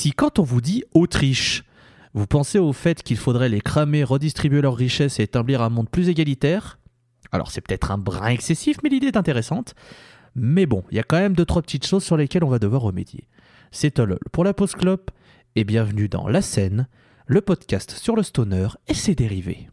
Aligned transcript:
Si 0.00 0.12
quand 0.12 0.38
on 0.38 0.44
vous 0.44 0.62
dit 0.62 0.82
Autriche, 0.94 1.62
vous 2.14 2.26
pensez 2.26 2.58
au 2.58 2.72
fait 2.72 3.02
qu'il 3.02 3.18
faudrait 3.18 3.50
les 3.50 3.60
cramer, 3.60 4.02
redistribuer 4.02 4.62
leurs 4.62 4.74
richesses 4.74 5.20
et 5.20 5.24
établir 5.24 5.60
un 5.60 5.68
monde 5.68 5.90
plus 5.90 6.08
égalitaire, 6.08 6.78
alors 7.32 7.50
c'est 7.50 7.60
peut-être 7.60 7.90
un 7.90 7.98
brin 7.98 8.28
excessif, 8.28 8.78
mais 8.82 8.88
l'idée 8.88 9.08
est 9.08 9.18
intéressante. 9.18 9.74
Mais 10.34 10.64
bon, 10.64 10.84
il 10.90 10.96
y 10.96 11.00
a 11.00 11.02
quand 11.02 11.18
même 11.18 11.34
deux 11.34 11.44
trois 11.44 11.60
petites 11.60 11.86
choses 11.86 12.02
sur 12.02 12.16
lesquelles 12.16 12.44
on 12.44 12.48
va 12.48 12.58
devoir 12.58 12.80
remédier. 12.80 13.28
C'est 13.72 13.90
Tolol 13.90 14.20
pour 14.32 14.42
la 14.42 14.54
pause 14.54 14.72
clope 14.72 15.10
et 15.54 15.64
bienvenue 15.64 16.08
dans 16.08 16.28
La 16.28 16.40
Scène, 16.40 16.88
le 17.26 17.42
podcast 17.42 17.90
sur 17.90 18.16
le 18.16 18.22
stoner 18.22 18.68
et 18.88 18.94
ses 18.94 19.14
dérivés. 19.14 19.68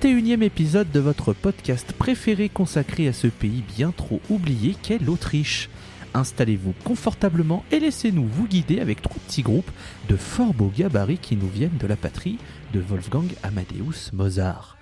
21e 0.00 0.42
épisode 0.42 0.92
de 0.92 1.00
votre 1.00 1.32
podcast 1.32 1.92
préféré 1.92 2.48
consacré 2.48 3.08
à 3.08 3.12
ce 3.12 3.26
pays 3.26 3.64
bien 3.76 3.90
trop 3.90 4.20
oublié 4.30 4.76
qu'est 4.80 5.02
l'Autriche. 5.02 5.70
Installez-vous 6.14 6.72
confortablement 6.84 7.64
et 7.72 7.80
laissez-nous 7.80 8.28
vous 8.28 8.46
guider 8.46 8.78
avec 8.78 9.02
trois 9.02 9.16
petits 9.26 9.42
groupes 9.42 9.70
de 10.08 10.14
fort 10.14 10.54
beaux 10.54 10.70
gabarits 10.76 11.18
qui 11.18 11.34
nous 11.34 11.48
viennent 11.48 11.78
de 11.80 11.86
la 11.88 11.96
patrie 11.96 12.38
de 12.72 12.78
Wolfgang 12.78 13.26
Amadeus 13.42 14.12
Mozart. 14.12 14.78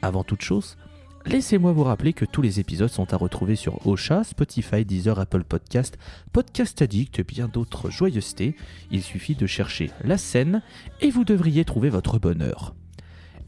Avant 0.00 0.24
toute 0.24 0.42
chose, 0.42 0.78
laissez-moi 1.26 1.72
vous 1.72 1.84
rappeler 1.84 2.14
que 2.14 2.24
tous 2.24 2.40
les 2.40 2.58
épisodes 2.58 2.88
sont 2.88 3.12
à 3.12 3.18
retrouver 3.18 3.56
sur 3.56 3.86
Ocha, 3.86 4.24
Spotify, 4.24 4.86
Deezer, 4.86 5.18
Apple 5.18 5.44
Podcast, 5.44 5.98
Podcast 6.32 6.80
Addict 6.80 7.18
et 7.18 7.24
bien 7.24 7.48
d'autres 7.48 7.90
joyeusetés. 7.90 8.56
Il 8.90 9.02
suffit 9.02 9.34
de 9.34 9.46
chercher 9.46 9.90
la 10.02 10.16
scène 10.16 10.62
et 11.02 11.10
vous 11.10 11.24
devriez 11.24 11.66
trouver 11.66 11.90
votre 11.90 12.18
bonheur. 12.18 12.74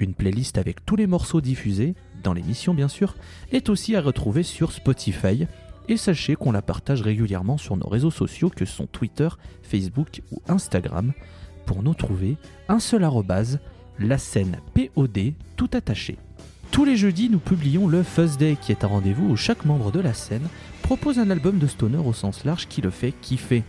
Une 0.01 0.15
playlist 0.15 0.59
avec 0.59 0.85
tous 0.87 0.97
les 0.97 1.07
morceaux 1.07 1.41
diffusés, 1.41 1.95
dans 2.23 2.33
l'émission 2.33 2.73
bien 2.75 2.89
sûr, 2.89 3.17
est 3.53 3.69
aussi 3.69 3.97
à 3.97 4.01
retrouver 4.01 4.43
sur 4.43 4.73
Spotify. 4.73 5.47
Et 5.89 5.97
sachez 5.97 6.37
qu'on 6.37 6.53
la 6.53 6.63
partage 6.63 7.03
régulièrement 7.03 7.57
sur 7.57 7.77
nos 7.77 7.89
réseaux 7.89 8.11
sociaux 8.11 8.51
que 8.51 8.65
sont 8.65 8.87
Twitter, 8.87 9.29
Facebook 9.63 10.21
ou 10.31 10.41
Instagram. 10.47 11.13
Pour 11.67 11.83
nous 11.83 11.95
trouver, 11.95 12.37
un 12.69 12.79
seul 12.79 13.05
arrobase, 13.05 13.59
la 13.99 14.19
scène 14.19 14.59
POD 14.75 15.33
tout 15.57 15.71
attaché. 15.73 16.17
Tous 16.71 16.85
les 16.85 16.97
jeudis, 16.97 17.31
nous 17.31 17.39
publions 17.39 17.89
le 17.89 18.03
Fuzz 18.03 18.37
Day 18.37 18.57
qui 18.61 18.71
est 18.71 18.85
un 18.85 18.89
rendez-vous 18.89 19.31
où 19.31 19.37
chaque 19.37 19.65
membre 19.65 19.91
de 19.91 20.01
la 20.01 20.13
scène 20.13 20.47
propose 20.83 21.19
un 21.19 21.31
album 21.31 21.59
de 21.59 21.67
stoner 21.67 21.99
au 21.99 22.13
sens 22.13 22.45
large 22.45 22.69
qui 22.69 22.83
le 22.83 22.91
fait 22.91 23.13
kiffer. 23.21 23.65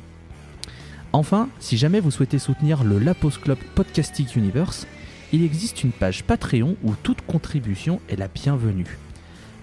Enfin, 1.11 1.49
si 1.59 1.77
jamais 1.77 2.01
vous 2.01 2.11
souhaitez 2.11 2.37
soutenir 2.37 2.83
le 2.83 2.99
Lapos 2.99 3.31
Club 3.41 3.57
Podcasting 3.73 4.27
Universe, 4.35 4.85
il 5.31 5.43
existe 5.43 5.83
une 5.83 5.91
page 5.91 6.23
Patreon 6.23 6.75
où 6.83 6.95
toute 6.95 7.21
contribution 7.21 8.01
est 8.09 8.15
la 8.15 8.27
bienvenue. 8.27 8.97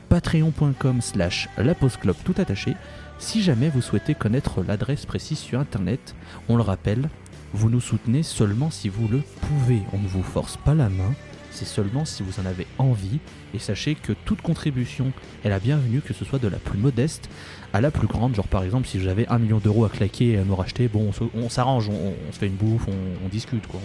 Patreon.com 0.09 1.01
slash 1.01 1.49
laposclub 1.59 2.15
tout 2.25 2.35
attaché 2.39 2.75
si 3.19 3.43
jamais 3.43 3.69
vous 3.69 3.83
souhaitez 3.83 4.15
connaître 4.15 4.63
l'adresse 4.63 5.07
précise 5.07 5.39
sur 5.39 5.59
internet. 5.59 6.15
On 6.49 6.57
le 6.57 6.63
rappelle, 6.63 7.09
vous 7.53 7.71
nous 7.71 7.81
soutenez 7.81 8.23
seulement 8.23 8.71
si 8.71 8.89
vous 8.89 9.09
le 9.09 9.23
pouvez. 9.41 9.81
On 9.93 9.99
ne 9.99 10.07
vous 10.07 10.23
force 10.23 10.57
pas 10.57 10.75
la 10.75 10.89
main, 10.89 11.15
c'est 11.51 11.65
seulement 11.65 12.05
si 12.05 12.23
vous 12.23 12.39
en 12.41 12.47
avez 12.47 12.67
envie. 12.79 13.19
Et 13.55 13.59
sachez 13.59 13.95
que 13.95 14.13
toute 14.13 14.43
contribution 14.43 15.13
est 15.45 15.49
la 15.49 15.59
bienvenue, 15.59 16.01
que 16.01 16.15
ce 16.15 16.25
soit 16.25 16.39
de 16.39 16.49
la 16.49 16.59
plus 16.59 16.79
modeste 16.79 17.29
à 17.73 17.81
la 17.81 17.91
plus 17.91 18.07
grande. 18.07 18.37
Genre 18.37 18.49
par 18.49 18.63
exemple, 18.63 18.87
si 18.87 19.01
j'avais 19.01 19.27
un 19.29 19.39
million 19.39 19.59
d'euros 19.59 19.85
à 19.85 19.89
claquer 19.89 20.33
et 20.33 20.39
à 20.39 20.45
me 20.45 20.53
racheter, 20.53 20.87
bon, 20.87 21.11
on, 21.35 21.49
s'arrange, 21.49 21.89
on, 21.89 22.33
se 22.33 22.39
fait 22.39 22.47
une 22.47 22.55
bouffe, 22.55 22.87
on, 22.89 23.29
discute. 23.29 23.67
Quoi 23.67 23.81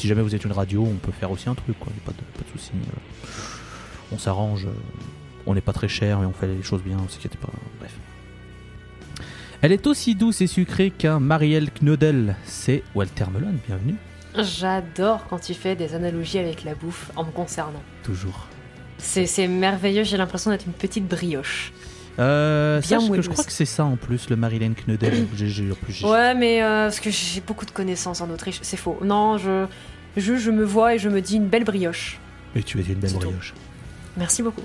si 0.00 0.08
jamais 0.08 0.22
vous 0.22 0.34
êtes 0.34 0.44
une 0.44 0.52
radio, 0.52 0.82
on 0.82 0.94
peut 0.94 1.12
faire 1.12 1.30
aussi 1.30 1.48
un 1.48 1.54
truc, 1.54 1.78
quoi. 1.78 1.92
Pas 2.06 2.12
de, 2.12 2.16
pas 2.16 2.42
de 2.42 2.58
soucis. 2.58 2.72
On 4.10 4.18
s'arrange. 4.18 4.64
Euh, 4.66 4.72
on 5.46 5.54
n'est 5.54 5.60
pas 5.60 5.74
très 5.74 5.88
cher, 5.88 6.18
mais 6.20 6.26
on 6.26 6.32
fait 6.32 6.46
les 6.46 6.62
choses 6.62 6.82
bien, 6.82 6.96
ne 6.96 7.08
s'inquiétez 7.08 7.38
pas. 7.38 7.50
Bref. 7.78 7.92
Elle 9.62 9.72
est 9.72 9.86
aussi 9.86 10.14
douce 10.14 10.40
et 10.40 10.46
sucrée 10.46 10.90
qu'un 10.90 11.20
Marielle 11.20 11.70
Knodel. 11.70 12.36
C'est 12.44 12.82
Walter 12.94 13.26
Melon, 13.32 13.54
bienvenue. 13.66 13.96
J'adore 14.38 15.26
quand 15.28 15.38
tu 15.38 15.52
fais 15.52 15.76
des 15.76 15.94
analogies 15.94 16.38
avec 16.38 16.64
la 16.64 16.74
bouffe 16.74 17.10
en 17.16 17.24
me 17.24 17.30
concernant. 17.30 17.82
Toujours. 18.02 18.46
C'est 18.96 19.48
merveilleux, 19.48 20.04
j'ai 20.04 20.16
l'impression 20.16 20.50
d'être 20.50 20.66
une 20.66 20.72
petite 20.72 21.06
brioche. 21.06 21.72
Euh, 22.20 22.80
que 22.82 23.22
je 23.22 23.30
crois 23.30 23.44
que 23.44 23.52
c'est 23.52 23.64
ça 23.64 23.84
en 23.84 23.96
plus, 23.96 24.28
le 24.28 24.36
Marilyn 24.36 24.74
Knudel. 24.74 25.26
ouais, 26.04 26.34
mais 26.34 26.62
euh, 26.62 26.84
parce 26.84 27.00
que 27.00 27.10
j'ai 27.10 27.40
beaucoup 27.40 27.64
de 27.64 27.70
connaissances 27.70 28.20
en 28.20 28.28
Autriche, 28.30 28.58
c'est 28.62 28.76
faux. 28.76 28.98
Non, 29.02 29.38
je, 29.38 29.66
je, 30.16 30.36
je, 30.36 30.50
me 30.50 30.64
vois 30.64 30.94
et 30.94 30.98
je 30.98 31.08
me 31.08 31.22
dis 31.22 31.36
une 31.36 31.48
belle 31.48 31.64
brioche. 31.64 32.18
Et 32.54 32.62
tu 32.62 32.78
es 32.78 32.82
une 32.82 32.94
belle 32.94 33.12
brioche. 33.14 33.54
Merci 34.18 34.42
beaucoup. 34.42 34.62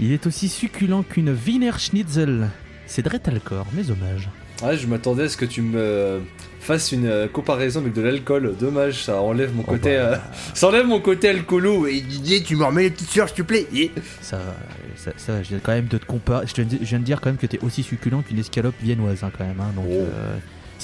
Il 0.00 0.10
est 0.12 0.26
aussi 0.26 0.48
succulent 0.48 1.02
qu'une 1.02 1.30
Wiener 1.30 1.72
Schnitzel. 1.78 2.48
C'est 2.86 3.02
Dretalcor, 3.02 3.66
mes 3.72 3.90
hommages. 3.90 4.28
Ouais, 4.62 4.76
je 4.76 4.86
m'attendais 4.86 5.24
à 5.24 5.28
ce 5.28 5.36
que 5.36 5.44
tu 5.44 5.62
me 5.62 6.22
fasses 6.62 6.92
une 6.92 7.06
euh, 7.06 7.28
comparaison 7.28 7.80
avec 7.80 7.92
de 7.92 8.02
l'alcool. 8.02 8.54
Dommage, 8.58 9.04
ça 9.04 9.20
enlève 9.20 9.54
mon 9.54 9.64
oh, 9.66 9.70
côté. 9.70 9.96
Bah. 9.96 10.02
Euh, 10.02 10.16
ça 10.54 10.68
enlève 10.68 10.86
mon 10.86 11.00
côté 11.00 11.28
alcoolo. 11.28 11.86
Et 11.86 12.00
Didier, 12.00 12.42
tu 12.42 12.56
me 12.56 12.64
remets 12.64 12.84
les 12.84 12.90
petites 12.90 13.10
sueurs, 13.10 13.28
s'il 13.28 13.38
te 13.38 13.42
plaît. 13.42 13.66
Ça, 14.20 14.40
ça, 14.96 15.12
ça, 15.16 15.42
je 15.42 15.48
viens 15.48 15.60
quand 15.62 15.72
même 15.72 15.86
de 15.86 15.98
te 15.98 16.04
comparer. 16.04 16.46
Je, 16.46 16.62
viens 16.62 16.98
de 16.98 17.04
dire 17.04 17.20
quand 17.20 17.30
même 17.30 17.38
que 17.38 17.46
t'es 17.46 17.58
aussi 17.62 17.82
succulent 17.82 18.22
qu'une 18.22 18.38
escalope 18.38 18.74
viennoise, 18.82 19.24
hein, 19.24 19.30
quand 19.36 19.44
même. 19.44 19.60
Hein, 19.60 19.72
donc. 19.74 19.86
Oh. 19.90 20.04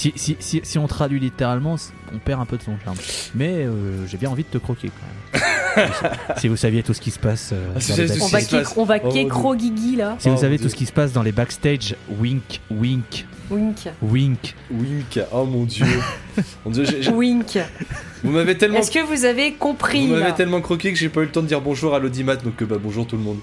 Euh, 0.07 0.11
si, 0.13 0.13
si, 0.17 0.37
si, 0.39 0.61
si, 0.63 0.79
on 0.79 0.87
traduit 0.87 1.21
littéralement, 1.21 1.77
on 2.13 2.19
perd 2.19 2.41
un 2.41 2.47
peu 2.47 2.57
de 2.57 2.63
son 2.63 2.79
charme. 2.85 2.97
Mais 3.35 3.67
j'ai 4.07 4.17
bien 4.17 4.31
envie 4.31 4.45
de 4.45 4.49
te 4.49 4.59
croquer 4.59 4.91
quand 4.91 5.41
même. 5.41 5.91
si 6.39 6.49
vous 6.49 6.57
saviez 6.57 6.83
tout 6.83 6.95
ce 6.95 7.01
qui 7.01 7.11
se 7.11 7.19
passe. 7.19 7.53
Ah, 7.53 7.79
on, 8.21 8.27
va 8.29 8.39
on 8.77 8.85
va 8.85 8.99
oh, 9.03 9.55
Guigui 9.55 9.97
là. 9.97 10.17
Si 10.19 10.29
vous 10.29 10.39
savez 10.39 10.59
tout 10.59 10.69
ce 10.69 10.77
qui 10.77 10.87
se 10.87 10.93
passe 10.93 11.13
dans 11.13 11.23
les 11.23 11.33
backstage, 11.33 11.95
wink, 12.21 12.61
wink, 12.71 13.27
Wink. 13.51 13.89
Wink. 14.03 14.55
Wink. 14.71 15.21
Oh 15.33 15.45
mon 15.45 15.65
dieu. 15.65 15.87
mon 16.65 16.71
dieu 16.71 16.85
Wink. 17.13 17.59
Vous 18.23 18.31
m'avez 18.31 18.59
tellement. 18.59 18.79
Est-ce 18.79 18.91
que 18.91 19.05
vous 19.05 19.25
avez 19.25 19.55
compris 19.55 20.07
Vous 20.07 20.15
m'avez 20.15 20.35
tellement 20.35 20.61
croqué 20.61 20.93
que 20.93 20.99
j'ai 20.99 21.09
pas 21.09 21.21
eu 21.21 21.25
le 21.25 21.31
temps 21.31 21.43
de 21.43 21.47
dire 21.47 21.61
bonjour 21.61 21.95
à 21.95 21.99
l'audimat, 21.99 22.37
donc 22.37 22.61
euh, 22.61 22.67
bah, 22.67 22.77
bonjour 22.83 23.07
tout 23.07 23.17
le 23.17 23.23
monde. 23.23 23.39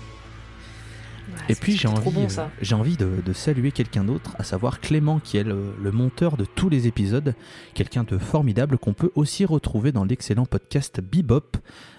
Et 1.50 1.56
puis 1.56 1.78
j'ai 1.78 1.88
envie, 1.88 2.28
euh, 2.38 2.48
j'ai 2.62 2.76
envie 2.76 2.98
de, 2.98 3.34
saluer 3.34 3.72
quelqu'un 3.72 4.04
d'autre, 4.04 4.36
à 4.40 4.44
savoir 4.44 4.80
Clément, 4.80 5.20
qui 5.20 5.38
est 5.38 5.44
le, 5.44 5.92
monteur 5.92 6.38
de 6.38 6.46
tous 6.46 6.70
les 6.70 6.88
épisodes, 6.88 7.36
quelqu'un 7.74 8.04
de 8.04 8.18
formidable 8.18 8.78
qu'on 8.78 8.94
peut 8.94 9.12
aussi 9.16 9.46
retrouver 9.46 9.92
dans 9.92 10.04
l'excellent 10.04 10.46
podcast 10.46 11.02
Bebop, 11.02 11.58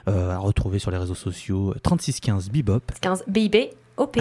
euh, 0.09 0.31
à 0.31 0.39
retrouver 0.39 0.79
sur 0.79 0.91
les 0.91 0.99
réseaux 0.99 1.15
sociaux 1.15 1.75
3615 1.83 2.51
Bebop. 2.51 2.81
15 3.01 3.25
BIB 3.29 3.57
OP. 3.97 4.19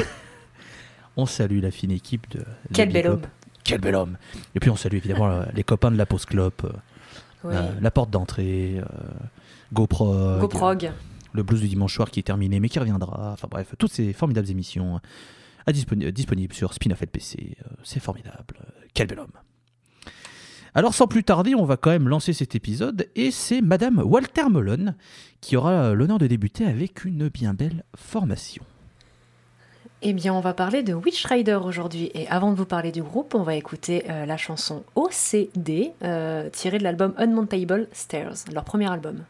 On 1.17 1.25
salue 1.25 1.61
la 1.61 1.71
fine 1.71 1.91
équipe 1.91 2.29
de. 2.31 2.43
Quel 2.73 2.91
bel 2.91 3.07
homme 3.07 3.21
quel 3.65 3.81
bel 3.81 3.95
homme. 3.95 4.17
Et 4.53 4.59
puis 4.59 4.69
on 4.69 4.75
salue 4.77 4.95
évidemment 4.95 5.41
les 5.53 5.63
copains 5.63 5.91
de 5.91 5.97
la 5.97 6.05
Post 6.05 6.27
Club, 6.27 6.53
euh, 6.63 6.69
euh, 7.45 7.71
la 7.81 7.91
porte 7.91 8.11
d'entrée, 8.11 8.75
euh, 8.77 8.83
GoPro, 9.73 10.39
GoProg, 10.39 10.91
le 11.35 11.43
blues 11.43 11.61
du 11.61 11.67
dimanche 11.67 11.93
soir 11.93 12.09
qui 12.09 12.19
est 12.19 12.23
terminé 12.23 12.59
mais 12.59 12.69
qui 12.69 12.79
reviendra. 12.79 13.31
Enfin 13.33 13.47
bref, 13.49 13.75
toutes 13.77 13.91
ces 13.91 14.13
formidables 14.13 14.49
émissions 14.49 14.99
à 15.67 15.71
disponibles 15.71 16.53
sur 16.53 16.73
Spin-off 16.73 17.01
LPC. 17.01 17.57
c'est 17.83 17.99
formidable. 17.99 18.55
Quel 18.93 19.07
bel 19.07 19.19
homme. 19.19 19.31
Alors 20.73 20.93
sans 20.93 21.07
plus 21.07 21.23
tarder, 21.23 21.55
on 21.55 21.65
va 21.65 21.77
quand 21.77 21.89
même 21.89 22.09
lancer 22.09 22.33
cet 22.33 22.53
épisode 22.53 23.07
et 23.15 23.31
c'est 23.31 23.61
Madame 23.61 23.99
Walter 23.99 24.49
Molon 24.49 24.93
qui 25.39 25.55
aura 25.55 25.93
l'honneur 25.93 26.17
de 26.17 26.27
débuter 26.27 26.65
avec 26.65 27.05
une 27.05 27.29
bien 27.29 27.53
belle 27.53 27.83
formation. 27.95 28.63
Eh 30.01 30.13
bien, 30.13 30.33
on 30.33 30.41
va 30.41 30.53
parler 30.53 30.83
de 30.83 30.93
Witch 30.93 31.25
Rider 31.25 31.55
aujourd'hui. 31.55 32.11
Et 32.13 32.27
avant 32.27 32.51
de 32.51 32.57
vous 32.57 32.65
parler 32.65 32.91
du 32.91 33.01
groupe, 33.01 33.33
on 33.33 33.41
va 33.41 33.55
écouter 33.55 34.03
euh, 34.09 34.25
la 34.25 34.37
chanson 34.37 34.83
OCD, 34.95 35.93
euh, 36.03 36.49
tirée 36.49 36.77
de 36.77 36.83
l'album 36.83 37.13
Unmountable 37.17 37.87
Stairs, 37.91 38.35
leur 38.53 38.65
premier 38.65 38.91
album. 38.91 39.23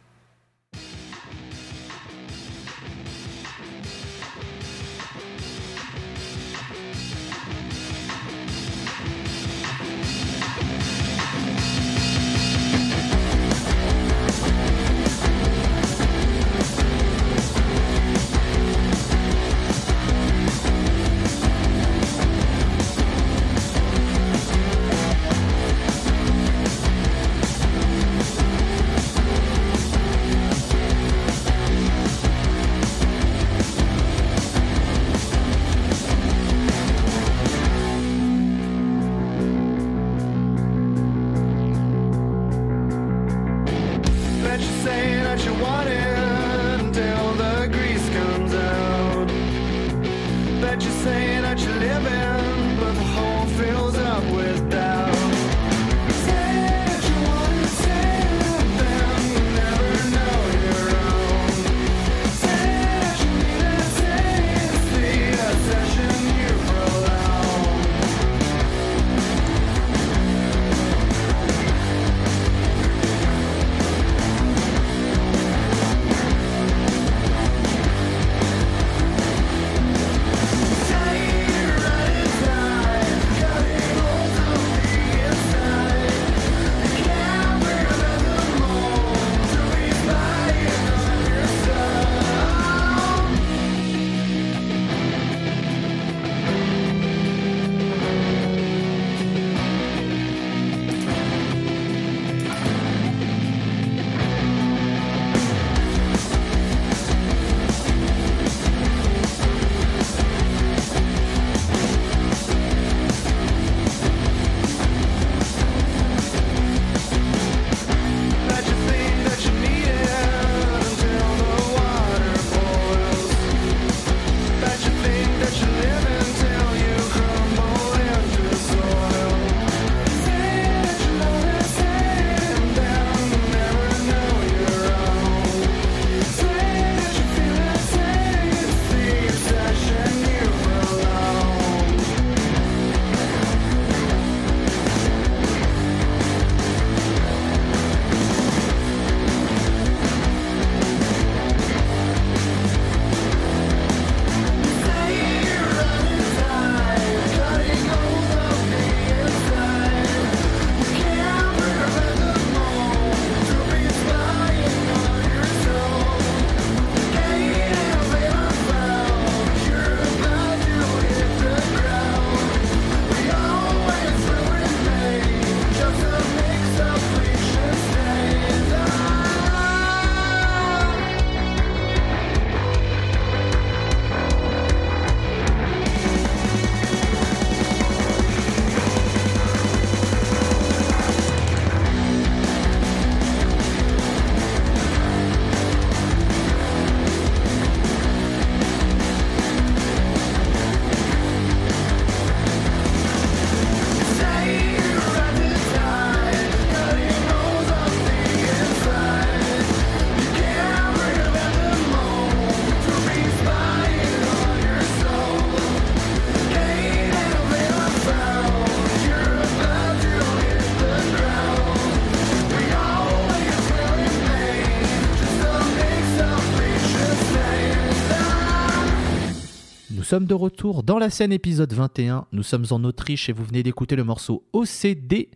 Sommes 230.15 230.27
de 230.27 230.33
retour 230.33 230.83
dans 230.83 230.97
la 230.97 231.09
scène 231.09 231.33
épisode 231.33 231.73
21. 231.73 232.25
Nous 232.31 232.41
sommes 232.43 232.63
en 232.71 232.81
Autriche 232.85 233.27
et 233.27 233.33
vous 233.33 233.43
venez 233.43 233.63
d'écouter 233.63 233.97
le 233.97 234.05
morceau 234.05 234.45
OCD. 234.53 235.29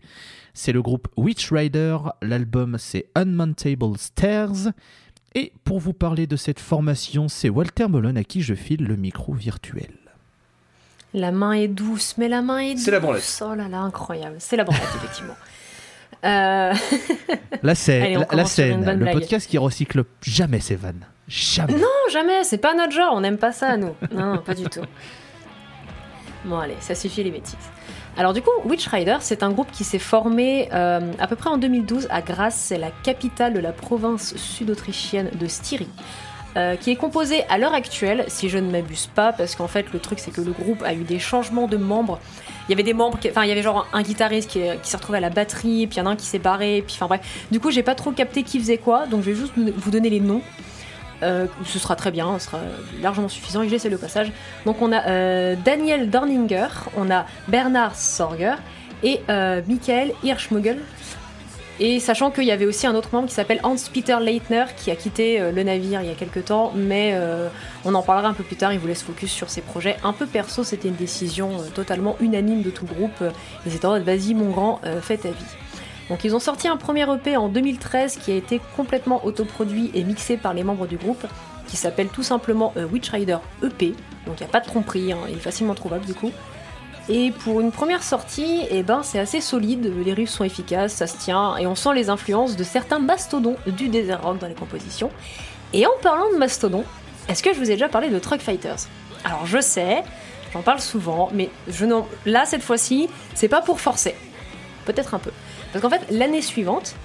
C'est 0.54 0.72
le 0.72 0.82
groupe 0.82 1.10
Witch 1.18 1.52
Rider. 1.52 1.98
L'album 2.22 2.78
c'est 2.80 3.08
Unmountable 3.14 3.98
Stairs. 3.98 4.72
Et 5.36 5.52
pour 5.66 5.80
vous 5.80 5.92
parler 5.92 6.28
de 6.28 6.38
cette 6.38 6.62
formation, 6.62 7.28
c'est 7.28 7.50
Walter 7.50 7.90
Molon 7.90 8.16
à 8.16 8.24
qui 8.24 8.42
je 8.42 8.54
file 8.54 8.86
le 8.86 8.96
micro 8.96 9.34
virtuel. 9.34 9.92
La 11.14 11.34
main 11.34 11.52
est 11.52 11.68
douce, 11.68 12.16
mais 12.18 12.30
la 12.30 12.42
main 12.42 12.60
est 12.60 12.76
douce. 12.76 12.84
C'est 12.86 12.92
la 12.92 13.02
branlette. 13.02 13.44
Oh 13.46 13.56
là 13.56 13.68
là, 13.68 13.80
incroyable. 13.80 14.38
C'est 14.40 14.56
la 14.56 14.64
branlette, 14.64 14.88
effectivement. 14.96 15.36
Euh, 16.24 16.74
La 17.64 17.76
scène, 17.76 18.04
Allez, 18.04 18.26
la, 18.32 18.46
scène, 18.46 18.86
le 18.86 18.96
blague. 18.96 19.14
podcast 19.14 19.46
qui 19.46 19.58
recycle 19.58 20.06
jamais 20.22 20.62
ses 20.62 20.78
vannes. 20.78 21.06
Jamais. 21.30 21.74
Non, 21.74 21.88
jamais, 22.12 22.44
c'est 22.44 22.58
pas 22.58 22.74
notre 22.74 22.92
genre, 22.92 23.14
on 23.16 23.22
n'aime 23.22 23.38
pas 23.38 23.52
ça, 23.52 23.78
nous. 23.78 23.96
Non, 24.12 24.40
pas 24.40 24.54
du 24.56 24.64
tout. 24.64 24.82
Bon, 26.46 26.58
allez, 26.58 26.76
ça 26.80 26.96
suffit 26.96 27.24
les 27.24 27.32
bêtises. 27.32 27.56
Alors, 28.18 28.34
du 28.34 28.42
coup, 28.42 28.50
Witch 28.66 28.88
Rider, 28.88 29.18
c'est 29.20 29.44
un 29.44 29.52
groupe 29.52 29.72
qui 29.72 29.84
s'est 29.84 30.00
formé 30.00 30.70
euh, 30.74 31.00
à 31.20 31.28
peu 31.28 31.36
près 31.36 31.50
en 31.50 31.58
2012 31.58 32.08
à 32.10 32.22
Grasse, 32.22 32.56
c'est 32.56 32.78
la 32.78 32.90
capitale 33.04 33.54
de 33.54 33.60
la 33.60 33.72
province 33.72 34.36
sud-autrichienne 34.36 35.30
de 35.40 35.48
Styrie. 35.48 35.88
euh, 36.58 36.76
qui 36.76 36.90
est 36.90 36.96
composé 36.96 37.44
à 37.48 37.60
l'heure 37.60 37.76
actuelle, 37.76 38.26
si 38.28 38.50
je 38.50 38.58
ne 38.58 38.72
m'abuse 38.72 39.06
pas, 39.14 39.32
parce 39.32 39.54
qu'en 39.56 39.68
fait 39.68 39.94
le 39.94 40.00
truc 40.00 40.18
c'est 40.18 40.32
que 40.32 40.42
le 40.42 40.52
groupe 40.52 40.82
a 40.82 40.96
eu 40.96 41.04
des 41.04 41.20
changements 41.20 41.68
de 41.68 41.78
membres. 41.78 42.20
Il 42.68 42.72
y 42.72 42.74
avait 42.74 42.82
des 42.82 42.96
membres, 42.96 43.20
enfin 43.30 43.44
il 43.44 43.50
y 43.50 43.52
avait 43.52 43.62
genre 43.62 43.86
un 43.94 44.02
guitariste 44.02 44.50
qui, 44.50 44.62
qui 44.82 44.90
s'est 44.90 44.98
retrouvé 44.98 45.20
à 45.20 45.22
la 45.22 45.30
batterie, 45.30 45.86
puis 45.86 45.98
il 45.98 46.00
y 46.00 46.02
en 46.02 46.08
a 46.08 46.10
un 46.10 46.16
qui 46.16 46.26
s'est 46.26 46.40
barré, 46.40 46.84
puis 46.86 46.96
enfin 46.96 47.06
bref. 47.06 47.46
Du 47.52 47.60
coup 47.60 47.70
j'ai 47.70 47.84
pas 47.84 47.94
trop 47.94 48.12
capté 48.12 48.42
qui 48.42 48.60
faisait 48.60 48.80
quoi, 48.80 49.06
donc 49.06 49.22
je 49.22 49.30
vais 49.30 49.36
juste 49.36 49.54
vous 49.56 49.92
donner 49.92 50.10
les 50.10 50.20
noms. 50.20 50.42
Euh, 51.24 51.48
ce 51.66 51.80
sera 51.80 51.96
très 51.96 52.12
bien, 52.12 52.40
ce 52.40 52.46
sera 52.46 52.60
largement 53.02 53.28
suffisant 53.28 53.62
et 53.62 53.68
je 53.68 53.74
laisse 53.74 53.86
le 53.86 53.98
passage. 53.98 54.32
Donc 54.66 54.82
on 54.82 54.92
a 54.92 55.06
euh, 55.08 55.56
Daniel 55.64 56.10
Dorninger, 56.10 56.68
on 56.96 57.12
a 57.12 57.26
Bernard 57.48 57.96
Sorger 57.96 58.56
et 59.04 59.22
euh, 59.30 59.62
Michael 59.68 60.14
Hirschmugel. 60.24 60.80
Et 61.82 62.02
sachant 62.02 62.30
qu'il 62.30 62.44
y 62.44 62.52
avait 62.52 62.66
aussi 62.66 62.88
un 62.88 62.96
autre 62.96 63.08
membre 63.14 63.30
qui 63.30 63.34
s'appelle 63.34 63.62
Hans-Peter 63.64 64.18
Leitner 64.22 64.66
qui 64.76 64.92
a 64.92 64.98
quitté 64.98 65.40
le 65.40 65.64
navire 65.64 66.02
il 66.02 66.10
y 66.10 66.12
a 66.12 66.14
quelques 66.14 66.44
temps, 66.44 66.74
mais 66.76 67.18
on 67.86 67.96
en 67.96 68.02
parlera 68.02 68.28
un 68.28 68.34
peu 68.34 68.44
plus 68.44 68.58
tard, 68.58 68.74
il 68.74 68.80
voulait 68.80 68.96
se 68.96 69.06
focus 69.06 69.32
sur 69.32 69.50
ses 69.50 69.62
projets 69.62 69.96
un 70.04 70.12
peu 70.12 70.26
perso, 70.26 70.66
c'était 70.66 70.90
une 70.90 70.98
décision 70.98 71.52
totalement 71.74 72.18
unanime 72.20 72.64
de 72.64 72.70
tout 72.70 72.86
le 72.86 72.94
groupe. 72.94 73.24
Ils 73.66 73.74
étaient 73.74 73.86
en 73.86 73.92
mode 73.92 74.04
vas-y 74.04 74.34
mon 74.34 74.50
grand, 74.50 74.82
fais 75.02 75.16
ta 75.16 75.30
vie. 75.30 75.56
Donc 76.10 76.24
ils 76.24 76.36
ont 76.36 76.40
sorti 76.40 76.68
un 76.68 76.78
premier 76.78 77.06
EP 77.14 77.38
en 77.38 77.48
2013 77.50 78.18
qui 78.18 78.32
a 78.32 78.36
été 78.36 78.60
complètement 78.76 79.24
autoproduit 79.26 79.92
et 79.94 80.04
mixé 80.04 80.38
par 80.38 80.54
les 80.54 80.64
membres 80.64 80.88
du 80.88 80.98
groupe, 80.98 81.26
qui 81.68 81.78
s'appelle 81.78 82.08
tout 82.10 82.24
simplement 82.24 82.74
euh, 82.78 82.86
Witch 82.86 83.10
Rider 83.10 83.38
EP, 83.64 83.94
donc 84.26 84.40
il 84.40 84.44
n'y 84.44 84.50
a 84.50 84.52
pas 84.52 84.60
de 84.60 84.66
tromperie, 84.66 85.12
hein, 85.12 85.20
il 85.30 85.36
est 85.36 85.40
facilement 85.40 85.76
trouvable 85.76 86.06
du 86.06 86.14
coup. 86.14 86.32
Et 87.10 87.32
pour 87.32 87.60
une 87.60 87.72
première 87.72 88.04
sortie, 88.04 88.68
eh 88.70 88.84
ben, 88.84 89.02
c'est 89.02 89.18
assez 89.18 89.42
solide, 89.42 89.92
les 90.06 90.14
riffs 90.14 90.30
sont 90.30 90.44
efficaces, 90.44 90.94
ça 90.94 91.08
se 91.08 91.18
tient, 91.18 91.58
et 91.58 91.66
on 91.66 91.74
sent 91.74 91.96
les 91.96 92.10
influences 92.10 92.56
de 92.56 92.64
certains 92.64 93.00
mastodons 93.00 93.56
du 93.66 93.90
desert 93.90 94.22
rock 94.22 94.38
dans 94.38 94.48
les 94.48 94.54
compositions. 94.54 95.10
Et 95.74 95.88
en 95.88 95.92
parlant 96.04 96.32
de 96.32 96.38
mastodons, 96.38 96.84
est-ce 97.28 97.42
que 97.42 97.52
je 97.52 97.58
vous 97.58 97.72
ai 97.72 97.74
déjà 97.74 97.90
parlé 97.90 98.10
de 98.10 98.20
Truck 98.20 98.42
Fighters? 98.42 98.88
Alors 99.24 99.48
je 99.48 99.60
sais, 99.60 100.04
j'en 100.54 100.62
parle 100.62 100.80
souvent, 100.80 101.30
mais 101.34 101.50
je 101.68 101.86
là 102.26 102.46
cette 102.46 102.62
fois-ci, 102.62 103.10
c'est 103.34 103.48
pas 103.48 103.62
pour 103.62 103.80
forcer. 103.80 104.16
Peut-être 104.86 105.16
un 105.16 105.20
peu. 105.20 105.32
Parce 105.72 105.82
qu'en 105.82 105.90
fait, 105.90 106.02
l'année 106.12 106.42
suivante, 106.42 106.96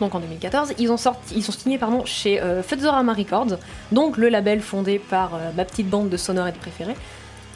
donc 0.00 0.14
en 0.14 0.20
2014, 0.20 0.74
ils 0.78 0.90
ont, 0.92 0.96
sorti, 0.96 1.34
ils 1.36 1.42
sont 1.42 1.52
signés 1.52 1.78
pardon, 1.78 2.04
chez 2.04 2.40
euh, 2.40 2.62
Records, 2.62 3.58
donc 3.92 4.16
le 4.16 4.28
label 4.28 4.60
fondé 4.60 4.98
par 4.98 5.34
euh, 5.34 5.50
ma 5.56 5.64
petite 5.64 5.88
bande 5.88 6.08
de 6.08 6.16
sonorettes 6.16 6.58
préférées. 6.58 6.96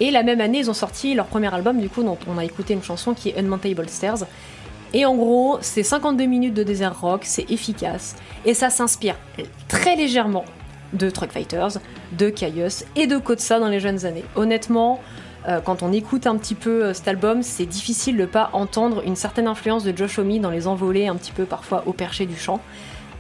Et 0.01 0.11
la 0.11 0.23
même 0.23 0.41
année, 0.41 0.59
ils 0.59 0.71
ont 0.71 0.75
sorti 0.75 1.15
leur 1.15 1.27
premier 1.27 1.53
album, 1.55 1.81
du 1.81 1.89
coup, 1.89 2.03
dont 2.03 2.19
on 2.27 2.39
a 2.39 2.45
écouté 2.45 2.75
une 2.75 2.83
chanson 2.83 3.15
qui 3.15 3.29
est 3.29 3.39
Unmountable 3.39 3.89
Stairs. 3.89 4.25
Et 4.95 5.07
en 5.07 5.15
gros, 5.15 5.59
c'est 5.61 5.83
52 5.83 6.25
minutes 6.25 6.55
de 6.55 6.63
désert 6.63 7.01
rock, 7.01 7.23
c'est 7.25 7.51
efficace, 7.51 8.17
et 8.45 8.53
ça 8.53 8.69
s'inspire 8.69 9.17
très 9.69 9.97
légèrement 9.97 10.45
de 10.93 11.09
Truck 11.09 11.31
Fighters, 11.31 11.79
de 12.13 12.29
Caius 12.29 12.85
et 12.97 13.07
de 13.07 13.17
Kotsa 13.17 13.59
dans 13.59 13.69
les 13.69 13.81
jeunes 13.81 14.05
années. 14.05 14.25
Honnêtement, 14.37 15.01
euh, 15.49 15.61
quand 15.61 15.83
on 15.83 15.93
écoute 15.93 16.27
un 16.27 16.37
petit 16.37 16.55
peu 16.55 16.85
euh, 16.85 16.95
cet 16.95 17.09
album, 17.09 17.43
c'est 17.43 17.67
difficile 17.67 18.17
de 18.17 18.27
pas 18.27 18.51
entendre 18.53 19.03
une 19.05 19.17
certaine 19.17 19.49
influence 19.49 19.83
de 19.83 19.97
Josh 19.97 20.19
Homme 20.19 20.39
dans 20.39 20.51
les 20.51 20.67
envolées 20.67 21.09
un 21.09 21.17
petit 21.17 21.33
peu 21.33 21.45
parfois 21.45 21.83
au 21.87 21.93
perché 21.93 22.27
du 22.27 22.37
chant. 22.37 22.61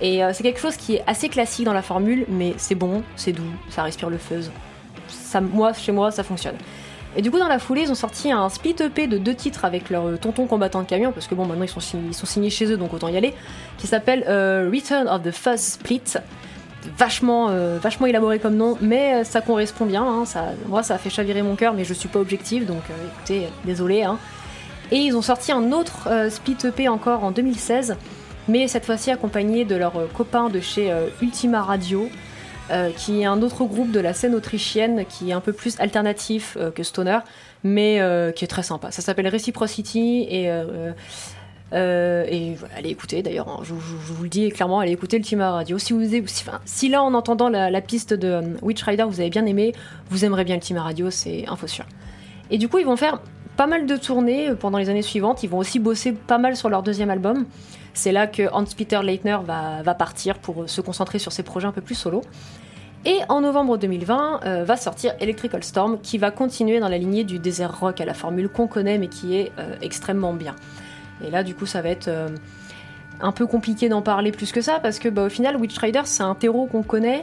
Et 0.00 0.22
euh, 0.22 0.30
c'est 0.32 0.42
quelque 0.42 0.60
chose 0.60 0.76
qui 0.76 0.96
est 0.96 1.04
assez 1.06 1.28
classique 1.28 1.64
dans 1.64 1.72
la 1.72 1.82
formule, 1.82 2.24
mais 2.28 2.54
c'est 2.58 2.74
bon, 2.74 3.02
c'est 3.16 3.32
doux, 3.32 3.42
ça 3.70 3.82
respire 3.82 4.08
le 4.08 4.18
fuzz. 4.18 4.50
Ça, 5.08 5.40
moi, 5.40 5.72
chez 5.72 5.92
moi, 5.92 6.10
ça 6.10 6.22
fonctionne. 6.22 6.56
Et 7.16 7.22
du 7.22 7.30
coup, 7.30 7.38
dans 7.38 7.48
la 7.48 7.58
foulée, 7.58 7.82
ils 7.82 7.90
ont 7.90 7.96
sorti 7.96 8.32
un 8.32 8.48
split 8.48 8.76
EP 8.80 9.06
de 9.06 9.18
deux 9.18 9.34
titres 9.34 9.64
avec 9.64 9.90
leur 9.90 10.18
tonton 10.18 10.46
combattant 10.46 10.80
de 10.80 10.86
camion, 10.86 11.12
parce 11.12 11.26
que 11.26 11.34
bon, 11.34 11.44
maintenant 11.44 11.64
ils 11.64 12.14
sont, 12.14 12.26
signés, 12.26 12.50
chez 12.50 12.72
eux, 12.72 12.78
donc 12.78 12.94
autant 12.94 13.08
y 13.08 13.16
aller, 13.16 13.34
qui 13.76 13.86
s'appelle 13.86 14.20
Return 14.20 15.08
of 15.08 15.22
the 15.22 15.30
Fuzz 15.30 15.60
Split. 15.60 16.02
Vachement, 16.98 17.48
euh, 17.50 17.78
vachement 17.80 18.06
élaboré 18.06 18.38
comme 18.38 18.56
nom, 18.56 18.76
mais 18.80 19.14
euh, 19.14 19.24
ça 19.24 19.40
correspond 19.40 19.86
bien. 19.86 20.02
hein, 20.02 20.24
ça, 20.24 20.46
moi, 20.66 20.82
ça 20.82 20.94
a 20.94 20.98
fait 20.98 21.10
chavirer 21.10 21.42
mon 21.42 21.54
cœur, 21.54 21.74
mais 21.74 21.84
je 21.84 21.94
suis 21.94 22.08
pas 22.08 22.18
objective, 22.18 22.66
donc 22.66 22.82
euh, 22.90 22.94
écoutez, 23.14 23.48
désolé. 23.64 24.02
hein. 24.02 24.18
Et 24.90 24.96
ils 24.96 25.16
ont 25.16 25.22
sorti 25.22 25.52
un 25.52 25.72
autre 25.72 26.08
split 26.28 26.56
EP 26.64 26.88
encore 26.88 27.24
en 27.24 27.30
2016, 27.30 27.96
mais 28.48 28.68
cette 28.68 28.84
fois-ci 28.84 29.10
accompagné 29.10 29.64
de 29.64 29.74
leurs 29.74 30.12
copains 30.12 30.50
de 30.50 30.60
chez 30.60 30.92
Ultima 31.22 31.62
Radio, 31.62 32.10
qui 32.98 33.22
est 33.22 33.24
un 33.24 33.40
autre 33.40 33.64
groupe 33.64 33.90
de 33.90 34.00
la 34.00 34.12
scène 34.12 34.34
autrichienne 34.34 35.06
qui 35.08 35.30
est 35.30 35.32
un 35.32 35.40
peu 35.40 35.54
plus 35.54 35.80
alternatif 35.80 36.58
que 36.74 36.82
Stoner, 36.82 37.20
mais 37.64 38.02
qui 38.36 38.44
est 38.44 38.48
très 38.48 38.62
sympa. 38.62 38.90
Ça 38.90 39.00
s'appelle 39.00 39.28
Reciprocity 39.28 40.26
et. 40.28 40.50
Euh, 41.72 42.24
et 42.28 42.54
voilà, 42.54 42.74
allez 42.76 42.90
écouter 42.90 43.22
d'ailleurs, 43.22 43.48
hein, 43.48 43.60
je, 43.62 43.72
vous 43.72 44.22
le 44.22 44.28
dis 44.28 44.50
clairement, 44.50 44.80
allez 44.80 44.92
écouter 44.92 45.16
Ultima 45.16 45.50
Radio. 45.52 45.78
Si, 45.78 45.92
vous, 45.92 46.02
si, 46.64 46.88
là 46.88 47.02
en 47.02 47.14
entendant 47.14 47.48
la, 47.48 47.80
piste 47.80 48.12
de 48.12 48.28
euh, 48.28 48.42
Witch 48.60 48.82
Rider 48.82 49.04
vous 49.04 49.20
avez 49.20 49.30
bien 49.30 49.46
aimé, 49.46 49.72
vous 50.10 50.24
aimerez 50.24 50.44
bien 50.44 50.56
Ultima 50.56 50.82
Radio, 50.82 51.10
c'est 51.10 51.48
info 51.48 51.66
sûr. 51.66 51.86
Et 52.50 52.58
du 52.58 52.68
coup, 52.68 52.78
ils 52.78 52.84
vont 52.84 52.96
faire 52.96 53.20
pas 53.56 53.66
mal 53.66 53.86
de 53.86 53.96
tournées 53.96 54.50
euh, 54.50 54.54
pendant 54.54 54.78
les 54.78 54.90
années 54.90 55.02
suivantes. 55.02 55.42
Ils 55.42 55.48
vont 55.48 55.58
aussi 55.58 55.78
bosser 55.78 56.12
pas 56.12 56.38
mal 56.38 56.56
sur 56.56 56.68
leur 56.68 56.82
deuxième 56.82 57.10
album. 57.10 57.46
C'est 57.94 58.12
là 58.12 58.26
que 58.26 58.50
Hans-Peter 58.52 59.00
Leitner 59.02 59.38
va, 59.44 59.94
partir 59.94 60.38
pour 60.38 60.68
se 60.68 60.80
concentrer 60.80 61.18
sur 61.18 61.32
ses 61.32 61.42
projets 61.42 61.66
un 61.66 61.72
peu 61.72 61.82
plus 61.82 61.94
solo. 61.94 62.22
Et 63.04 63.18
en 63.28 63.40
novembre 63.40 63.78
2020 63.78 64.40
euh, 64.44 64.64
va 64.64 64.76
sortir 64.76 65.14
Electrical 65.20 65.64
Storm 65.64 65.98
qui 66.00 66.18
va 66.18 66.30
continuer 66.30 66.80
dans 66.80 66.88
la 66.88 66.98
lignée 66.98 67.24
du 67.24 67.38
désert 67.38 67.80
rock 67.80 68.00
à 68.00 68.04
la 68.04 68.14
formule 68.14 68.48
qu'on 68.48 68.68
connaît 68.68 68.96
mais 68.96 69.08
qui 69.08 69.36
est 69.36 69.52
extrêmement 69.82 70.32
bien. 70.32 70.54
Et 71.26 71.30
là 71.30 71.42
du 71.42 71.54
coup 71.54 71.66
ça 71.66 71.82
va 71.82 71.88
être 71.88 72.08
euh, 72.08 72.28
un 73.20 73.32
peu 73.32 73.46
compliqué 73.46 73.88
d'en 73.88 74.02
parler 74.02 74.32
plus 74.32 74.52
que 74.52 74.60
ça 74.60 74.80
parce 74.80 74.98
que 74.98 75.08
bah, 75.08 75.24
au 75.24 75.28
final 75.28 75.56
Witch 75.56 75.78
Rider 75.78 76.02
c'est 76.04 76.22
un 76.22 76.34
terreau 76.34 76.66
qu'on 76.66 76.82
connaît, 76.82 77.22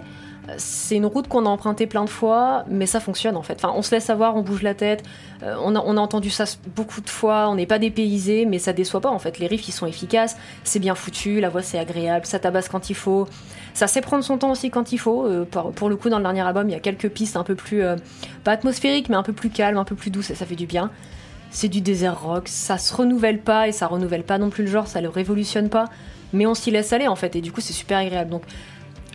c'est 0.57 0.95
une 0.95 1.05
route 1.05 1.27
qu'on 1.27 1.45
a 1.45 1.49
empruntée 1.49 1.85
plein 1.85 2.05
de 2.05 2.09
fois 2.09 2.63
mais 2.69 2.85
ça 2.85 2.99
fonctionne 2.99 3.35
en 3.35 3.41
fait. 3.41 3.55
Enfin 3.55 3.73
on 3.75 3.81
se 3.81 3.91
laisse 3.91 4.09
avoir, 4.09 4.35
on 4.35 4.41
bouge 4.41 4.63
la 4.63 4.73
tête, 4.73 5.03
euh, 5.43 5.55
on, 5.63 5.75
a, 5.75 5.79
entendu 5.79 6.29
ça 6.29 6.45
beaucoup 6.75 7.01
de 7.01 7.09
fois, 7.09 7.49
on 7.49 7.55
n'est 7.55 7.65
pas 7.65 7.79
dépaysé 7.79 8.45
mais 8.45 8.59
ça 8.59 8.73
déçoit 8.73 9.01
pas 9.01 9.09
en 9.09 9.19
fait. 9.19 9.39
Les 9.39 9.47
riffs 9.47 9.67
ils 9.67 9.73
sont 9.73 9.85
efficaces, 9.85 10.37
c'est 10.63 10.79
bien 10.79 10.95
foutu, 10.95 11.39
la 11.39 11.49
voix 11.49 11.61
c'est 11.61 11.79
agréable, 11.79 12.25
ça 12.25 12.39
tabasse 12.39 12.69
quand 12.69 12.89
il 12.89 12.95
faut. 12.95 13.27
Ça 13.73 13.87
sait 13.87 14.01
prendre 14.01 14.23
son 14.23 14.37
temps 14.37 14.51
aussi 14.51 14.71
quand 14.71 14.91
il 14.91 14.97
faut. 14.97 15.25
Euh, 15.25 15.45
pour, 15.45 15.89
le 15.89 15.95
coup, 15.95 16.09
dans 16.09 16.17
le 16.17 16.23
dernier 16.23 16.41
album, 16.41 16.67
il 16.67 16.71
y 16.71 16.75
a 16.75 16.79
quelques 16.79 17.07
pistes 17.07 17.37
un 17.37 17.43
peu 17.43 17.55
plus, 17.55 17.83
pas 18.43 18.51
atmosphériques, 18.51 19.09
mais 19.09 19.15
un 19.15 19.23
peu 19.23 19.31
plus 19.31 19.49
calmes, 19.49 19.77
un 19.77 19.85
peu 19.85 19.95
plus 19.95 20.09
douces, 20.09 20.31
et 20.31 20.35
ça 20.35 20.45
fait 20.45 20.55
du 20.55 20.65
bien. 20.65 20.89
C'est 21.51 21.67
du 21.67 21.81
désert 21.81 22.21
rock, 22.21 22.47
ça 22.47 22.77
se 22.77 22.93
renouvelle 22.93 23.39
pas, 23.39 23.67
et 23.67 23.71
ça 23.71 23.87
renouvelle 23.87 24.23
pas 24.23 24.37
non 24.37 24.49
plus 24.49 24.65
le 24.65 24.69
genre, 24.69 24.87
ça 24.87 25.01
le 25.01 25.09
révolutionne 25.09 25.69
pas, 25.69 25.85
mais 26.33 26.45
on 26.45 26.53
s'y 26.53 26.71
laisse 26.71 26.93
aller 26.93 27.07
en 27.07 27.15
fait, 27.15 27.35
et 27.35 27.41
du 27.41 27.51
coup, 27.51 27.61
c'est 27.61 27.73
super 27.73 27.97
agréable. 27.97 28.29
Donc, 28.29 28.43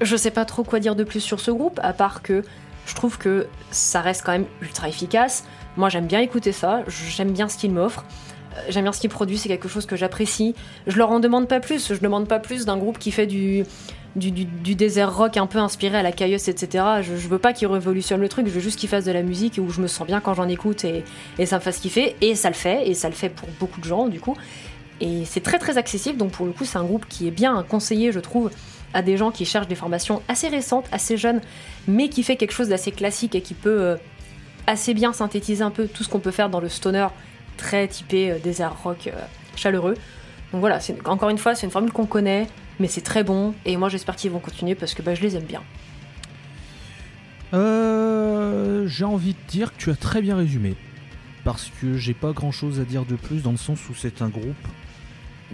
je 0.02 0.16
sais 0.16 0.30
pas 0.30 0.44
trop 0.44 0.64
quoi 0.64 0.80
dire 0.80 0.96
de 0.96 1.04
plus 1.04 1.20
sur 1.20 1.40
ce 1.40 1.50
groupe, 1.50 1.78
à 1.82 1.92
part 1.92 2.22
que 2.22 2.42
je 2.86 2.94
trouve 2.94 3.18
que 3.18 3.46
ça 3.70 4.00
reste 4.00 4.22
quand 4.24 4.32
même 4.32 4.46
ultra 4.60 4.88
efficace. 4.88 5.44
Moi, 5.76 5.88
j'aime 5.88 6.06
bien 6.06 6.20
écouter 6.20 6.52
ça, 6.52 6.82
j'aime 6.88 7.30
bien 7.30 7.48
ce 7.48 7.56
qu'il 7.56 7.72
m'offre. 7.72 8.04
Euh, 8.56 8.60
J'aime 8.68 8.84
bien 8.84 8.92
ce 8.92 9.00
qu'il 9.00 9.10
produit, 9.10 9.38
c'est 9.38 9.48
quelque 9.48 9.68
chose 9.68 9.86
que 9.86 9.96
j'apprécie. 9.96 10.54
Je 10.86 10.98
leur 10.98 11.10
en 11.10 11.20
demande 11.20 11.48
pas 11.48 11.60
plus, 11.60 11.92
je 11.92 12.00
demande 12.00 12.28
pas 12.28 12.38
plus 12.38 12.66
d'un 12.66 12.76
groupe 12.76 12.98
qui 12.98 13.10
fait 13.10 13.26
du, 13.26 13.64
du, 14.16 14.74
désert 14.74 15.16
rock 15.16 15.36
un 15.36 15.46
peu 15.46 15.58
inspiré 15.58 15.98
à 15.98 16.02
la 16.02 16.12
Caius, 16.12 16.48
etc. 16.48 16.84
Je, 17.02 17.16
je 17.16 17.28
veux 17.28 17.38
pas 17.38 17.52
qu'il 17.52 17.68
révolutionne 17.68 18.20
le 18.20 18.28
truc, 18.28 18.46
je 18.46 18.52
veux 18.52 18.60
juste 18.60 18.78
qu'il 18.78 18.88
fasse 18.88 19.04
de 19.04 19.12
la 19.12 19.22
musique 19.22 19.58
où 19.60 19.70
je 19.70 19.80
me 19.80 19.86
sens 19.86 20.06
bien 20.06 20.20
quand 20.20 20.34
j'en 20.34 20.48
écoute 20.48 20.84
et, 20.84 21.04
ça 21.46 21.56
me 21.56 21.60
fasse 21.60 21.78
kiffer. 21.78 22.16
Et 22.20 22.34
ça 22.34 22.48
le 22.48 22.54
fait, 22.54 22.88
et 22.88 22.94
ça 22.94 23.08
le 23.08 23.14
fait 23.14 23.28
pour 23.28 23.48
beaucoup 23.58 23.80
de 23.80 23.86
gens 23.86 24.08
du 24.08 24.20
coup. 24.20 24.36
Et 25.00 25.24
c'est 25.24 25.42
très 25.42 25.58
très 25.58 25.76
accessible, 25.78 26.18
donc 26.18 26.30
pour 26.30 26.46
le 26.46 26.52
coup 26.52 26.64
c'est 26.64 26.78
un 26.78 26.84
groupe 26.84 27.06
qui 27.08 27.26
est 27.26 27.32
bien 27.32 27.64
conseillé 27.68 28.12
je 28.12 28.20
trouve 28.20 28.50
à 28.92 29.02
des 29.02 29.16
gens 29.16 29.32
qui 29.32 29.44
cherchent 29.44 29.66
des 29.66 29.74
formations 29.74 30.22
assez 30.28 30.48
récentes, 30.48 30.86
assez 30.92 31.16
jeunes, 31.16 31.40
mais 31.88 32.08
qui 32.08 32.22
fait 32.22 32.36
quelque 32.36 32.52
chose 32.52 32.68
d'assez 32.68 32.92
classique 32.92 33.34
et 33.34 33.40
qui 33.40 33.54
peut 33.54 33.80
euh, 33.80 33.96
assez 34.68 34.94
bien 34.94 35.12
synthétiser 35.12 35.64
un 35.64 35.70
peu 35.70 35.88
tout 35.88 36.04
ce 36.04 36.08
qu'on 36.08 36.20
peut 36.20 36.30
faire 36.30 36.48
dans 36.48 36.60
le 36.60 36.68
stoner 36.68 37.08
très 37.56 37.88
typé 37.88 38.30
euh, 38.30 38.38
désert 38.38 38.82
rock 38.82 39.08
euh, 39.08 39.12
chaleureux. 39.56 39.94
Donc 40.52 40.60
voilà, 40.60 40.78
encore 41.06 41.30
une 41.30 41.38
fois 41.38 41.56
c'est 41.56 41.66
une 41.66 41.72
formule 41.72 41.92
qu'on 41.92 42.06
connaît, 42.06 42.46
mais 42.80 42.88
c'est 42.88 43.00
très 43.02 43.24
bon 43.24 43.54
et 43.64 43.76
moi 43.76 43.88
j'espère 43.88 44.16
qu'ils 44.16 44.30
vont 44.30 44.40
continuer 44.40 44.74
parce 44.74 44.94
que 44.94 45.02
bah, 45.02 45.14
je 45.14 45.22
les 45.22 45.36
aime 45.36 45.44
bien. 45.44 45.62
Euh, 47.52 48.86
j'ai 48.88 49.04
envie 49.04 49.32
de 49.34 49.38
dire 49.48 49.72
que 49.72 49.78
tu 49.78 49.90
as 49.90 49.96
très 49.96 50.22
bien 50.22 50.36
résumé. 50.36 50.74
Parce 51.44 51.70
que 51.80 51.96
j'ai 51.96 52.14
pas 52.14 52.32
grand 52.32 52.50
chose 52.52 52.80
à 52.80 52.84
dire 52.84 53.04
de 53.04 53.16
plus 53.16 53.42
dans 53.42 53.50
le 53.50 53.56
sens 53.58 53.78
où 53.88 53.94
c'est 53.94 54.22
un 54.22 54.28
groupe 54.28 54.68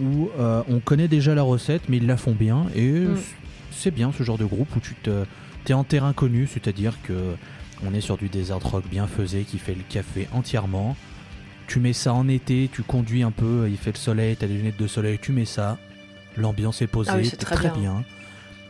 où 0.01 0.29
euh, 0.39 0.63
on 0.69 0.79
connaît 0.79 1.09
déjà 1.09 1.35
la 1.35 1.43
recette, 1.43 1.83
mais 1.89 1.97
ils 1.97 2.07
la 2.07 2.17
font 2.17 2.31
bien. 2.33 2.65
Et 2.75 2.91
Mm. 2.91 3.17
c'est 3.71 3.91
bien 3.91 4.11
ce 4.17 4.23
genre 4.23 4.37
de 4.37 4.45
groupe 4.45 4.73
où 4.75 4.79
tu 4.79 4.95
te, 4.95 5.25
es 5.67 5.73
en 5.73 5.83
terrain 5.83 6.13
connu, 6.13 6.47
c'est-à-dire 6.47 6.93
que 7.03 7.35
on 7.85 7.93
est 7.93 8.01
sur 8.01 8.17
du 8.17 8.29
desert 8.29 8.59
rock 8.59 8.83
bien 8.89 9.05
faisé 9.07 9.43
qui 9.43 9.57
fait 9.57 9.73
le 9.75 9.83
café 9.87 10.27
entièrement. 10.33 10.95
Tu 11.67 11.79
mets 11.79 11.93
ça 11.93 12.13
en 12.13 12.27
été, 12.27 12.69
tu 12.71 12.83
conduis 12.83 13.23
un 13.23 13.31
peu, 13.31 13.67
il 13.69 13.77
fait 13.77 13.91
le 13.91 13.97
soleil, 13.97 14.35
t'as 14.37 14.47
des 14.47 14.53
lunettes 14.55 14.77
de 14.79 14.87
soleil, 14.87 15.19
tu 15.21 15.31
mets 15.31 15.45
ça. 15.45 15.77
L'ambiance 16.37 16.81
est 16.81 16.87
posée, 16.87 17.11
Ah 17.13 17.17
oui, 17.17 17.25
c'est 17.25 17.35
très 17.37 17.55
très, 17.55 17.69
bien. 17.69 17.77
bien. 17.79 18.03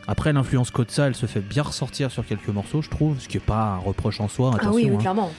Après, 0.08 0.32
l'influence 0.32 0.70
Kotsa, 0.72 1.06
elle 1.06 1.14
se 1.14 1.26
fait 1.26 1.40
bien 1.40 1.62
ressortir 1.62 2.10
sur 2.10 2.26
quelques 2.26 2.48
morceaux, 2.48 2.82
je 2.82 2.88
trouve, 2.90 3.20
ce 3.20 3.28
qui 3.28 3.36
est 3.36 3.40
pas 3.40 3.74
un 3.74 3.78
reproche 3.78 4.20
en 4.20 4.28
soi. 4.28 4.50
Ah 4.54 4.70
oui, 4.72 4.82
attention, 4.82 4.94
hein. 4.96 5.00
clairement. 5.00 5.32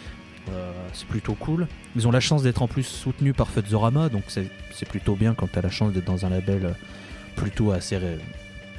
Euh, 0.52 0.72
c'est 0.94 1.08
plutôt 1.08 1.34
cool. 1.34 1.68
Ils 1.96 2.08
ont 2.08 2.12
la 2.12 2.20
chance 2.22 2.44
d'être 2.44 2.62
en 2.62 2.68
plus 2.68 2.84
soutenus 2.84 3.34
par 3.36 3.50
Futzorama, 3.50 4.10
donc 4.10 4.24
c'est 4.28 4.48
c'est 4.74 4.88
plutôt 4.88 5.16
bien 5.16 5.34
quand 5.34 5.52
tu 5.52 5.58
as 5.60 5.62
la 5.62 5.70
chance 5.70 5.94
d'être 5.94 6.06
dans 6.06 6.26
un 6.26 6.30
label 6.30 6.66
euh, 6.66 6.70
plutôt 7.36 7.72
assez 7.72 7.96
ré- 7.98 8.18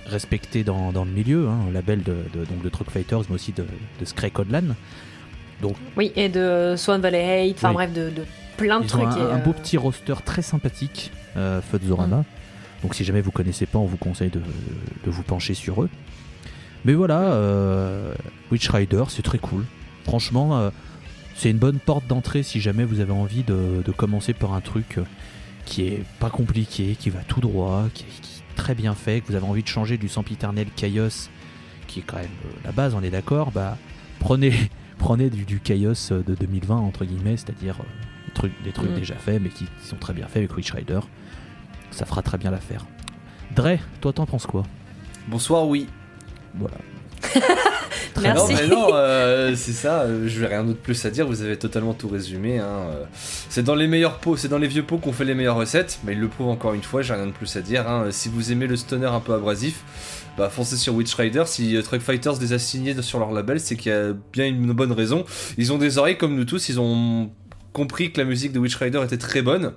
respecté 0.07 0.65
dans, 0.65 0.93
dans 0.93 1.05
le 1.05 1.11
milieu, 1.11 1.49
hein, 1.49 1.59
un 1.69 1.73
label 1.73 2.03
de, 2.03 2.17
de- 2.35 2.45
donc 2.45 2.63
de 2.63 2.69
Truck 2.69 2.91
Fighters, 2.91 3.23
mais 3.29 3.35
aussi 3.37 3.53
de, 3.53 3.65
de 4.01 4.05
Scray 4.05 4.31
Codlan. 4.31 4.75
Oui, 5.97 6.13
et 6.17 6.29
de 6.29 6.75
Swan 6.77 7.01
Valley 7.01 7.49
Hate, 7.51 7.57
enfin 7.57 7.69
Oui. 7.69 7.75
bref, 7.75 7.93
de, 7.95 8.11
de 8.11 8.25
plein 8.59 8.81
de 8.81 8.85
Ils 8.85 8.97
ont 8.97 8.99
trucs. 9.01 9.05
un, 9.19 9.29
et, 9.31 9.33
un 9.33 9.39
beau 9.39 9.51
euh, 9.51 9.55
petit 9.55 9.77
roster 9.79 10.15
très 10.25 10.43
sympathique, 10.43 11.11
euh, 11.37 11.61
Futzorama. 11.63 12.25
Donc 12.85 12.95
si 12.95 13.03
jamais 13.03 13.23
vous 13.23 13.31
connaissez 13.31 13.65
pas, 13.65 13.79
on 13.79 13.87
vous 13.87 13.97
conseille 13.97 14.29
de, 14.29 14.41
de 15.05 15.11
vous 15.11 15.23
pencher 15.23 15.55
sur 15.55 15.83
eux. 15.83 15.89
Mais 16.85 16.93
voilà, 16.93 17.33
euh, 17.33 18.15
Witch 18.53 18.69
Rider, 18.69 19.05
c'est 19.09 19.23
très 19.23 19.39
cool. 19.39 19.65
Franchement, 20.05 20.59
euh, 20.59 20.71
c'est 21.35 21.51
une 21.51 21.57
bonne 21.57 21.79
porte 21.79 22.07
d'entrée 22.07 22.43
si 22.43 22.61
jamais 22.61 22.85
vous 22.85 23.01
avez 23.01 23.13
envie 23.13 23.43
de, 23.43 23.83
de 23.83 23.91
commencer 23.91 24.35
par 24.35 24.53
un 24.53 24.61
truc 24.61 24.99
euh, 24.99 25.05
qui 25.65 25.87
est 25.87 26.05
pas 26.21 26.29
compliqué, 26.29 26.95
qui 27.01 27.09
va 27.09 27.21
tout 27.21 27.41
droit, 27.41 27.87
qui, 27.95 28.05
qui 28.05 28.41
est 28.41 28.55
très 28.55 28.75
bien 28.75 28.95
fait, 28.95 29.23
que 29.23 29.29
vous 29.29 29.35
avez 29.35 29.47
envie 29.47 29.63
de 29.63 29.69
changer 29.69 29.97
du 29.97 30.11
sempiternel 30.11 30.67
Chaos, 30.77 31.31
qui 31.87 32.01
est 32.01 32.03
quand 32.03 32.19
même 32.19 32.27
euh, 32.27 32.51
la 32.65 32.73
base, 32.73 32.95
on 32.95 33.03
est 33.03 33.09
d'accord, 33.11 33.51
bah 33.51 33.79
prenez, 34.21 34.53
prenez 34.99 35.31
du, 35.31 35.47
du 35.47 35.59
Chaos 35.59 36.11
de 36.11 36.35
2020, 36.35 36.77
entre 36.77 37.07
guillemets, 37.07 37.39
c'est-à-dire 37.39 37.79
des 38.27 38.33
trucs, 38.35 38.63
des 38.63 38.73
trucs 38.73 38.91
Mm. 38.91 38.97
déjà 38.97 39.15
faits, 39.15 39.41
mais 39.41 39.49
qui, 39.49 39.65
qui 39.65 39.87
sont 39.87 39.97
très 39.97 40.13
bien 40.13 40.27
faits 40.27 40.37
avec 40.37 40.55
Witch 40.55 40.71
Rider. 40.71 41.01
Ça 41.95 42.05
fera 42.07 42.23
très 42.23 42.39
bien 42.39 42.51
l'affaire. 42.51 42.85
Dre, 43.55 43.79
toi 44.01 44.13
t'en 44.13 44.27
penses 44.27 44.47
quoi? 44.47 44.65
Bonsoir, 45.29 45.67
oui. 45.69 45.87
Voilà. 46.55 46.75
Merci. 48.21 48.53
Non, 48.53 48.59
mais 48.61 48.67
non, 48.69 48.89
euh, 48.95 49.55
c'est 49.57 49.73
ça, 49.73 50.03
euh, 50.03 50.29
je 50.29 50.41
n'ai 50.41 50.47
rien 50.47 50.63
d'autre 50.65 50.81
plus 50.81 51.05
à 51.05 51.11
dire, 51.11 51.27
vous 51.27 51.43
avez 51.43 51.57
totalement 51.57 51.95
tout 51.95 52.09
résumé. 52.09 52.59
hein, 52.59 52.65
euh. 52.91 53.05
C'est 53.49 53.63
dans 53.63 53.75
les 53.75 53.87
meilleurs 53.89 54.19
pots, 54.19 54.37
c'est 54.37 54.49
dans 54.49 54.59
les 54.59 54.69
vieux 54.69 54.83
pots 54.85 54.99
qu'on 54.99 55.13
fait 55.13 55.25
les 55.25 55.35
meilleures 55.35 55.57
recettes, 55.57 55.99
mais 56.05 56.13
il 56.13 56.21
le 56.21 56.29
prouve 56.29 56.49
encore 56.49 56.75
une 56.75 56.83
fois, 56.83 57.03
j'ai 57.03 57.15
rien 57.15 57.27
de 57.27 57.33
plus 57.33 57.57
à 57.57 57.61
dire. 57.61 57.89
hein. 57.89 58.07
Si 58.11 58.29
vous 58.29 58.53
aimez 58.53 58.67
le 58.67 58.77
stoner 58.77 59.07
un 59.07 59.21
peu 59.21 59.33
abrasif, 59.35 59.83
bah 60.37 60.49
foncez 60.51 60.77
sur 60.77 60.95
Witch 60.95 61.15
Rider. 61.15 61.45
Si 61.47 61.77
euh, 61.77 61.83
Truck 61.83 62.01
Fighters 62.03 62.35
les 62.41 62.53
a 62.53 62.59
signés 62.59 63.01
sur 63.03 63.19
leur 63.19 63.33
label, 63.33 63.59
c'est 63.61 63.77
qu'il 63.77 63.91
y 63.93 63.95
a 63.95 64.13
bien 64.33 64.47
une 64.47 64.73
bonne 64.73 64.93
raison. 64.93 65.25
Ils 65.59 65.73
ont 65.73 65.79
des 65.79 65.99
oreilles 65.99 66.19
comme 66.19 66.35
nous 66.37 66.45
tous, 66.45 66.69
ils 66.69 66.79
ont 66.81 67.31
compris 67.75 68.11
que 68.11 68.19
la 68.19 68.25
musique 68.25 68.53
de 68.53 68.59
Witch 68.59 68.77
Rider 68.77 69.03
était 69.05 69.19
très 69.19 69.43
bonne. 69.43 69.75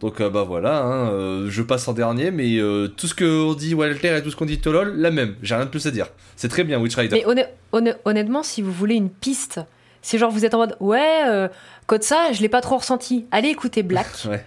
Donc 0.00 0.22
euh, 0.22 0.30
bah 0.30 0.44
voilà, 0.44 0.78
hein, 0.82 1.10
euh, 1.10 1.46
je 1.50 1.60
passe 1.62 1.86
en 1.88 1.92
dernier, 1.92 2.30
mais 2.30 2.56
euh, 2.56 2.88
tout 2.88 3.06
ce 3.06 3.14
que 3.14 3.54
dit 3.58 3.74
Walter 3.74 4.16
et 4.16 4.22
tout 4.22 4.30
ce 4.30 4.36
qu'on 4.36 4.46
dit 4.46 4.58
Tolol, 4.58 4.94
la 4.96 5.10
même. 5.10 5.34
J'ai 5.42 5.54
rien 5.56 5.66
de 5.66 5.70
plus 5.70 5.86
à 5.86 5.90
dire. 5.90 6.06
C'est 6.36 6.48
très 6.48 6.64
bien 6.64 6.78
Witch 6.80 6.96
Rider. 6.96 7.14
Mais 7.14 7.26
honn- 7.26 7.46
honn- 7.72 7.96
honnêtement, 8.06 8.42
si 8.42 8.62
vous 8.62 8.72
voulez 8.72 8.94
une 8.94 9.10
piste, 9.10 9.60
c'est 10.00 10.16
genre 10.16 10.30
vous 10.30 10.46
êtes 10.46 10.54
en 10.54 10.58
mode 10.58 10.76
ouais, 10.80 11.48
code 11.86 12.02
ça, 12.02 12.32
je 12.32 12.40
l'ai 12.40 12.48
pas 12.48 12.62
trop 12.62 12.78
ressenti. 12.78 13.26
Allez 13.30 13.48
écouter 13.48 13.82
Black 13.82 14.06
Ouais. 14.28 14.42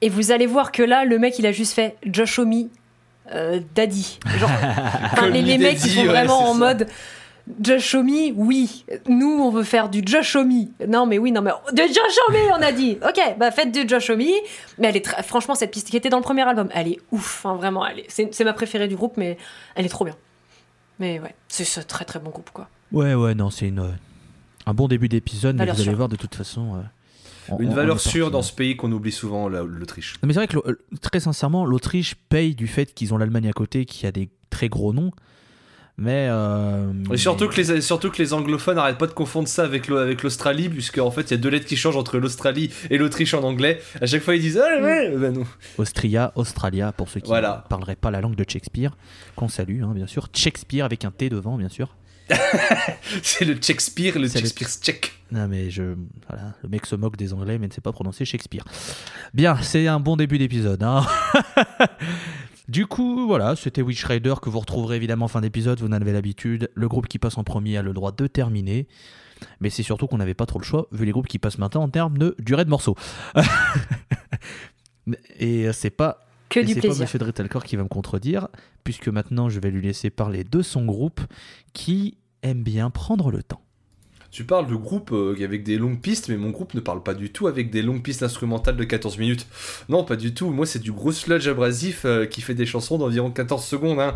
et 0.00 0.08
vous 0.08 0.30
allez 0.32 0.46
voir 0.46 0.72
que 0.72 0.82
là, 0.82 1.04
le 1.04 1.18
mec 1.18 1.38
il 1.38 1.46
a 1.46 1.52
juste 1.52 1.74
fait 1.74 1.96
Josh 2.06 2.40
euh, 3.34 3.60
Daddy. 3.74 4.18
Genre, 4.38 4.50
les, 5.32 5.42
les 5.42 5.58
mecs 5.58 5.84
ils 5.84 5.90
sont 5.90 6.00
ouais, 6.00 6.06
vraiment 6.06 6.48
en 6.48 6.52
ça. 6.54 6.58
mode 6.58 6.86
Josh 7.60 7.94
Homme, 7.94 8.10
oui. 8.36 8.84
Nous 9.08 9.26
on 9.40 9.50
veut 9.50 9.62
faire 9.62 9.88
du 9.88 10.02
Josh 10.04 10.36
Homme. 10.36 10.66
Non 10.86 11.06
mais 11.06 11.18
oui, 11.18 11.32
non 11.32 11.40
mais 11.42 11.50
de 11.72 11.82
Josh 11.82 12.18
Homme 12.28 12.36
on 12.58 12.62
a 12.62 12.72
dit. 12.72 12.98
Ok, 13.06 13.20
bah 13.38 13.50
faites 13.50 13.72
du 13.72 13.88
Josh 13.88 14.10
Homme. 14.10 14.18
Mais 14.78 14.88
elle 14.88 14.96
est 14.96 15.04
très, 15.04 15.22
franchement 15.22 15.54
cette 15.54 15.70
piste 15.70 15.88
qui 15.90 15.96
était 15.96 16.10
dans 16.10 16.18
le 16.18 16.22
premier 16.22 16.42
album, 16.42 16.68
elle 16.74 16.88
est 16.88 16.98
ouf. 17.12 17.44
Hein, 17.46 17.54
vraiment, 17.56 17.86
elle 17.86 18.00
est- 18.00 18.06
c'est 18.08 18.34
c'est 18.34 18.44
ma 18.44 18.52
préférée 18.52 18.88
du 18.88 18.96
groupe, 18.96 19.16
mais 19.16 19.36
elle 19.74 19.86
est 19.86 19.90
trop 19.90 20.04
bien. 20.04 20.16
Mais 20.98 21.20
ouais, 21.20 21.34
c'est 21.48 21.64
ce 21.64 21.80
très 21.80 22.04
très 22.04 22.18
bon 22.18 22.30
groupe 22.30 22.50
quoi. 22.52 22.68
Ouais, 22.92 23.14
ouais, 23.14 23.34
non, 23.34 23.50
c'est 23.50 23.68
une, 23.68 23.78
euh, 23.80 23.90
un 24.66 24.74
bon 24.74 24.88
début 24.88 25.08
d'épisode, 25.08 25.56
mais 25.56 25.64
vous 25.64 25.70
allez 25.72 25.82
sûre. 25.84 25.94
voir 25.96 26.08
de 26.08 26.16
toute 26.16 26.34
façon. 26.34 26.74
euh, 26.76 26.80
on- 27.50 27.58
Une 27.60 27.70
on- 27.70 27.74
valeur 27.74 28.00
sûre 28.00 28.30
dans 28.30 28.40
hein. 28.40 28.42
ce 28.42 28.52
pays 28.52 28.76
qu'on 28.76 28.90
oublie 28.92 29.12
souvent, 29.12 29.48
la- 29.48 29.62
l'Autriche. 29.62 30.14
Non, 30.22 30.26
Mais 30.26 30.34
c'est 30.34 30.40
vrai 30.40 30.48
que 30.48 30.78
très 31.00 31.20
sincèrement, 31.20 31.64
l'Autriche 31.64 32.14
paye 32.28 32.54
du 32.54 32.66
fait 32.66 32.92
qu'ils 32.94 33.14
ont 33.14 33.18
l'Allemagne 33.18 33.48
à 33.48 33.52
côté, 33.52 33.84
qui 33.86 34.06
a 34.06 34.12
des 34.12 34.28
très 34.50 34.68
gros 34.68 34.92
noms. 34.92 35.12
Mais. 36.00 36.28
euh, 36.30 36.92
Et 37.12 37.16
surtout 37.16 37.48
mais- 37.48 37.54
que, 37.54 37.60
les, 37.72 37.80
surtout 37.80 38.10
que 38.10 38.22
les 38.22 38.32
anglophones 38.32 38.76
n'arrêtent 38.76 38.98
pas 38.98 39.08
de 39.08 39.12
confondre 39.12 39.48
ça 39.48 39.64
avec 39.64 39.88
le- 39.88 39.98
avec 39.98 40.22
l'Australie, 40.22 40.68
puisque 40.68 40.98
en 40.98 41.10
fait 41.10 41.22
il 41.22 41.30
y 41.32 41.34
a 41.34 41.38
deux 41.38 41.48
lettres 41.48 41.66
qui 41.66 41.76
changent 41.76 41.96
entre 41.96 42.18
l'Australie 42.18 42.70
et 42.88 42.98
l'Autriche 42.98 43.34
en 43.34 43.42
anglais. 43.42 43.80
À 44.00 44.06
chaque 44.06 44.22
fois 44.22 44.36
ils 44.36 44.40
disent 44.40 44.58
Ah 44.64 44.80
ouais, 44.80 45.10
bah 45.16 45.30
non. 45.32 45.42
Austria, 45.76 46.32
Australia, 46.36 46.92
pour 46.92 47.08
ceux 47.08 47.18
qui 47.20 47.26
Voilà. 47.26 47.62
ne 47.64 47.68
parleraient 47.68 47.96
pas 47.96 48.10
la 48.12 48.20
langue 48.20 48.36
de 48.36 48.44
Shakespeare, 48.48 48.96
qu'on 49.34 49.48
salue, 49.48 49.82
hein, 49.82 49.92
bien 49.94 50.06
sûr. 50.06 50.28
Shakespeare 50.32 50.84
avec 50.84 51.04
un 51.04 51.10
T 51.10 51.28
devant, 51.30 51.56
bien 51.58 51.68
sûr. 51.68 51.96
C'est 53.22 53.44
le 53.44 53.56
Shakespeare, 53.60 54.18
le 54.18 54.28
C'est 54.28 54.40
le- 54.40 54.46
Shakespeare 54.46 54.68
tchèque. 54.68 55.12
Non, 55.32 55.48
mais 55.48 55.70
je. 55.70 55.82
Voilà, 56.28 56.54
le 56.62 56.68
mec 56.68 56.86
se 56.86 56.94
moque 56.94 57.16
des 57.16 57.32
Anglais, 57.32 57.58
mais 57.58 57.66
ne 57.68 57.72
sait 57.72 57.80
pas 57.80 57.90
prononcer 57.92 58.24
Shakespeare. 58.24 58.64
Bien, 59.34 59.56
c'est 59.62 59.86
un 59.88 59.98
bon 59.98 60.14
début 60.16 60.38
d'épisode. 60.38 60.82
hein. 60.84 61.04
du 62.68 62.86
coup, 62.86 63.26
voilà, 63.26 63.56
c'était 63.56 63.80
Witch 63.80 64.04
Rider 64.04 64.34
que 64.42 64.50
vous 64.50 64.60
retrouverez 64.60 64.96
évidemment 64.96 65.24
en 65.24 65.28
fin 65.28 65.40
d'épisode. 65.40 65.80
Vous 65.80 65.86
en 65.86 65.92
avez 65.92 66.12
l'habitude. 66.12 66.70
Le 66.74 66.88
groupe 66.88 67.08
qui 67.08 67.18
passe 67.18 67.38
en 67.38 67.44
premier 67.44 67.78
a 67.78 67.82
le 67.82 67.94
droit 67.94 68.12
de 68.12 68.26
terminer. 68.26 68.86
Mais 69.60 69.70
c'est 69.70 69.82
surtout 69.82 70.06
qu'on 70.06 70.18
n'avait 70.18 70.34
pas 70.34 70.46
trop 70.46 70.58
le 70.58 70.64
choix, 70.64 70.88
vu 70.92 71.06
les 71.06 71.12
groupes 71.12 71.28
qui 71.28 71.38
passent 71.38 71.58
maintenant 71.58 71.82
en 71.82 71.88
termes 71.88 72.18
de 72.18 72.36
durée 72.40 72.64
de 72.64 72.70
morceaux. 72.70 72.96
Et 75.38 75.72
c'est 75.72 75.90
pas 75.90 76.26
Que 76.50 76.60
du 76.60 76.74
pas. 76.74 76.88
Monsieur 76.88 77.18
Drittelcore 77.18 77.64
qui 77.64 77.76
va 77.76 77.84
me 77.84 77.88
contredire, 77.88 78.48
puisque 78.84 79.08
maintenant 79.08 79.48
je 79.48 79.60
vais 79.60 79.70
lui 79.70 79.80
laisser 79.80 80.10
parler 80.10 80.44
de 80.44 80.60
son 80.60 80.84
groupe 80.84 81.20
qui 81.72 82.18
aime 82.42 82.62
bien 82.62 82.90
prendre 82.90 83.30
le 83.30 83.42
temps. 83.42 83.62
Tu 84.30 84.44
parles 84.44 84.66
de 84.66 84.74
groupe 84.74 85.10
euh, 85.12 85.34
avec 85.42 85.62
des 85.62 85.78
longues 85.78 86.00
pistes, 86.00 86.28
mais 86.28 86.36
mon 86.36 86.50
groupe 86.50 86.74
ne 86.74 86.80
parle 86.80 87.02
pas 87.02 87.14
du 87.14 87.30
tout 87.32 87.46
avec 87.46 87.70
des 87.70 87.80
longues 87.82 88.02
pistes 88.02 88.22
instrumentales 88.22 88.76
de 88.76 88.84
14 88.84 89.16
minutes. 89.18 89.46
Non, 89.88 90.04
pas 90.04 90.16
du 90.16 90.34
tout. 90.34 90.50
Moi, 90.50 90.66
c'est 90.66 90.78
du 90.80 90.92
gros 90.92 91.12
sludge 91.12 91.48
abrasif 91.48 92.02
euh, 92.04 92.26
qui 92.26 92.42
fait 92.42 92.54
des 92.54 92.66
chansons 92.66 92.98
d'environ 92.98 93.30
14 93.30 93.64
secondes. 93.64 94.00
Hein. 94.00 94.14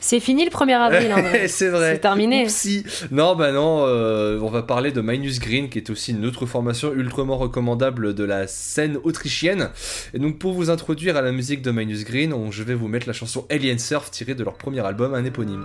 C'est 0.00 0.20
fini 0.20 0.44
le 0.44 0.50
1er 0.52 0.74
avril. 0.74 1.10
hein, 1.10 1.24
c'est 1.48 1.70
vrai. 1.70 1.94
C'est 1.94 1.98
terminé. 1.98 2.44
Oupsie. 2.44 2.84
Non, 3.10 3.34
bah 3.34 3.50
non, 3.50 3.82
euh, 3.84 4.38
on 4.40 4.48
va 4.48 4.62
parler 4.62 4.92
de 4.92 5.00
Minus 5.00 5.40
Green, 5.40 5.68
qui 5.68 5.78
est 5.78 5.90
aussi 5.90 6.12
une 6.12 6.24
autre 6.24 6.46
formation 6.46 6.92
ultrament 6.94 7.36
recommandable 7.36 8.14
de 8.14 8.22
la 8.22 8.46
scène 8.46 8.96
autrichienne. 9.02 9.70
Et 10.14 10.20
donc, 10.20 10.38
pour 10.38 10.52
vous 10.52 10.70
introduire 10.70 11.16
à 11.16 11.20
la 11.20 11.32
musique 11.32 11.62
de 11.62 11.72
Minus 11.72 12.04
Green, 12.04 12.32
on- 12.32 12.52
je 12.52 12.62
vais 12.62 12.74
vous 12.74 12.86
mettre 12.86 13.08
la 13.08 13.12
chanson 13.12 13.44
Alien 13.50 13.80
Surf 13.80 14.12
tirée 14.12 14.36
de 14.36 14.44
leur 14.44 14.54
premier 14.54 14.86
album, 14.86 15.14
un 15.14 15.24
éponyme. 15.24 15.64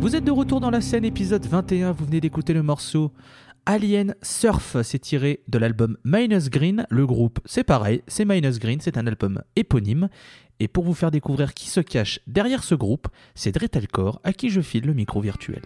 Vous 0.00 0.16
êtes 0.16 0.24
de 0.24 0.30
retour 0.30 0.60
dans 0.60 0.70
la 0.70 0.80
scène, 0.80 1.04
épisode 1.04 1.44
21. 1.44 1.92
Vous 1.92 2.06
venez 2.06 2.22
d'écouter 2.22 2.54
le 2.54 2.62
morceau 2.62 3.12
Alien 3.66 4.14
Surf. 4.22 4.78
C'est 4.82 4.98
tiré 4.98 5.40
de 5.46 5.58
l'album 5.58 5.98
Minus 6.04 6.48
Green. 6.48 6.86
Le 6.88 7.06
groupe, 7.06 7.38
c'est 7.44 7.64
pareil, 7.64 8.02
c'est 8.08 8.24
Minus 8.24 8.58
Green. 8.58 8.80
C'est 8.80 8.96
un 8.96 9.06
album 9.06 9.42
éponyme. 9.56 10.08
Et 10.58 10.68
pour 10.68 10.84
vous 10.84 10.94
faire 10.94 11.10
découvrir 11.10 11.52
qui 11.52 11.68
se 11.68 11.80
cache 11.80 12.20
derrière 12.26 12.64
ce 12.64 12.74
groupe, 12.74 13.08
c'est 13.34 13.52
Dretalcore 13.52 14.22
à 14.24 14.32
qui 14.32 14.48
je 14.48 14.62
file 14.62 14.86
le 14.86 14.94
micro 14.94 15.20
virtuel. 15.20 15.60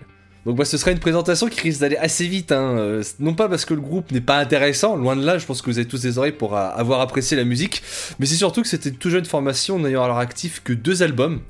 Donc 0.47 0.57
bah, 0.57 0.65
ce 0.65 0.79
sera 0.79 0.91
une 0.91 0.99
présentation 0.99 1.49
qui 1.49 1.61
risque 1.61 1.81
d'aller 1.81 1.97
assez 1.97 2.27
vite, 2.27 2.51
hein. 2.51 2.77
Euh, 2.77 3.05
non 3.21 3.35
pas 3.35 3.49
parce 3.49 3.65
que 3.65 3.73
le 3.73 3.81
groupe 3.81 4.11
n'est 4.11 4.21
pas 4.21 4.39
intéressant, 4.39 4.97
loin 4.97 5.17
de 5.17 5.25
là, 5.25 5.39
je 5.39 5.47
pense 5.47 5.63
que 5.63 5.71
vous 5.71 5.79
avez 5.79 5.89
tous 5.89 6.03
des 6.03 6.19
oreilles 6.19 6.33
pour 6.33 6.57
euh, 6.57 6.69
avoir 6.75 7.01
apprécié 7.01 7.37
la 7.37 7.45
musique, 7.45 7.83
mais 8.19 8.27
c'est 8.27 8.35
surtout 8.35 8.61
que 8.61 8.69
c'était 8.69 8.91
une 8.91 8.97
toute 8.97 9.13
jeune 9.13 9.25
formation 9.25 9.79
n'ayant 9.79 10.03
à 10.03 10.09
leur 10.09 10.19
actif 10.19 10.61
que 10.63 10.75
deux 10.75 11.03
albums. 11.03 11.41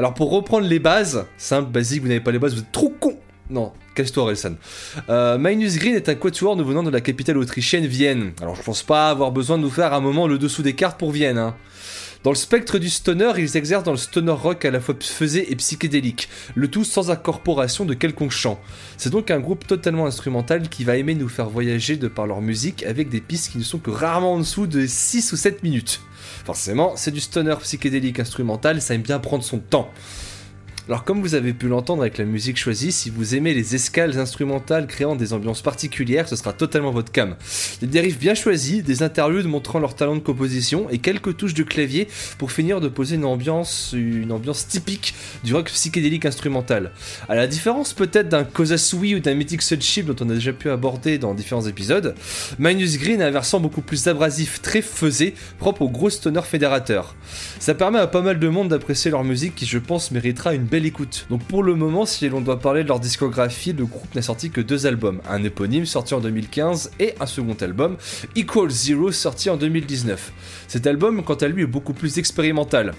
Alors 0.00 0.14
pour 0.14 0.30
reprendre 0.30 0.66
les 0.66 0.78
bases, 0.78 1.26
simple, 1.36 1.70
basique, 1.70 2.00
vous 2.00 2.08
n'avez 2.08 2.20
pas 2.20 2.30
les 2.30 2.38
bases, 2.38 2.54
vous 2.54 2.60
êtes 2.60 2.72
trop 2.72 2.88
con 2.88 3.18
Non, 3.50 3.70
casse-toi 3.94 4.24
Relsan. 4.24 4.54
Euh, 5.10 5.36
Minus 5.36 5.76
Green 5.76 5.94
est 5.94 6.08
un 6.08 6.14
quatuor 6.14 6.56
nous 6.56 6.64
venant 6.64 6.82
de 6.82 6.88
la 6.88 7.02
capitale 7.02 7.36
autrichienne 7.36 7.84
Vienne. 7.84 8.32
Alors 8.40 8.54
je 8.54 8.62
pense 8.62 8.82
pas 8.82 9.10
avoir 9.10 9.30
besoin 9.30 9.58
de 9.58 9.62
nous 9.62 9.68
faire 9.68 9.92
un 9.92 10.00
moment 10.00 10.26
le 10.26 10.38
dessous 10.38 10.62
des 10.62 10.72
cartes 10.72 10.98
pour 10.98 11.10
Vienne, 11.10 11.36
hein. 11.36 11.54
Dans 12.22 12.30
le 12.30 12.36
spectre 12.36 12.78
du 12.78 12.90
stoner, 12.90 13.32
ils 13.38 13.56
exercent 13.56 13.84
dans 13.84 13.92
le 13.92 13.96
stoner 13.96 14.32
rock 14.32 14.66
à 14.66 14.70
la 14.70 14.80
fois 14.80 14.94
faisé 15.00 15.50
et 15.50 15.56
psychédélique, 15.56 16.28
le 16.54 16.68
tout 16.68 16.84
sans 16.84 17.10
incorporation 17.10 17.86
de 17.86 17.94
quelconque 17.94 18.30
chant. 18.30 18.60
C'est 18.98 19.08
donc 19.08 19.30
un 19.30 19.40
groupe 19.40 19.66
totalement 19.66 20.04
instrumental 20.04 20.68
qui 20.68 20.84
va 20.84 20.98
aimer 20.98 21.14
nous 21.14 21.30
faire 21.30 21.48
voyager 21.48 21.96
de 21.96 22.08
par 22.08 22.26
leur 22.26 22.42
musique 22.42 22.82
avec 22.82 23.08
des 23.08 23.22
pistes 23.22 23.50
qui 23.50 23.56
ne 23.56 23.62
sont 23.62 23.78
que 23.78 23.90
rarement 23.90 24.34
en 24.34 24.38
dessous 24.38 24.66
de 24.66 24.86
6 24.86 25.32
ou 25.32 25.36
7 25.38 25.62
minutes. 25.62 26.02
Forcément, 26.44 26.92
c'est 26.94 27.10
du 27.10 27.20
stoner 27.20 27.56
psychédélique 27.62 28.20
instrumental, 28.20 28.82
ça 28.82 28.92
aime 28.92 29.00
bien 29.00 29.18
prendre 29.18 29.42
son 29.42 29.58
temps. 29.58 29.90
Alors 30.88 31.04
comme 31.04 31.20
vous 31.20 31.34
avez 31.34 31.52
pu 31.52 31.68
l'entendre 31.68 32.02
avec 32.02 32.18
la 32.18 32.24
musique 32.24 32.56
choisie, 32.56 32.90
si 32.90 33.10
vous 33.10 33.34
aimez 33.34 33.54
les 33.54 33.74
escales 33.74 34.18
instrumentales 34.18 34.86
créant 34.86 35.14
des 35.14 35.32
ambiances 35.32 35.62
particulières, 35.62 36.28
ce 36.28 36.36
sera 36.36 36.52
totalement 36.52 36.90
votre 36.90 37.12
cam. 37.12 37.36
Des 37.80 37.86
dérives 37.86 38.18
bien 38.18 38.34
choisies, 38.34 38.82
des 38.82 39.02
interludes 39.02 39.46
montrant 39.46 39.78
leur 39.78 39.94
talent 39.94 40.16
de 40.16 40.20
composition 40.20 40.88
et 40.90 40.98
quelques 40.98 41.36
touches 41.36 41.54
de 41.54 41.62
clavier 41.62 42.08
pour 42.38 42.50
finir 42.50 42.80
de 42.80 42.88
poser 42.88 43.16
une 43.16 43.24
ambiance, 43.24 43.94
une 43.96 44.32
ambiance 44.32 44.66
typique 44.66 45.14
du 45.44 45.54
rock 45.54 45.66
psychédélique 45.66 46.24
instrumental. 46.26 46.92
À 47.28 47.34
la 47.34 47.46
différence 47.46 47.92
peut-être 47.92 48.28
d'un 48.28 48.44
Kozasui 48.44 49.14
ou 49.14 49.20
d'un 49.20 49.34
Mythic 49.34 49.60
Chip 49.80 50.06
dont 50.06 50.16
on 50.24 50.30
a 50.30 50.34
déjà 50.34 50.52
pu 50.52 50.70
aborder 50.70 51.18
dans 51.18 51.34
différents 51.34 51.66
épisodes, 51.66 52.14
Minus 52.58 52.98
Green 52.98 53.22
a 53.22 53.26
un 53.26 53.30
versant 53.30 53.60
beaucoup 53.60 53.82
plus 53.82 54.08
abrasif, 54.08 54.60
très 54.62 54.82
faisé, 54.82 55.34
propre 55.58 55.82
au 55.82 55.88
gros 55.88 56.10
stoner 56.10 56.42
fédérateur. 56.42 57.14
Ça 57.58 57.74
permet 57.74 57.98
à 57.98 58.06
pas 58.06 58.22
mal 58.22 58.38
de 58.38 58.48
monde 58.48 58.68
d'apprécier 58.68 59.10
leur 59.10 59.24
musique 59.24 59.54
qui 59.54 59.66
je 59.66 59.78
pense 59.78 60.10
méritera 60.10 60.54
une 60.54 60.64
belle 60.70 60.86
écoute. 60.86 61.26
Donc 61.30 61.42
pour 61.42 61.64
le 61.64 61.74
moment, 61.74 62.06
si 62.06 62.28
l'on 62.28 62.40
doit 62.40 62.60
parler 62.60 62.84
de 62.84 62.88
leur 62.88 63.00
discographie, 63.00 63.72
le 63.72 63.86
groupe 63.86 64.14
n'a 64.14 64.22
sorti 64.22 64.50
que 64.50 64.60
deux 64.60 64.86
albums, 64.86 65.20
un 65.28 65.42
éponyme 65.42 65.84
sorti 65.84 66.14
en 66.14 66.20
2015 66.20 66.92
et 67.00 67.14
un 67.18 67.26
second 67.26 67.56
album, 67.60 67.96
Equal 68.36 68.70
Zero 68.70 69.10
sorti 69.10 69.50
en 69.50 69.56
2019. 69.56 70.32
Cet 70.68 70.86
album, 70.86 71.24
quant 71.24 71.34
à 71.34 71.48
lui, 71.48 71.64
est 71.64 71.66
beaucoup 71.66 71.92
plus 71.92 72.18
expérimental. 72.18 72.94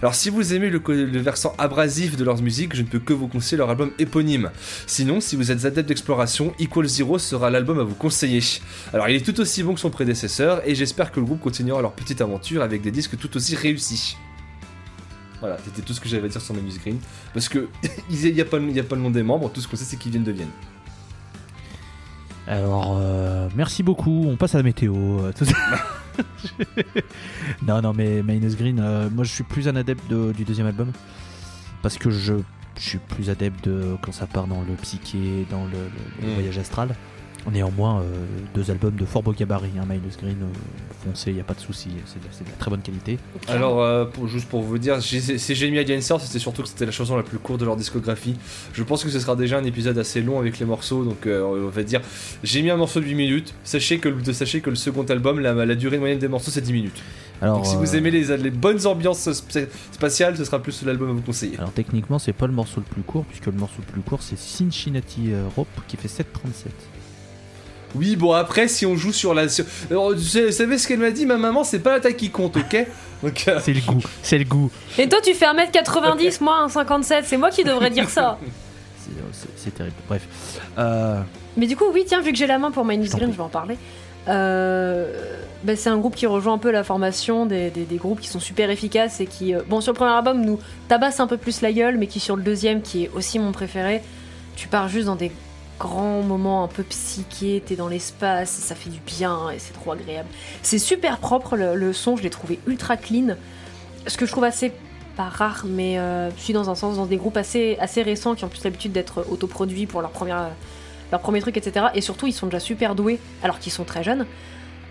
Alors 0.00 0.14
si 0.14 0.30
vous 0.30 0.54
aimez 0.54 0.70
le, 0.70 0.80
versant 1.20 1.54
abrasif 1.58 2.16
de 2.16 2.24
leur 2.24 2.40
musique, 2.40 2.74
je 2.74 2.82
ne 2.82 2.86
peux 2.86 2.98
que 2.98 3.12
vous 3.12 3.28
conseiller 3.28 3.58
leur 3.58 3.70
album 3.70 3.90
éponyme. 3.98 4.50
Sinon, 4.86 5.20
si 5.20 5.36
vous 5.36 5.50
êtes 5.50 5.66
adepte 5.66 5.88
d'exploration, 5.88 6.54
Equal 6.58 6.86
Zero 6.86 7.18
sera 7.18 7.50
l'album 7.50 7.78
à 7.80 7.84
vous 7.84 7.94
conseiller. 7.94 8.40
Alors 8.94 9.08
il 9.08 9.16
est 9.16 9.24
tout 9.24 9.38
aussi 9.40 9.62
bon 9.62 9.74
que 9.74 9.80
son 9.80 9.90
prédécesseur, 9.90 10.62
et 10.66 10.74
j'espère 10.74 11.12
que 11.12 11.20
le 11.20 11.26
groupe 11.26 11.40
continuera 11.40 11.82
leur 11.82 11.92
petite 11.92 12.22
aventure 12.22 12.62
avec 12.62 12.80
des 12.80 12.90
disques 12.90 13.18
tout 13.18 13.36
aussi 13.36 13.56
réussis. 13.56 14.16
Voilà, 15.40 15.58
c'était 15.64 15.82
tout 15.82 15.92
ce 15.92 16.00
que 16.00 16.08
j'avais 16.08 16.26
à 16.26 16.28
dire 16.28 16.40
sur 16.40 16.54
Minus 16.54 16.78
Green. 16.80 16.98
Parce 17.32 17.48
que 17.48 17.68
il 18.10 18.34
n'y 18.34 18.40
a, 18.40 18.44
pas, 18.44 18.58
a 18.58 18.82
pas 18.82 18.96
le 18.96 19.02
nom 19.02 19.10
des 19.10 19.22
membres, 19.22 19.50
tout 19.50 19.60
ce 19.60 19.68
qu'on 19.68 19.76
sait 19.76 19.84
c'est 19.84 19.96
qu'ils 19.96 20.12
viennent 20.12 20.24
de 20.24 20.32
Vienne. 20.32 20.50
Alors, 22.46 22.98
euh, 22.98 23.48
merci 23.56 23.82
beaucoup. 23.82 24.26
On 24.28 24.36
passe 24.36 24.54
à 24.54 24.58
la 24.58 24.64
météo. 24.64 24.94
Euh, 24.94 25.32
non, 27.66 27.80
non, 27.80 27.92
mais 27.94 28.22
Minus 28.22 28.56
Green, 28.56 28.78
euh, 28.80 29.08
moi 29.10 29.24
je 29.24 29.32
suis 29.32 29.44
plus 29.44 29.66
un 29.66 29.76
adepte 29.76 30.12
du 30.12 30.44
deuxième 30.44 30.66
album. 30.66 30.92
Parce 31.82 31.98
que 31.98 32.10
je, 32.10 32.34
suis 32.76 32.98
plus 32.98 33.30
adepte 33.30 33.68
de 33.68 33.96
quand 34.02 34.12
ça 34.12 34.26
part 34.26 34.46
dans 34.46 34.62
le 34.62 34.74
psyché, 34.74 35.46
dans 35.50 35.64
le, 35.64 36.26
mm. 36.26 36.34
voyage 36.34 36.58
astral. 36.58 36.96
Néanmoins, 37.52 38.00
euh, 38.00 38.04
deux 38.54 38.70
albums 38.70 38.96
de 38.96 39.04
fort 39.04 39.22
beau 39.22 39.32
gabarit, 39.32 39.72
hein, 39.78 39.84
Minus 39.86 40.16
Green, 40.16 40.36
euh, 40.42 41.04
foncé, 41.04 41.30
il 41.30 41.34
n'y 41.34 41.40
a 41.40 41.44
pas 41.44 41.52
de 41.52 41.60
souci, 41.60 41.90
c'est 42.06 42.18
de, 42.18 42.50
la 42.50 42.56
très 42.56 42.70
bonne 42.70 42.80
qualité. 42.80 43.18
Alors, 43.48 43.82
euh, 43.82 44.06
juste 44.26 44.48
pour 44.48 44.62
vous 44.62 44.78
dire, 44.78 45.02
si 45.02 45.54
j'ai 45.54 45.70
mis 45.70 45.78
Alien 45.78 46.00
c'était 46.00 46.38
surtout 46.38 46.62
que 46.62 46.68
c'était 46.68 46.86
la 46.86 46.92
chanson 46.92 47.16
la 47.16 47.22
plus 47.22 47.38
courte 47.38 47.60
de 47.60 47.66
leur 47.66 47.76
discographie. 47.76 48.36
Je 48.72 48.82
pense 48.82 49.04
que 49.04 49.10
ce 49.10 49.20
sera 49.20 49.36
déjà 49.36 49.58
un 49.58 49.64
épisode 49.64 49.98
assez 49.98 50.22
long 50.22 50.38
avec 50.38 50.58
les 50.58 50.64
morceaux, 50.64 51.04
donc 51.04 51.26
on 51.26 51.68
va 51.68 51.82
dire, 51.82 52.00
j'ai 52.42 52.62
mis 52.62 52.70
un 52.70 52.76
morceau 52.76 53.00
de 53.00 53.04
8 53.04 53.14
minutes. 53.14 53.54
Sachez 53.62 53.98
que, 53.98 54.08
de, 54.08 54.32
sachez 54.32 54.60
que 54.60 54.70
le 54.70 54.76
second 54.76 55.04
album, 55.04 55.40
la, 55.40 55.74
durée 55.74 55.98
moyenne 55.98 56.18
des 56.18 56.28
morceaux, 56.28 56.50
c'est 56.50 56.62
10 56.62 56.72
minutes. 56.72 57.02
Alors, 57.42 57.56
donc 57.56 57.66
si 57.66 57.76
vous 57.76 57.94
aimez 57.94 58.10
les, 58.10 58.36
les 58.38 58.50
bonnes 58.50 58.86
ambiances 58.86 59.28
spatiales, 59.92 60.36
ce 60.38 60.44
sera 60.44 60.62
plus 60.62 60.82
l'album 60.84 61.10
à 61.10 61.12
vous 61.12 61.20
conseiller. 61.20 61.58
Alors 61.58 61.72
techniquement, 61.72 62.18
c'est 62.18 62.32
pas 62.32 62.46
le 62.46 62.54
morceau 62.54 62.80
le 62.80 62.86
plus 62.86 63.02
court, 63.02 63.24
puisque 63.26 63.46
le 63.46 63.52
morceau 63.52 63.82
le 63.86 63.92
plus 63.92 64.02
court, 64.02 64.22
c'est 64.22 64.38
Cincinnati 64.38 65.32
Rope 65.56 65.68
qui 65.86 65.98
fait 65.98 66.08
7.37. 66.08 66.24
Oui, 67.94 68.16
bon, 68.16 68.32
après, 68.32 68.68
si 68.68 68.86
on 68.86 68.96
joue 68.96 69.12
sur 69.12 69.34
la. 69.34 69.46
vous 69.46 70.16
savez 70.50 70.78
ce 70.78 70.88
qu'elle 70.88 70.98
m'a 70.98 71.10
dit, 71.10 71.26
ma 71.26 71.36
maman, 71.36 71.64
c'est 71.64 71.78
pas 71.78 71.92
la 71.92 72.00
taille 72.00 72.16
qui 72.16 72.30
compte, 72.30 72.56
ok? 72.56 72.86
Donc, 73.22 73.44
euh, 73.48 73.58
C'est 73.62 73.72
le 73.72 73.80
goût, 73.80 74.02
c'est 74.22 74.38
le 74.38 74.44
goût. 74.44 74.70
Et 74.98 75.08
toi, 75.08 75.18
tu 75.22 75.32
fais 75.34 75.46
1m90, 75.46 76.42
moi 76.42 76.66
1,57, 76.68 77.22
c'est 77.24 77.36
moi 77.36 77.50
qui 77.50 77.64
devrais 77.64 77.90
dire 77.90 78.08
ça. 78.10 78.38
C'est 79.56 79.74
terrible, 79.74 79.96
bref. 80.08 80.26
Euh, 80.78 81.20
Mais 81.56 81.66
du 81.66 81.76
coup, 81.76 81.84
oui, 81.92 82.04
tiens, 82.06 82.22
vu 82.22 82.32
que 82.32 82.38
j'ai 82.38 82.46
la 82.46 82.58
main 82.58 82.70
pour 82.70 82.84
Minus 82.86 83.10
Green, 83.10 83.30
je 83.30 83.36
vais 83.36 83.42
en 83.42 83.48
parler. 83.48 83.76
Euh, 84.28 85.12
bah, 85.62 85.76
c'est 85.76 85.90
un 85.90 85.98
groupe 85.98 86.14
qui 86.14 86.26
rejoint 86.26 86.54
un 86.54 86.58
peu 86.58 86.70
la 86.70 86.84
formation 86.84 87.44
des, 87.44 87.70
groupes 87.92 88.20
qui 88.20 88.28
sont 88.28 88.40
super 88.40 88.70
efficaces 88.70 89.20
et 89.20 89.26
qui, 89.26 89.54
bon, 89.68 89.82
sur 89.82 89.92
le 89.92 89.96
premier 89.96 90.12
album, 90.12 90.42
nous 90.42 90.58
tabasse 90.88 91.20
un 91.20 91.26
peu 91.26 91.36
plus 91.36 91.60
la 91.60 91.72
gueule, 91.72 91.98
mais 91.98 92.06
qui 92.06 92.20
sur 92.20 92.36
le 92.36 92.42
deuxième, 92.42 92.80
qui 92.80 93.04
est 93.04 93.10
aussi 93.14 93.38
mon 93.38 93.52
préféré, 93.52 94.02
tu 94.56 94.68
pars 94.68 94.88
juste 94.88 95.06
dans 95.06 95.16
des 95.16 95.32
grand 95.78 96.22
moment 96.22 96.64
un 96.64 96.68
peu 96.68 96.82
psyché, 96.82 97.62
t'es 97.64 97.76
dans 97.76 97.88
l'espace, 97.88 98.50
ça 98.50 98.74
fait 98.74 98.90
du 98.90 99.00
bien 99.00 99.50
et 99.50 99.58
c'est 99.58 99.72
trop 99.72 99.92
agréable. 99.92 100.28
C'est 100.62 100.78
super 100.78 101.18
propre 101.18 101.56
le, 101.56 101.92
son, 101.92 102.16
je 102.16 102.22
l'ai 102.22 102.30
trouvé 102.30 102.58
ultra 102.66 102.96
clean. 102.96 103.36
Ce 104.06 104.16
que 104.16 104.26
je 104.26 104.32
trouve 104.32 104.44
assez 104.44 104.72
pas 105.16 105.28
rare, 105.28 105.64
mais 105.68 105.98
euh, 105.98 106.30
je 106.36 106.40
suis 106.40 106.52
dans 106.52 106.70
un 106.70 106.74
sens 106.74 106.96
dans 106.96 107.06
des 107.06 107.16
groupes 107.16 107.36
assez, 107.36 107.78
récents 107.96 108.34
qui 108.34 108.44
ont 108.44 108.48
plus 108.48 108.64
l'habitude 108.64 108.92
d'être 108.92 109.24
autoproduits 109.30 109.86
pour 109.86 110.02
leur 110.02 110.10
premier 110.10 111.40
truc, 111.40 111.56
etc. 111.56 111.86
Et 111.94 112.00
surtout, 112.00 112.26
ils 112.26 112.32
sont 112.32 112.46
déjà 112.46 112.60
super 112.60 112.94
doués 112.94 113.20
alors 113.42 113.58
qu'ils 113.58 113.72
sont 113.72 113.84
très 113.84 114.02
jeunes. 114.02 114.26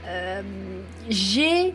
Euh, 0.08 0.42
j'ai 1.10 1.74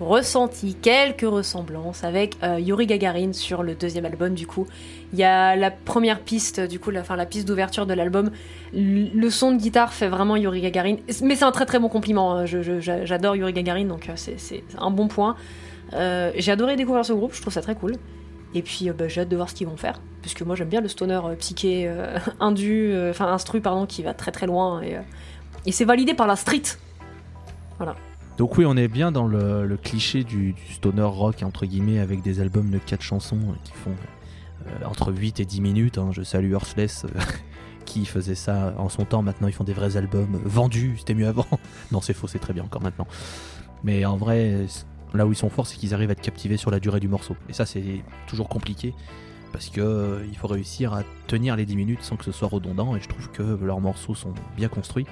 ressenti 0.00 0.74
quelques 0.74 1.22
ressemblances 1.22 2.04
avec 2.04 2.36
euh, 2.42 2.58
Yuri 2.58 2.86
Gagarin 2.86 3.32
sur 3.32 3.62
le 3.62 3.74
deuxième 3.74 4.04
album 4.04 4.34
du 4.34 4.46
coup. 4.46 4.66
Il 5.12 5.18
y 5.18 5.24
a 5.24 5.56
la 5.56 5.70
première 5.70 6.20
piste, 6.20 6.60
du 6.60 6.78
coup, 6.78 6.90
la, 6.90 7.04
fin, 7.04 7.16
la 7.16 7.26
piste 7.26 7.46
d'ouverture 7.46 7.86
de 7.86 7.94
l'album. 7.94 8.30
Le 8.72 9.30
son 9.30 9.52
de 9.52 9.58
guitare 9.58 9.92
fait 9.92 10.08
vraiment 10.08 10.36
Yuri 10.36 10.62
Gagarin, 10.62 10.96
mais 11.22 11.36
c'est 11.36 11.44
un 11.44 11.52
très 11.52 11.66
très 11.66 11.78
bon 11.78 11.88
compliment. 11.88 12.36
Hein. 12.36 12.46
J'adore 12.46 13.36
Yuri 13.36 13.52
Gagarin, 13.52 13.84
donc 13.84 14.08
euh, 14.08 14.12
c'est 14.16 14.64
un 14.78 14.90
bon 14.90 15.08
point. 15.08 15.36
Euh, 15.92 16.32
j'ai 16.36 16.52
adoré 16.52 16.76
découvrir 16.76 17.04
ce 17.04 17.12
groupe, 17.12 17.34
je 17.34 17.40
trouve 17.40 17.52
ça 17.52 17.60
très 17.60 17.74
cool. 17.74 17.96
Et 18.54 18.62
puis 18.62 18.90
bah, 18.90 19.08
j'ai 19.08 19.22
hâte 19.22 19.28
de 19.28 19.36
voir 19.36 19.48
ce 19.48 19.54
qu'ils 19.54 19.66
vont 19.66 19.76
faire, 19.76 20.00
puisque 20.20 20.42
moi 20.42 20.56
j'aime 20.56 20.68
bien 20.68 20.80
le 20.80 20.88
stoner 20.88 21.20
psyché, 21.38 21.90
indu, 22.40 22.94
enfin 23.10 23.32
instru 23.32 23.60
pardon, 23.60 23.86
qui 23.86 24.02
va 24.02 24.14
très 24.14 24.30
très 24.30 24.46
loin 24.46 24.82
et, 24.82 24.98
et 25.64 25.72
c'est 25.72 25.84
validé 25.84 26.14
par 26.14 26.26
la 26.26 26.36
street. 26.36 26.62
Voilà. 27.78 27.96
Donc 28.38 28.56
oui, 28.56 28.64
on 28.66 28.76
est 28.76 28.88
bien 28.88 29.12
dans 29.12 29.26
le, 29.26 29.76
cliché 29.82 30.24
du, 30.24 30.54
stoner 30.70 31.02
rock, 31.02 31.42
entre 31.42 31.66
guillemets, 31.66 31.98
avec 31.98 32.22
des 32.22 32.40
albums 32.40 32.70
de 32.70 32.78
4 32.78 33.02
chansons 33.02 33.40
qui 33.64 33.72
font 33.72 33.94
euh, 34.66 34.86
entre 34.86 35.12
8 35.12 35.40
et 35.40 35.44
10 35.44 35.60
minutes. 35.60 35.98
Hein. 35.98 36.10
Je 36.12 36.22
salue 36.22 36.52
Earthless 36.52 37.04
euh, 37.04 37.20
qui 37.84 38.06
faisait 38.06 38.34
ça 38.34 38.74
en 38.78 38.88
son 38.88 39.04
temps. 39.04 39.22
Maintenant, 39.22 39.48
ils 39.48 39.54
font 39.54 39.64
des 39.64 39.74
vrais 39.74 39.96
albums 39.96 40.40
vendus. 40.44 40.96
C'était 40.98 41.14
mieux 41.14 41.28
avant. 41.28 41.46
non, 41.92 42.00
c'est 42.00 42.14
faux, 42.14 42.26
c'est 42.26 42.38
très 42.38 42.52
bien 42.52 42.64
encore 42.64 42.82
maintenant. 42.82 43.06
Mais 43.84 44.04
en 44.04 44.16
vrai, 44.16 44.66
là 45.14 45.26
où 45.26 45.32
ils 45.32 45.36
sont 45.36 45.50
forts, 45.50 45.66
c'est 45.66 45.76
qu'ils 45.76 45.94
arrivent 45.94 46.10
à 46.10 46.12
être 46.12 46.20
captivés 46.20 46.56
sur 46.56 46.70
la 46.70 46.80
durée 46.80 47.00
du 47.00 47.08
morceau. 47.08 47.36
Et 47.48 47.52
ça, 47.52 47.66
c'est 47.66 48.02
toujours 48.26 48.48
compliqué 48.48 48.94
parce 49.52 49.68
que 49.68 49.80
euh, 49.80 50.26
il 50.26 50.36
faut 50.36 50.48
réussir 50.48 50.94
à 50.94 51.02
tenir 51.26 51.56
les 51.56 51.66
10 51.66 51.76
minutes 51.76 52.02
sans 52.02 52.16
que 52.16 52.24
ce 52.24 52.32
soit 52.32 52.48
redondant. 52.48 52.96
Et 52.96 53.00
je 53.00 53.08
trouve 53.08 53.30
que 53.30 53.42
leurs 53.42 53.80
morceaux 53.80 54.14
sont 54.14 54.32
bien 54.56 54.68
construits. 54.68 55.06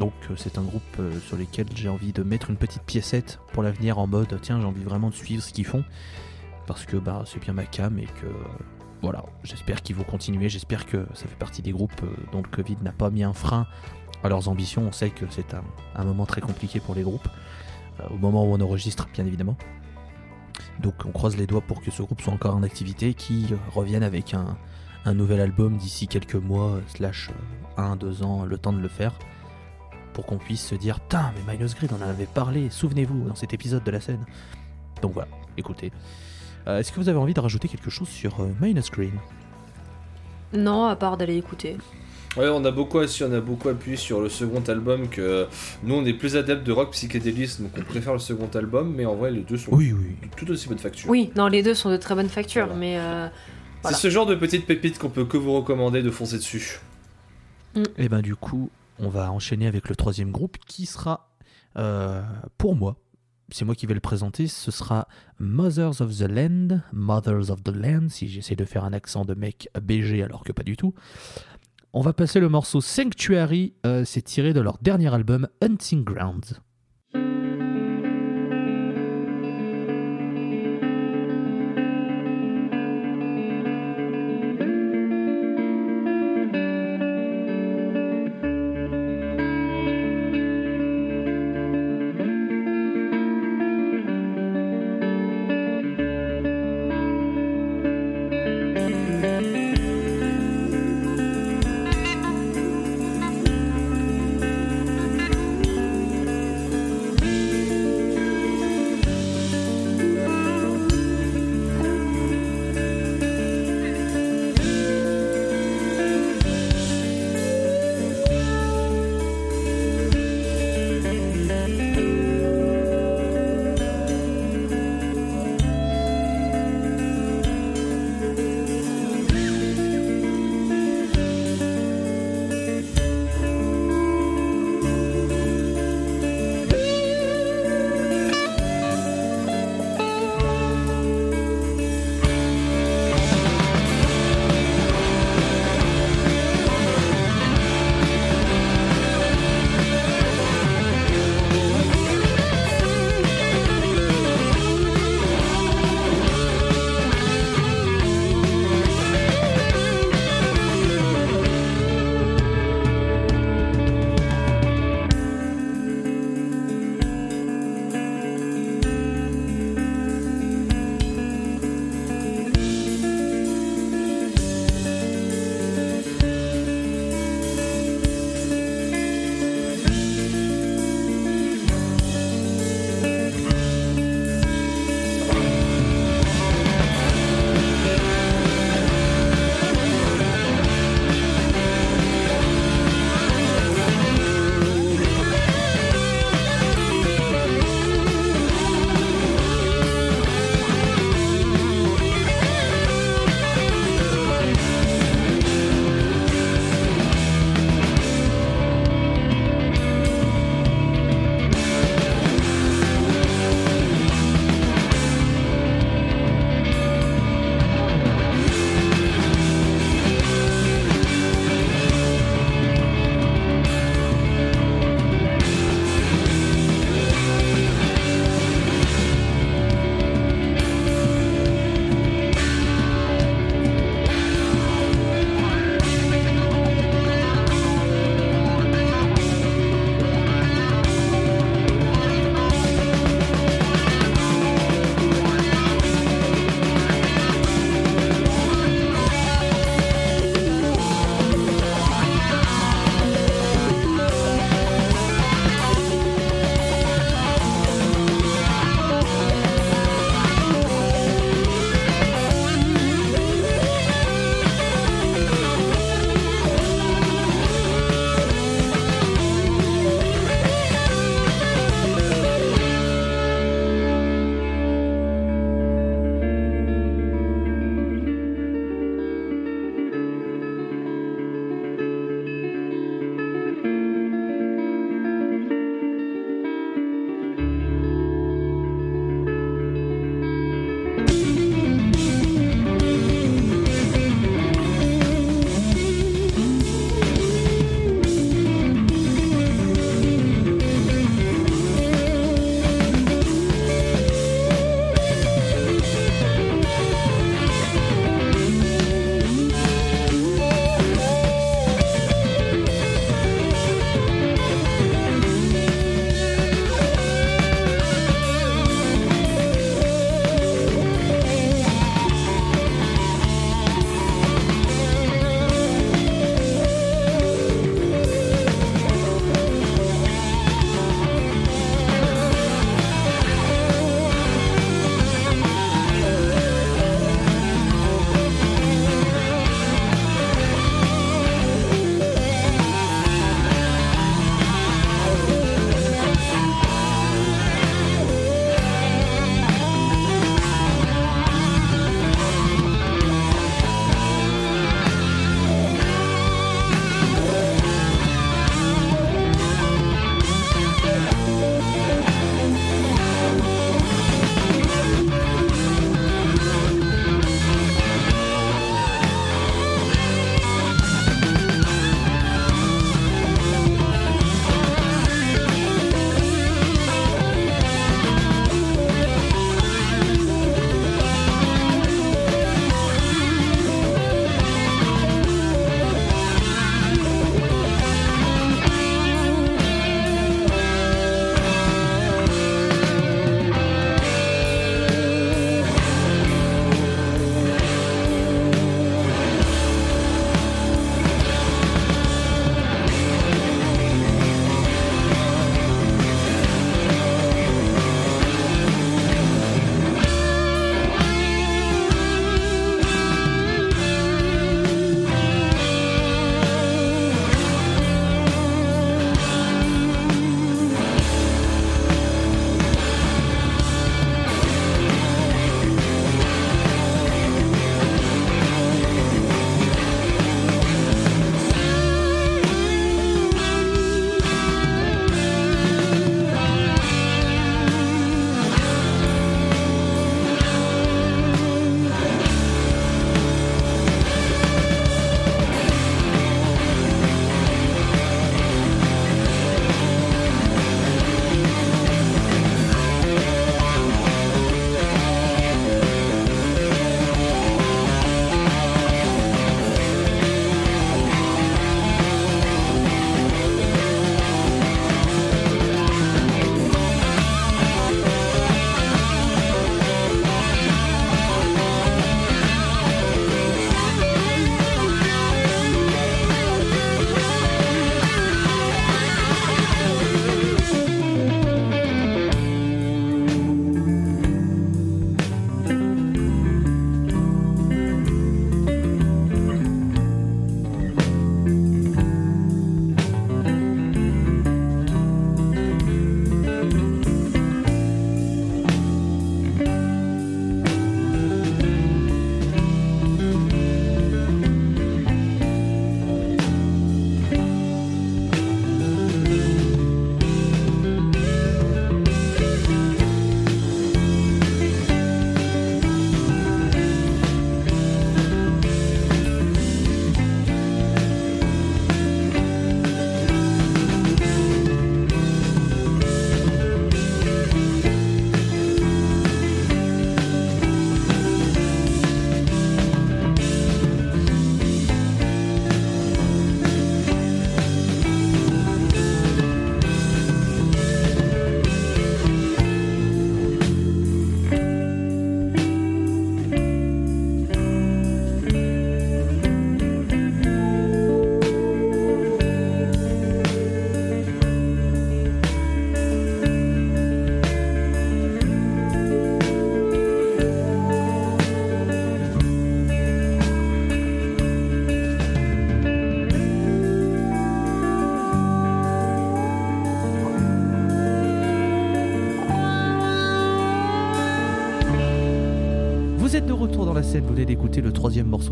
Donc 0.00 0.12
euh, 0.30 0.34
c'est 0.36 0.58
un 0.58 0.62
groupe 0.62 0.82
euh, 0.98 1.18
sur 1.20 1.36
lequel 1.36 1.66
j'ai 1.74 1.88
envie 1.88 2.12
de 2.12 2.22
mettre 2.22 2.50
une 2.50 2.56
petite 2.56 2.82
piécette 2.82 3.38
pour 3.52 3.62
l'avenir 3.62 3.98
en 3.98 4.06
mode 4.06 4.38
tiens 4.42 4.60
j'ai 4.60 4.66
envie 4.66 4.82
vraiment 4.82 5.10
de 5.10 5.14
suivre 5.14 5.42
ce 5.42 5.52
qu'ils 5.52 5.66
font. 5.66 5.84
Parce 6.66 6.86
que 6.86 6.96
bah, 6.96 7.24
c'est 7.26 7.40
bien 7.40 7.52
ma 7.52 7.64
cam 7.64 7.98
et 7.98 8.06
que 8.06 8.26
voilà. 9.02 9.24
J'espère 9.42 9.82
qu'ils 9.82 9.96
vont 9.96 10.04
continuer. 10.04 10.48
J'espère 10.48 10.86
que 10.86 11.06
ça 11.12 11.26
fait 11.26 11.36
partie 11.36 11.60
des 11.60 11.72
groupes 11.72 12.02
euh, 12.02 12.08
dont 12.32 12.42
le 12.42 12.48
Covid 12.48 12.76
n'a 12.82 12.92
pas 12.92 13.10
mis 13.10 13.22
un 13.22 13.34
frein 13.34 13.66
à 14.22 14.28
leurs 14.28 14.48
ambitions. 14.48 14.82
On 14.88 14.92
sait 14.92 15.10
que 15.10 15.26
c'est 15.28 15.54
un, 15.94 16.04
moment 16.04 16.24
très 16.24 16.40
compliqué 16.40 16.80
pour 16.80 16.94
les 16.94 17.02
groupes 17.02 17.28
au 18.10 18.16
moment 18.16 18.44
où 18.44 18.54
on 18.54 18.60
enregistre 18.60 19.06
bien 19.12 19.26
évidemment. 19.26 19.56
Donc 20.80 20.94
on 21.04 21.10
croise 21.10 21.36
les 21.36 21.46
doigts 21.46 21.60
pour 21.60 21.82
que 21.82 21.90
ce 21.90 22.02
groupe 22.02 22.20
soit 22.20 22.32
encore 22.32 22.56
en 22.56 22.62
activité 22.62 23.14
qui 23.14 23.46
revienne 23.72 24.02
avec 24.02 24.34
un, 24.34 24.56
nouvel 25.12 25.40
album 25.40 25.76
d'ici 25.76 26.08
quelques 26.08 26.34
mois, 26.34 26.80
slash 26.88 27.30
1, 27.76 27.96
2 27.96 28.22
ans, 28.22 28.44
le 28.44 28.56
temps 28.56 28.72
de 28.72 28.80
le 28.80 28.88
faire, 28.88 29.12
pour 30.14 30.24
qu'on 30.24 30.38
puisse 30.38 30.64
se 30.66 30.74
dire 30.74 31.00
Putain, 31.00 31.32
mais 31.46 31.52
Minus 31.52 31.74
Grid, 31.74 31.90
on 31.92 32.02
en 32.02 32.08
avait 32.08 32.24
parlé, 32.26 32.70
souvenez-vous, 32.70 33.28
dans 33.28 33.34
cet 33.34 33.52
épisode 33.52 33.84
de 33.84 33.90
la 33.90 34.00
scène. 34.00 34.24
Donc 35.02 35.12
voilà, 35.12 35.28
écoutez. 35.58 35.92
Euh, 36.66 36.78
Est-ce 36.78 36.90
que 36.92 37.00
vous 37.00 37.10
avez 37.10 37.18
envie 37.18 37.34
de 37.34 37.40
rajouter 37.40 37.68
quelque 37.68 37.90
chose 37.90 38.08
sur 38.08 38.40
euh, 38.40 38.48
Minus 38.60 38.90
Green? 38.90 39.12
Non, 40.54 40.86
à 40.86 40.96
part 40.96 41.16
d'aller 41.16 41.36
écouter. 41.36 41.76
Ouais, 42.36 42.48
on 42.48 42.64
a 42.64 42.70
beaucoup 42.72 42.98
on 42.98 43.32
a 43.32 43.40
beaucoup 43.40 43.68
appuyé 43.68 43.96
sur 43.96 44.20
le 44.20 44.28
second 44.28 44.62
album 44.66 45.08
que 45.08 45.46
nous 45.84 45.94
on 45.94 46.04
est 46.04 46.14
plus 46.14 46.36
adeptes 46.36 46.64
de 46.66 46.72
rock 46.72 46.90
psychédéliste 46.90 47.62
donc 47.62 47.70
on 47.78 47.82
préfère 47.82 48.12
le 48.12 48.18
second 48.18 48.48
album 48.54 48.92
mais 48.92 49.06
en 49.06 49.14
vrai 49.14 49.30
les 49.30 49.42
deux 49.42 49.56
sont 49.56 49.70
Oui, 49.72 49.92
oui. 49.92 50.16
de 50.28 50.34
tout 50.34 50.50
aussi 50.50 50.68
bonne 50.68 50.78
facture. 50.80 51.08
Oui, 51.08 51.30
non, 51.36 51.46
les 51.46 51.62
deux 51.62 51.74
sont 51.74 51.90
de 51.90 51.96
très 51.96 52.16
bonne 52.16 52.28
facture, 52.28 52.64
Voilà. 52.66 52.80
mais 52.80 52.98
euh, 52.98 53.28
voilà. 53.82 53.96
C'est 53.96 54.02
ce 54.02 54.10
genre 54.10 54.26
de 54.26 54.34
petite 54.34 54.66
pépite 54.66 54.98
qu'on 54.98 55.10
peut 55.10 55.24
que 55.24 55.36
vous 55.36 55.52
recommander 55.54 56.02
de 56.02 56.10
foncer 56.10 56.36
dessus. 56.38 56.80
Et 57.98 58.08
ben 58.08 58.20
du 58.20 58.34
coup, 58.34 58.68
on 58.98 59.08
va 59.08 59.30
enchaîner 59.32 59.66
avec 59.66 59.88
le 59.88 59.96
troisième 59.96 60.30
groupe 60.30 60.58
qui 60.66 60.86
sera, 60.86 61.34
euh, 61.76 62.22
pour 62.58 62.76
moi, 62.76 62.96
c'est 63.50 63.64
moi 63.64 63.74
qui 63.74 63.86
vais 63.86 63.94
le 63.94 64.00
présenter, 64.00 64.46
ce 64.48 64.70
sera 64.70 65.06
Mothers 65.38 66.00
of 66.00 66.16
the 66.16 66.28
Land, 66.28 66.80
Mothers 66.92 67.50
of 67.50 67.62
the 67.62 67.74
Land, 67.74 68.08
si 68.08 68.28
j'essaie 68.28 68.56
de 68.56 68.64
faire 68.64 68.84
un 68.84 68.92
accent 68.92 69.24
de 69.24 69.34
mec 69.34 69.68
BG 69.80 70.22
alors 70.22 70.44
que 70.44 70.52
pas 70.52 70.62
du 70.62 70.76
tout. 70.76 70.94
On 71.92 72.00
va 72.00 72.12
passer 72.12 72.40
le 72.40 72.48
morceau 72.48 72.80
Sanctuary, 72.80 73.74
euh, 73.86 74.04
c'est 74.04 74.22
tiré 74.22 74.52
de 74.52 74.60
leur 74.60 74.78
dernier 74.78 75.12
album 75.14 75.48
Hunting 75.62 76.02
Grounds. 76.02 76.60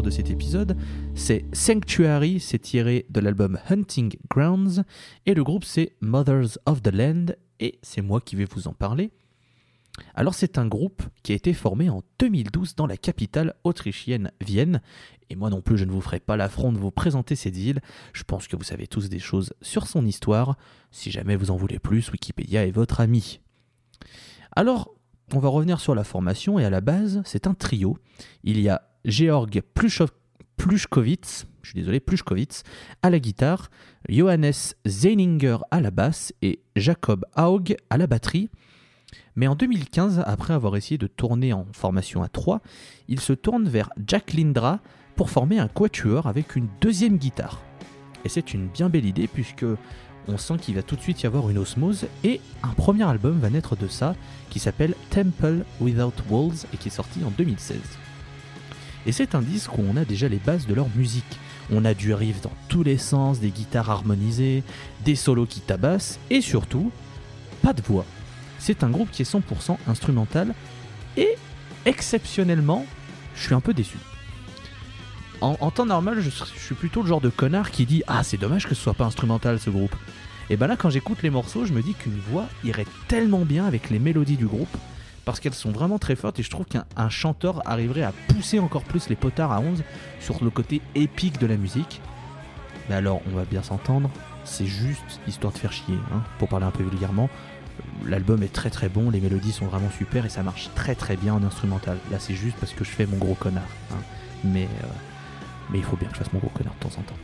De 0.03 0.11
cet 0.11 0.31
épisode. 0.31 0.77
C'est 1.15 1.45
Sanctuary, 1.53 2.41
c'est 2.41 2.59
tiré 2.59 3.07
de 3.09 3.21
l'album 3.21 3.59
Hunting 3.71 4.17
Grounds. 4.29 4.83
Et 5.27 5.35
le 5.35 5.45
groupe 5.45 5.65
c'est 5.65 5.93
Mothers 6.01 6.59
of 6.67 6.83
the 6.83 6.93
Land. 6.93 7.27
Et 7.61 7.79
c'est 7.83 8.03
moi 8.03 8.21
qui 8.21 8.37
vais 8.37 8.45
vous 8.45 8.69
en 8.69 8.73
parler. 8.73 9.13
Alors 10.15 10.35
c'est 10.35 10.59
un 10.59 10.67
groupe 10.67 11.03
qui 11.23 11.33
a 11.33 11.35
été 11.35 11.53
formé 11.53 11.89
en 11.89 12.03
2012 12.19 12.75
dans 12.75 12.87
la 12.87 12.97
capitale 12.97 13.55
autrichienne 13.65 14.33
Vienne. 14.41 14.81
Et 15.31 15.37
moi 15.37 15.51
non 15.51 15.61
plus 15.61 15.79
je 15.79 15.85
ne 15.85 15.93
vous 15.93 16.01
ferai 16.01 16.21
pas 16.21 16.37
l'affront 16.37 16.73
de 16.73 16.79
vous 16.79 16.91
présenter 16.91 17.37
cette 17.37 17.57
ville. 17.57 17.81
Je 18.13 18.25
pense 18.25 18.49
que 18.49 18.57
vous 18.57 18.65
savez 18.65 18.87
tous 18.87 19.09
des 19.09 19.21
choses 19.21 19.53
sur 19.63 19.87
son 19.87 20.05
histoire. 20.05 20.57
Si 20.91 21.11
jamais 21.11 21.37
vous 21.37 21.51
en 21.51 21.57
voulez 21.57 21.79
plus, 21.79 22.11
Wikipédia 22.11 22.67
est 22.67 22.73
votre 22.73 23.01
ami. 23.01 23.41
Alors 24.57 24.95
on 25.35 25.39
va 25.39 25.49
revenir 25.49 25.81
sur 25.81 25.95
la 25.95 26.05
formation 26.05 26.59
et 26.59 26.65
à 26.65 26.71
la 26.71 26.81
base, 26.81 27.23
c'est 27.25 27.47
un 27.47 27.55
trio. 27.55 27.97
Il 28.45 28.61
y 28.61 28.69
a 28.69 28.83
Georg 29.05 29.63
Plushkovitz, 30.57 31.47
à 33.03 33.11
la 33.11 33.19
guitare, 33.19 33.71
Johannes 34.09 34.53
Zeininger 34.87 35.59
à 35.71 35.81
la 35.81 35.91
basse 35.91 36.33
et 36.43 36.61
Jacob 36.77 37.25
Haug 37.37 37.77
à 37.91 37.99
la 37.99 38.07
batterie. 38.07 38.51
Mais 39.35 39.47
en 39.47 39.55
2015, 39.55 40.23
après 40.27 40.55
avoir 40.55 40.77
essayé 40.77 40.99
de 40.99 41.07
tourner 41.07 41.53
en 41.53 41.67
formation 41.73 42.23
à 42.23 42.29
3, 42.29 42.61
il 43.09 43.21
se 43.21 43.33
tourne 43.33 43.69
vers 43.69 43.91
Jack 44.07 44.35
Lindra 44.35 44.81
pour 45.17 45.31
former 45.31 45.59
un 45.59 45.69
quatuor 45.69 46.27
avec 46.27 46.57
une 46.57 46.69
deuxième 46.81 47.19
guitare. 47.19 47.63
Et 48.25 48.29
c'est 48.29 48.55
une 48.55 48.69
bien 48.69 48.89
belle 48.89 49.07
idée 49.07 49.27
puisque 49.27 49.67
on 50.29 50.39
sent 50.39 50.59
qu'il 50.61 50.77
va 50.77 50.83
tout 50.83 50.97
de 50.97 51.01
suite 51.01 51.23
y 51.23 51.27
avoir 51.27 51.51
une 51.51 51.59
osmose 51.59 52.07
et 52.25 52.41
un 52.63 52.69
premier 52.69 53.05
album 53.05 53.39
va 53.41 53.51
naître 53.51 53.77
de 53.77 53.89
ça 53.89 54.15
qui 54.51 54.61
s'appelle 54.61 54.95
Temple 55.11 55.65
Without 55.81 56.15
Walls 56.31 56.67
et 56.73 56.77
qui 56.77 56.89
est 56.89 56.93
sorti 56.93 57.25
en 57.25 57.31
2016. 57.31 57.79
Et 59.07 59.13
c'est 59.13 59.35
un 59.35 59.43
disque 59.43 59.77
où 59.79 59.85
on 59.89 59.97
a 59.97 60.05
déjà 60.05 60.29
les 60.29 60.39
bases 60.39 60.67
de 60.67 60.75
leur 60.75 60.89
musique. 60.95 61.39
On 61.73 61.85
a 61.85 61.95
du 61.95 62.15
riff 62.15 62.41
dans 62.41 62.53
tous 62.69 62.83
les 62.83 62.99
sens, 62.99 63.41
des 63.41 63.51
guitares 63.51 63.91
harmonisées, 63.91 64.63
des 65.05 65.15
solos 65.15 65.47
qui 65.47 65.61
tabassent 65.61 66.19
et 66.31 66.41
surtout, 66.41 66.91
pas 67.63 67.73
de 67.73 67.83
voix. 67.83 68.05
C'est 68.59 68.85
un 68.85 68.91
groupe 68.91 69.11
qui 69.11 69.23
est 69.23 69.31
100% 69.31 69.77
instrumental 69.87 70.55
et 71.17 71.35
exceptionnellement, 71.85 72.87
je 73.35 73.43
suis 73.43 73.55
un 73.55 73.61
peu 73.61 73.75
déçu. 73.75 73.99
En, 75.41 75.73
temps 75.73 75.87
normal, 75.87 76.21
je, 76.21 76.31
suis 76.31 76.77
plutôt 76.77 77.03
le 77.03 77.09
genre 77.09 77.21
de 77.21 77.29
connard 77.29 77.73
qui 77.73 77.85
dit 77.85 78.05
Ah, 78.07 78.23
c'est 78.23 78.37
dommage 78.37 78.69
que 78.69 78.77
ce 78.77 78.81
soit 78.81 78.95
pas 78.95 79.07
instrumental 79.07 79.59
ce 79.59 79.71
groupe. 79.71 79.95
Et 80.51 80.57
ben 80.57 80.69
là, 80.69 80.77
quand 80.77 80.89
j'écoute 80.89 81.23
les 81.23 81.31
morceaux, 81.31 81.65
je 81.65 81.73
me 81.73 81.83
dis 81.83 81.95
qu'une 81.95 82.21
voix 82.31 82.47
irait 82.63 82.87
tellement 83.09 83.45
bien 83.45 83.67
avec 83.67 83.91
les 83.91 83.99
mélodies 83.99 84.37
du 84.37 84.47
groupe 84.47 84.77
parce 85.25 85.41
qu'elles 85.41 85.55
sont 85.55 85.71
vraiment 85.71 85.99
très 85.99 86.17
fortes 86.17 86.39
et 86.39 86.43
je 86.43 86.51
trouve 86.51 86.67
qu'un 86.67 86.85
chanteur 87.09 87.63
arriverait 87.69 88.03
à 88.03 88.13
pousser 88.29 88.59
encore 88.59 88.85
plus 88.85 89.09
les 89.09 89.17
potards 89.17 89.53
à 89.53 89.61
11 89.61 89.83
sur 90.21 90.43
le 90.43 90.51
côté 90.51 90.81
épique 90.95 91.39
de 91.39 91.47
la 91.47 91.57
musique. 91.57 92.01
Mais 92.89 92.97
alors, 92.97 93.21
on 93.31 93.37
va 93.37 93.45
bien 93.45 93.63
s'entendre, 93.63 94.11
c'est 94.45 94.67
juste 94.67 95.21
histoire 95.29 95.53
de 95.53 95.59
faire 95.59 95.73
chier, 95.73 95.95
hein, 96.13 96.23
pour 96.39 96.49
parler 96.49 96.67
un 96.67 96.71
peu 96.71 96.83
vulgairement. 96.83 97.31
L'album 98.05 98.43
est 98.43 98.53
très 98.53 98.71
très 98.71 98.89
bon, 98.89 99.11
les 99.11 99.21
mélodies 99.21 99.53
sont 99.53 99.67
vraiment 99.67 99.91
super 99.91 100.27
et 100.27 100.29
ça 100.29 100.43
marche 100.43 100.71
très 100.75 100.95
très 100.95 101.17
bien 101.17 101.35
en 101.35 101.43
instrumental. 101.43 101.99
Là, 102.11 102.19
c'est 102.19 102.35
juste 102.35 102.57
parce 102.59 102.73
que 102.73 102.85
je 102.85 102.91
fais 102.91 103.07
mon 103.07 103.17
gros 103.17 103.35
connard. 103.35 103.63
Hein. 103.93 103.99
Mais 104.45 104.65
euh, 104.65 104.87
mais 105.71 105.79
il 105.79 105.85
faut 105.85 105.97
bien 105.97 106.09
que 106.09 106.15
je 106.15 106.19
fasse 106.19 106.33
mon 106.33 106.41
gros 106.41 106.51
connard 106.51 106.75
de 106.75 106.89
temps 106.89 106.99
en 106.99 107.03
temps. 107.03 107.17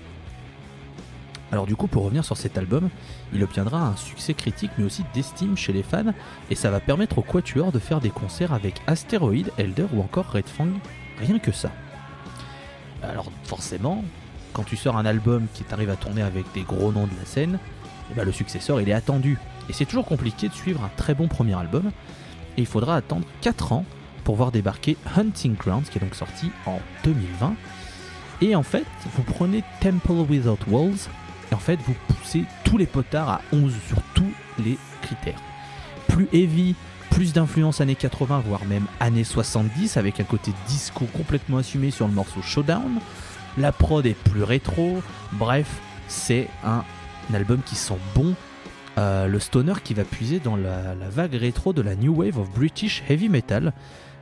Alors 1.51 1.67
du 1.67 1.77
coup, 1.77 1.87
pour 1.87 2.05
revenir 2.05 2.25
sur 2.25 2.37
cet 2.37 2.59
album, 2.59 2.91
il 3.33 3.43
obtiendra 3.43 3.81
un 3.81 3.97
succès 3.97 4.35
critique 4.35 4.71
mais 4.77 4.85
aussi 4.85 5.05
d'estime 5.15 5.57
chez 5.57 5.73
les 5.73 5.83
fans, 5.83 6.13
et 6.51 6.55
ça 6.55 6.71
va 6.71 6.81
permettre 6.81 7.19
au 7.19 7.23
Quatuor 7.23 7.73
de 7.73 7.79
faire 7.79 8.01
des 8.01 8.11
concerts 8.11 8.53
avec 8.53 8.83
Asteroid, 8.87 9.49
Elder 9.57 9.87
ou 9.95 10.01
encore 10.01 10.31
Red 10.31 10.47
Fang, 10.47 10.69
rien 11.19 11.39
que 11.39 11.53
ça. 11.53 11.71
Alors 13.03 13.31
forcément, 13.45 14.05
quand 14.53 14.65
tu 14.65 14.77
sors 14.77 14.97
un 14.97 15.07
album 15.07 15.47
qui 15.55 15.65
t'arrive 15.65 15.91
à 15.91 15.97
tourner 15.97 16.23
avec 16.23 16.45
des 16.53 16.63
gros 16.63 16.93
noms 16.93 17.07
de 17.07 17.17
la 17.19 17.25
scène, 17.25 17.59
eh 18.11 18.15
ben, 18.15 18.25
le 18.25 18.33
successeur 18.33 18.81
il 18.81 18.89
est 18.89 18.95
attendu. 18.95 19.39
Et 19.71 19.73
c'est 19.73 19.87
toujours 19.87 20.07
compliqué 20.07 20.49
de 20.49 20.55
suivre 20.55 20.83
un 20.85 20.91
très 20.97 21.15
bon 21.15 21.29
premier 21.29 21.55
album, 21.55 21.91
et 22.57 22.61
il 22.61 22.67
faudra 22.67 22.97
attendre 22.97 23.27
4 23.41 23.73
ans 23.73 23.85
pour 24.25 24.37
voir 24.37 24.53
débarquer 24.53 24.99
Hunting 25.17 25.55
Grounds, 25.57 25.89
qui 25.89 25.97
est 25.97 26.01
donc 26.03 26.15
sorti 26.15 26.51
en 26.67 26.81
2020, 27.05 27.55
et 28.41 28.55
en 28.55 28.63
fait, 28.63 28.85
vous 29.17 29.23
prenez 29.23 29.65
Temple 29.81 30.13
Without 30.29 30.59
Walls, 30.69 31.09
et 31.51 31.55
en 31.55 31.59
fait, 31.59 31.79
vous 31.87 31.95
poussez 32.09 32.45
tous 32.65 32.77
les 32.77 32.87
potards 32.87 33.29
à 33.29 33.41
11 33.53 33.73
sur 33.87 33.99
tous 34.15 34.33
les 34.59 34.79
critères. 35.03 35.41
Plus 36.09 36.29
heavy, 36.33 36.75
plus 37.11 37.33
d'influence 37.33 37.81
années 37.81 37.95
80, 37.95 38.43
voire 38.47 38.65
même 38.65 38.87
années 39.01 39.25
70, 39.25 39.97
avec 39.97 40.21
un 40.21 40.25
côté 40.25 40.53
disco 40.67 41.07
complètement 41.07 41.59
assumé 41.59 41.91
sur 41.91 42.07
le 42.07 42.15
morceau 42.15 42.43
Showdown. 42.43 43.01
La 43.57 43.73
prod 43.73 44.05
est 44.07 44.15
plus 44.15 44.43
rétro. 44.43 45.03
Bref, 45.33 45.81
c'est 46.07 46.49
un, 46.65 46.85
album 47.35 47.61
qui 47.65 47.75
sent 47.75 47.99
bon. 48.15 48.35
Euh, 48.99 49.27
le 49.27 49.39
stoner 49.39 49.75
qui 49.83 49.95
va 49.95 50.05
puiser 50.05 50.41
dans 50.41 50.57
la, 50.57 50.95
vague 51.11 51.35
rétro 51.35 51.73
de 51.73 51.83
la 51.83 51.95
New 51.95 52.15
Wave 52.15 52.39
of 52.39 52.51
British 52.51 53.03
Heavy 53.09 53.29
Metal. 53.29 53.73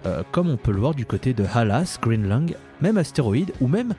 Euh, 0.05 0.23
comme 0.31 0.49
on 0.49 0.57
peut 0.57 0.73
le 0.73 0.81
voir 0.81 0.95
du 0.95 1.07
côté 1.07 1.35
de 1.35 1.45
Halas, 1.53 1.99
Greenlung, 2.01 2.55
même 2.81 2.97
Astéroïde 2.97 3.53
ou 3.61 3.69
même 3.69 3.95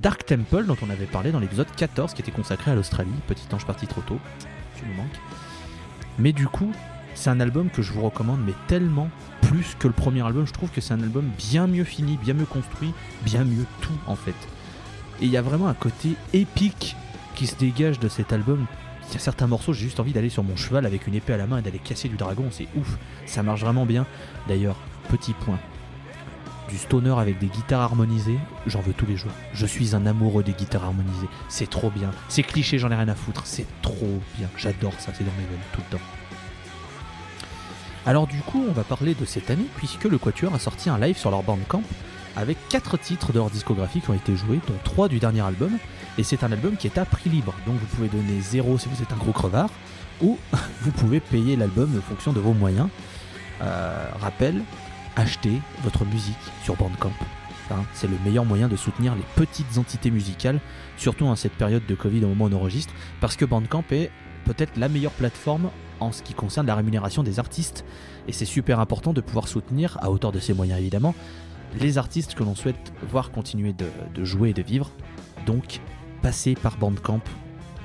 Dark 0.00 0.24
Temple 0.24 0.64
dont 0.64 0.78
on 0.82 0.88
avait 0.88 1.04
parlé 1.04 1.30
dans 1.30 1.40
l'épisode 1.40 1.70
14 1.76 2.14
qui 2.14 2.22
était 2.22 2.30
consacré 2.30 2.70
à 2.70 2.74
l'Australie. 2.74 3.10
Petit 3.26 3.46
ange 3.52 3.66
parti 3.66 3.86
trop 3.86 4.00
tôt, 4.00 4.18
tu 4.78 4.86
me 4.86 4.94
manques. 4.96 5.20
Mais 6.18 6.32
du 6.32 6.48
coup, 6.48 6.72
c'est 7.14 7.28
un 7.28 7.38
album 7.38 7.68
que 7.68 7.82
je 7.82 7.92
vous 7.92 8.00
recommande, 8.00 8.40
mais 8.44 8.54
tellement 8.66 9.10
plus 9.42 9.76
que 9.78 9.88
le 9.88 9.92
premier 9.92 10.24
album. 10.24 10.46
Je 10.46 10.54
trouve 10.54 10.70
que 10.70 10.80
c'est 10.80 10.94
un 10.94 11.02
album 11.02 11.30
bien 11.36 11.66
mieux 11.66 11.84
fini, 11.84 12.16
bien 12.16 12.32
mieux 12.32 12.46
construit, 12.46 12.94
bien 13.26 13.44
mieux 13.44 13.66
tout 13.82 13.98
en 14.06 14.16
fait. 14.16 14.34
Et 15.20 15.26
il 15.26 15.30
y 15.30 15.36
a 15.36 15.42
vraiment 15.42 15.68
un 15.68 15.74
côté 15.74 16.14
épique 16.32 16.96
qui 17.34 17.46
se 17.46 17.56
dégage 17.56 17.98
de 17.98 18.08
cet 18.08 18.32
album. 18.32 18.64
Il 19.10 19.14
y 19.14 19.16
a 19.16 19.20
certains 19.20 19.48
morceaux, 19.48 19.74
j'ai 19.74 19.84
juste 19.84 20.00
envie 20.00 20.12
d'aller 20.12 20.30
sur 20.30 20.44
mon 20.44 20.56
cheval 20.56 20.86
avec 20.86 21.08
une 21.08 21.14
épée 21.14 21.34
à 21.34 21.36
la 21.36 21.46
main 21.46 21.58
et 21.58 21.62
d'aller 21.62 21.78
casser 21.78 22.08
du 22.08 22.16
dragon, 22.16 22.46
c'est 22.50 22.68
ouf, 22.74 22.96
ça 23.26 23.42
marche 23.42 23.60
vraiment 23.60 23.84
bien. 23.84 24.06
D'ailleurs, 24.48 24.76
petit 25.10 25.34
point. 25.34 25.58
Du 26.70 26.78
stoner 26.78 27.14
avec 27.18 27.38
des 27.38 27.48
guitares 27.48 27.80
harmonisées, 27.80 28.38
j'en 28.66 28.80
veux 28.80 28.92
tous 28.92 29.06
les 29.06 29.16
jours. 29.16 29.32
Je 29.52 29.66
suis 29.66 29.96
un 29.96 30.06
amoureux 30.06 30.44
des 30.44 30.52
guitares 30.52 30.84
harmonisées. 30.84 31.28
C'est 31.48 31.68
trop 31.68 31.90
bien. 31.90 32.12
C'est 32.28 32.44
cliché, 32.44 32.78
j'en 32.78 32.92
ai 32.92 32.94
rien 32.94 33.08
à 33.08 33.16
foutre. 33.16 33.42
C'est 33.44 33.66
trop 33.82 34.20
bien. 34.38 34.48
J'adore 34.56 34.92
ça, 34.98 35.10
c'est 35.12 35.24
dans 35.24 35.32
mes 35.32 35.46
veines 35.46 35.58
tout 35.72 35.80
le 35.90 35.98
temps. 35.98 36.04
Alors 38.06 38.28
du 38.28 38.38
coup, 38.38 38.64
on 38.68 38.72
va 38.72 38.84
parler 38.84 39.14
de 39.14 39.24
cette 39.24 39.50
année 39.50 39.66
puisque 39.76 40.04
le 40.04 40.16
Quatuor 40.16 40.54
a 40.54 40.60
sorti 40.60 40.88
un 40.90 40.98
live 40.98 41.18
sur 41.18 41.32
leur 41.32 41.42
bandcamp 41.42 41.82
avec 42.36 42.56
4 42.68 42.98
titres 42.98 43.32
de 43.32 43.38
leur 43.38 43.50
discographie 43.50 44.00
qui 44.00 44.10
ont 44.10 44.14
été 44.14 44.36
joués, 44.36 44.60
dont 44.68 44.78
3 44.84 45.08
du 45.08 45.18
dernier 45.18 45.40
album. 45.40 45.72
Et 46.18 46.22
c'est 46.22 46.44
un 46.44 46.52
album 46.52 46.76
qui 46.76 46.86
est 46.86 46.98
à 46.98 47.04
prix 47.04 47.30
libre, 47.30 47.54
donc 47.66 47.76
vous 47.80 47.86
pouvez 47.96 48.08
donner 48.08 48.40
0 48.40 48.78
si 48.78 48.88
vous 48.88 49.02
êtes 49.02 49.12
un 49.12 49.16
gros 49.16 49.32
crevard, 49.32 49.70
ou 50.22 50.38
vous 50.82 50.92
pouvez 50.92 51.18
payer 51.18 51.56
l'album 51.56 51.90
en 51.98 52.02
fonction 52.02 52.32
de 52.32 52.40
vos 52.40 52.52
moyens. 52.52 52.88
Euh, 53.62 54.08
rappel, 54.20 54.62
achetez 55.16 55.60
votre 55.82 56.04
musique 56.04 56.36
sur 56.64 56.76
Bandcamp. 56.76 57.12
Hein, 57.70 57.84
c'est 57.92 58.08
le 58.08 58.16
meilleur 58.24 58.44
moyen 58.44 58.66
de 58.68 58.76
soutenir 58.76 59.14
les 59.14 59.22
petites 59.36 59.78
entités 59.78 60.10
musicales, 60.10 60.60
surtout 60.96 61.26
en 61.26 61.36
cette 61.36 61.52
période 61.52 61.86
de 61.86 61.94
Covid 61.94 62.24
au 62.24 62.28
moment 62.28 62.46
où 62.46 62.48
on 62.48 62.52
enregistre, 62.52 62.92
parce 63.20 63.36
que 63.36 63.44
Bandcamp 63.44 63.84
est 63.92 64.10
peut-être 64.44 64.76
la 64.76 64.88
meilleure 64.88 65.12
plateforme 65.12 65.70
en 66.00 66.12
ce 66.12 66.22
qui 66.22 66.34
concerne 66.34 66.66
la 66.66 66.74
rémunération 66.74 67.22
des 67.22 67.38
artistes. 67.38 67.84
Et 68.26 68.32
c'est 68.32 68.44
super 68.44 68.80
important 68.80 69.12
de 69.12 69.20
pouvoir 69.20 69.46
soutenir, 69.46 69.98
à 70.02 70.10
hauteur 70.10 70.32
de 70.32 70.40
ses 70.40 70.54
moyens 70.54 70.80
évidemment, 70.80 71.14
les 71.78 71.98
artistes 71.98 72.34
que 72.34 72.42
l'on 72.42 72.56
souhaite 72.56 72.92
voir 73.08 73.30
continuer 73.30 73.72
de, 73.72 73.86
de, 74.14 74.24
jouer 74.24 74.50
et 74.50 74.54
de 74.54 74.62
vivre. 74.62 74.90
Donc, 75.46 75.80
passez 76.22 76.54
par 76.54 76.76
Bandcamp 76.76 77.20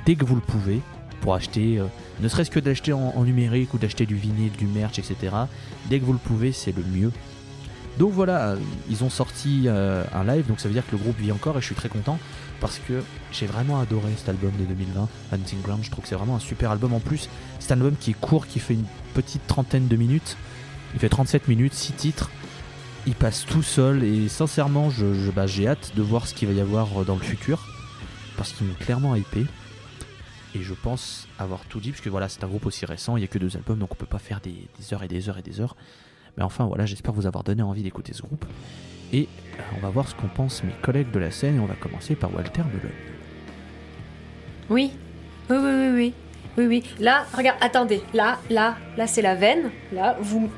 dès 0.06 0.16
que 0.16 0.26
vous 0.26 0.36
le 0.36 0.42
pouvez 0.42 0.82
pour 1.26 1.34
acheter, 1.34 1.80
euh, 1.80 1.88
ne 2.20 2.28
serait-ce 2.28 2.52
que 2.52 2.60
d'acheter 2.60 2.94
en, 2.94 3.24
numérique 3.24 3.74
ou 3.74 3.80
d'acheter 3.80 4.06
du 4.06 4.14
vinyle, 4.14 4.52
du 4.52 4.68
merch, 4.68 5.00
etc. 5.00 5.36
Dès 5.90 6.00
que 6.00 6.06
vous 6.06 6.14
le 6.14 6.20
pouvez, 6.20 6.52
c'est 6.52 6.72
le 6.72 6.84
mieux. 6.84 7.12
Donc 7.98 8.14
voilà, 8.14 8.50
euh, 8.50 8.58
ils 8.92 9.04
ont 9.04 9.10
sorti 9.10 9.64
euh, 9.66 10.04
un 10.14 10.24
live, 10.24 10.46
donc 10.46 10.60
ça 10.60 10.68
veut 10.68 10.76
dire 10.76 10.86
que 10.86 10.92
le 10.92 11.00
groupe 11.00 11.18
vit 11.18 11.32
encore 11.32 11.58
et 11.58 11.62
je 11.62 11.66
suis 11.66 11.74
très 11.74 11.90
content 11.90 12.20
parce 12.62 12.80
que 12.88 13.02
j'ai 13.32 13.48
vraiment 13.48 13.80
adoré 13.80 14.10
cet 14.18 14.30
album 14.30 14.52
de 14.60 14.66
2020, 14.66 15.10
Hunting 15.34 15.62
Ground. 15.64 15.84
Je 15.84 15.90
trouve 15.90 16.04
que 16.04 16.10
c'est 16.10 16.16
vraiment 16.16 16.36
un 16.36 16.40
super 16.40 16.70
album 16.70 16.94
en 16.94 17.00
plus. 17.00 17.28
C'est 17.58 17.72
un 17.72 17.78
album 17.78 17.96
qui 18.00 18.12
est 18.12 18.20
court, 18.20 18.46
qui 18.46 18.60
fait 18.60 18.76
une 18.76 18.86
petite 19.16 19.48
trentaine 19.48 19.88
de 19.88 19.96
minutes. 19.96 20.38
Il 20.94 21.00
fait 21.00 21.10
37 21.10 21.48
minutes, 21.48 21.74
6 21.74 21.94
titres. 21.94 22.30
Il 23.08 23.16
passe 23.16 23.48
tout 23.48 23.64
seul 23.64 24.04
et 24.04 24.30
sincèrement, 24.30 24.92
je, 24.92 25.32
bah, 25.32 25.48
j'ai 25.48 25.68
hâte 25.68 25.94
de 25.96 26.04
voir 26.04 26.28
ce 26.28 26.36
qu'il 26.36 26.48
va 26.48 26.54
y 26.54 26.62
avoir 26.62 27.04
dans 27.04 27.16
le 27.16 27.22
futur 27.22 27.68
parce 28.38 28.52
qu'ils 28.52 28.68
m'ont 28.68 28.76
clairement 28.76 29.16
hypé. 29.16 29.48
Et 30.56 30.62
je 30.62 30.74
pense 30.74 31.28
avoir 31.38 31.66
tout 31.66 31.82
dit, 31.82 31.92
parce 31.92 32.02
que 32.02 32.10
voilà, 32.10 32.30
c'est 32.30 32.44
un 32.44 32.48
groupe 32.48 32.66
aussi 32.66 32.86
récent, 32.86 33.18
il 33.18 33.20
n'y 33.20 33.26
a 33.26 33.28
que 33.28 33.38
deux 33.38 33.58
albums, 33.58 33.78
donc 33.78 33.92
on 33.92 33.96
peut 33.96 34.06
pas 34.06 34.20
faire 34.20 34.40
des, 34.40 34.94
heures 34.94 35.04
et 35.04 35.10
des 35.10 35.28
heures 35.28 35.38
et 35.38 35.42
des 35.42 35.60
heures. 35.60 35.76
Mais 36.38 36.44
enfin 36.44 36.66
voilà, 36.66 36.86
j'espère 36.86 37.14
vous 37.14 37.28
avoir 37.28 37.44
donné 37.44 37.62
envie 37.62 37.84
d'écouter 37.84 38.14
ce 38.14 38.22
groupe. 38.22 38.46
Et 39.12 39.28
euh, 39.60 39.62
on 39.78 39.82
va 39.82 39.90
voir 39.90 40.08
ce 40.08 40.16
qu'en 40.16 40.28
pensent 40.28 40.64
mes 40.64 40.74
collègues 40.82 41.12
de 41.12 41.20
la 41.20 41.30
scène, 41.30 41.58
et 41.58 41.60
on 41.60 41.66
va 41.66 41.76
commencer 41.76 42.16
par 42.16 42.34
Walter 42.34 42.62
Mullen. 42.74 42.92
Oui, 44.70 44.92
oui, 45.50 45.58
oui, 45.58 45.72
oui, 45.72 45.90
oui. 45.94 46.14
Oui, 46.58 46.68
oui. 46.68 46.84
Là, 47.02 47.26
regarde, 47.36 47.58
attendez. 47.60 48.02
Là, 48.14 48.40
là, 48.50 48.76
là, 48.96 49.08
c'est 49.08 49.22
la 49.22 49.36
veine. 49.36 49.72
Là, 49.92 50.16
vous. 50.22 50.50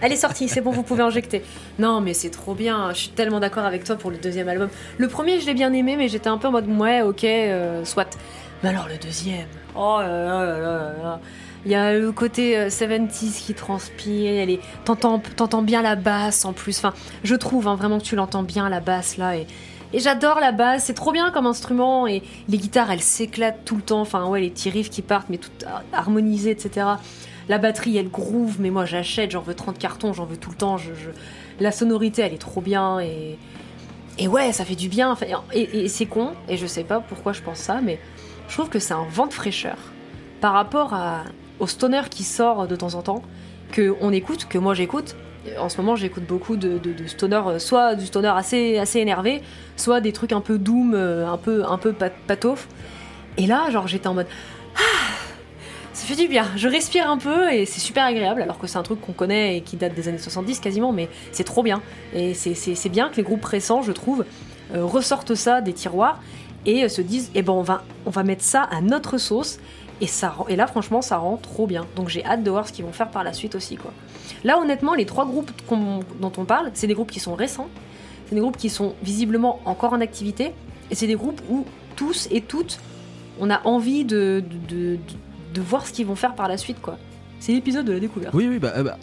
Elle 0.00 0.12
est 0.12 0.16
sortie, 0.16 0.48
c'est 0.48 0.60
bon, 0.60 0.72
vous 0.72 0.82
pouvez 0.82 1.02
injecter. 1.02 1.42
Non, 1.78 2.00
mais 2.00 2.12
c'est 2.12 2.30
trop 2.30 2.54
bien. 2.54 2.92
Je 2.92 2.98
suis 2.98 3.08
tellement 3.10 3.38
d'accord 3.38 3.64
avec 3.64 3.84
toi 3.84 3.94
pour 3.94 4.10
le 4.10 4.16
deuxième 4.16 4.48
album. 4.48 4.68
Le 4.96 5.06
premier, 5.06 5.40
je 5.40 5.46
l'ai 5.46 5.54
bien 5.54 5.72
aimé, 5.72 5.96
mais 5.96 6.08
j'étais 6.08 6.28
un 6.28 6.38
peu 6.38 6.48
en 6.48 6.52
mode 6.52 6.68
ouais, 6.68 7.02
ok, 7.02 7.22
euh, 7.22 7.84
soit. 7.84 8.16
Mais 8.62 8.70
alors 8.70 8.88
le 8.88 8.98
deuxième. 8.98 9.48
Oh 9.76 9.98
là 10.00 10.08
là 10.08 10.44
là 10.44 10.58
là 10.58 10.92
là. 11.02 11.20
Il 11.64 11.72
y 11.72 11.74
a 11.74 11.92
le 11.92 12.12
côté 12.12 12.56
euh, 12.56 12.68
70s 12.68 13.44
qui 13.44 13.54
transpire. 13.54 14.48
Est... 14.48 14.60
T'entends, 14.84 15.62
bien 15.62 15.82
la 15.82 15.96
basse 15.96 16.44
en 16.44 16.52
plus. 16.52 16.78
Enfin, 16.78 16.94
je 17.24 17.34
trouve 17.34 17.68
hein, 17.68 17.74
vraiment 17.74 17.98
que 17.98 18.04
tu 18.04 18.16
l'entends 18.16 18.42
bien 18.42 18.68
la 18.68 18.80
basse 18.80 19.16
là 19.16 19.36
et. 19.36 19.46
J'adore 19.94 20.38
la 20.38 20.52
basse, 20.52 20.84
c'est 20.84 20.92
trop 20.92 21.12
bien 21.12 21.30
comme 21.30 21.46
instrument 21.46 22.06
et 22.06 22.22
les 22.50 22.58
guitares 22.58 22.90
elles 22.90 23.00
s'éclatent 23.00 23.64
tout 23.64 23.74
le 23.74 23.80
temps, 23.80 24.02
enfin 24.02 24.26
ouais 24.26 24.42
les 24.42 24.50
petits 24.50 24.68
riffs 24.68 24.90
qui 24.90 25.00
partent 25.00 25.30
mais 25.30 25.38
tout 25.38 25.50
harmonisé 25.94 26.50
etc. 26.50 26.86
La 27.48 27.56
batterie 27.56 27.96
elle 27.96 28.10
groove 28.10 28.60
mais 28.60 28.68
moi 28.68 28.84
j'achète, 28.84 29.30
j'en 29.30 29.40
veux 29.40 29.54
30 29.54 29.78
cartons, 29.78 30.12
j'en 30.12 30.26
veux 30.26 30.36
tout 30.36 30.50
le 30.50 30.56
temps, 30.56 30.76
la 31.58 31.72
sonorité 31.72 32.20
elle 32.20 32.34
est 32.34 32.38
trop 32.38 32.60
bien 32.60 33.00
et, 33.00 33.38
et 34.18 34.28
ouais 34.28 34.52
ça 34.52 34.66
fait 34.66 34.74
du 34.74 34.90
bien, 34.90 35.10
Enfin, 35.10 35.24
et, 35.54 35.84
et 35.84 35.88
c'est 35.88 36.04
con 36.04 36.32
et 36.50 36.58
je 36.58 36.66
sais 36.66 36.84
pas 36.84 37.00
pourquoi 37.00 37.32
je 37.32 37.40
pense 37.40 37.56
ça 37.56 37.80
mais 37.82 37.98
je 38.48 38.54
trouve 38.54 38.68
que 38.68 38.78
c'est 38.78 38.94
un 38.94 39.06
vent 39.10 39.26
de 39.26 39.34
fraîcheur 39.34 39.76
par 40.40 40.52
rapport 40.52 40.94
à, 40.94 41.24
au 41.60 41.66
stoner 41.66 42.02
qui 42.10 42.24
sort 42.24 42.66
de 42.66 42.76
temps 42.76 42.94
en 42.94 43.02
temps, 43.02 43.22
que 43.72 43.94
on 44.00 44.12
écoute, 44.12 44.46
que 44.48 44.58
moi 44.58 44.74
j'écoute. 44.74 45.16
En 45.58 45.68
ce 45.68 45.78
moment, 45.78 45.96
j'écoute 45.96 46.24
beaucoup 46.26 46.56
de, 46.56 46.80
stoner, 47.06 47.40
euh, 47.46 47.58
soit 47.58 47.94
du 47.94 48.06
stoner 48.06 48.28
assez, 48.28 48.78
assez 48.78 48.98
énervé, 48.98 49.42
soit 49.76 50.00
des 50.00 50.12
trucs 50.12 50.32
un 50.32 50.40
peu 50.40 50.58
doom, 50.58 50.92
euh, 50.94 51.26
un 51.26 51.38
peu, 51.38 51.64
un 51.66 51.78
peu 51.78 51.92
pat- 51.92 52.12
patof. 52.26 52.68
Et 53.36 53.46
là, 53.46 53.70
genre, 53.70 53.86
j'étais 53.88 54.08
en 54.08 54.14
mode 54.14 54.26
Ah 54.76 54.80
Ça 55.92 56.06
fait 56.06 56.16
du 56.16 56.28
bien, 56.28 56.44
je 56.56 56.68
respire 56.68 57.08
un 57.10 57.18
peu 57.18 57.50
et 57.52 57.64
c'est 57.66 57.80
super 57.80 58.04
agréable, 58.04 58.42
alors 58.42 58.58
que 58.58 58.66
c'est 58.66 58.78
un 58.78 58.82
truc 58.82 59.00
qu'on 59.00 59.12
connaît 59.12 59.56
et 59.56 59.60
qui 59.62 59.76
date 59.76 59.94
des 59.94 60.08
années 60.08 60.18
70 60.18 60.60
quasiment, 60.60 60.92
mais 60.92 61.08
c'est 61.32 61.44
trop 61.44 61.62
bien. 61.62 61.80
Et 62.14 62.34
c'est 62.34 62.88
bien 62.90 63.08
que 63.08 63.16
les 63.16 63.22
groupes 63.22 63.44
récents, 63.44 63.82
je 63.82 63.92
trouve, 63.92 64.24
euh, 64.74 64.84
ressortent 64.84 65.34
ça 65.34 65.60
des 65.62 65.72
tiroirs 65.72 66.20
et 66.66 66.84
euh, 66.84 66.88
se 66.88 67.00
disent 67.02 67.30
Eh 67.34 67.42
ben, 67.42 67.52
on 67.52 67.62
va, 67.62 67.82
on 68.06 68.10
va 68.10 68.22
mettre 68.22 68.42
ça 68.44 68.62
à 68.62 68.80
notre 68.80 69.18
sauce. 69.18 69.58
Et, 70.00 70.06
ça, 70.06 70.28
rend- 70.30 70.46
et 70.46 70.54
là, 70.54 70.66
franchement, 70.68 71.02
ça 71.02 71.16
rend 71.16 71.36
trop 71.38 71.66
bien. 71.66 71.84
Donc 71.96 72.08
j'ai 72.08 72.24
hâte 72.24 72.44
de 72.44 72.50
voir 72.50 72.68
ce 72.68 72.72
qu'ils 72.72 72.84
vont 72.84 72.92
faire 72.92 73.10
par 73.10 73.24
la 73.24 73.32
suite 73.32 73.54
aussi. 73.56 73.74
Quoi. 73.76 73.92
Là, 74.44 74.58
honnêtement, 74.60 74.94
les 74.94 75.06
trois 75.06 75.26
groupes 75.26 75.50
dont 76.20 76.32
on 76.36 76.44
parle, 76.44 76.70
c'est 76.74 76.86
des 76.86 76.94
groupes 76.94 77.10
qui 77.10 77.18
sont 77.20 77.34
récents, 77.34 77.66
c'est 78.28 78.34
des 78.36 78.40
groupes 78.40 78.56
qui 78.56 78.70
sont 78.70 78.94
visiblement 79.02 79.58
encore 79.64 79.92
en 79.92 80.00
activité, 80.00 80.52
et 80.90 80.94
c'est 80.94 81.08
des 81.08 81.16
groupes 81.16 81.40
où 81.50 81.64
tous 81.96 82.28
et 82.30 82.40
toutes, 82.42 82.78
on 83.40 83.50
a 83.50 83.60
envie 83.66 84.04
de, 84.04 84.44
de, 84.68 84.76
de- 84.76 84.98
de 85.54 85.60
voir 85.60 85.84
ce 85.86 85.92
qu'ils 85.92 86.06
vont 86.06 86.14
faire 86.14 86.34
par 86.36 86.46
la 86.46 86.56
suite. 86.58 86.80
quoi. 86.80 86.96
C'est 87.40 87.50
l'épisode 87.52 87.84
de 87.86 87.92
la 87.92 87.98
découverte. 88.00 88.34
Oui, 88.34 88.46
oui, 88.48 88.58
bah, 88.60 88.72
euh, 88.76 88.84
bah, 88.84 88.98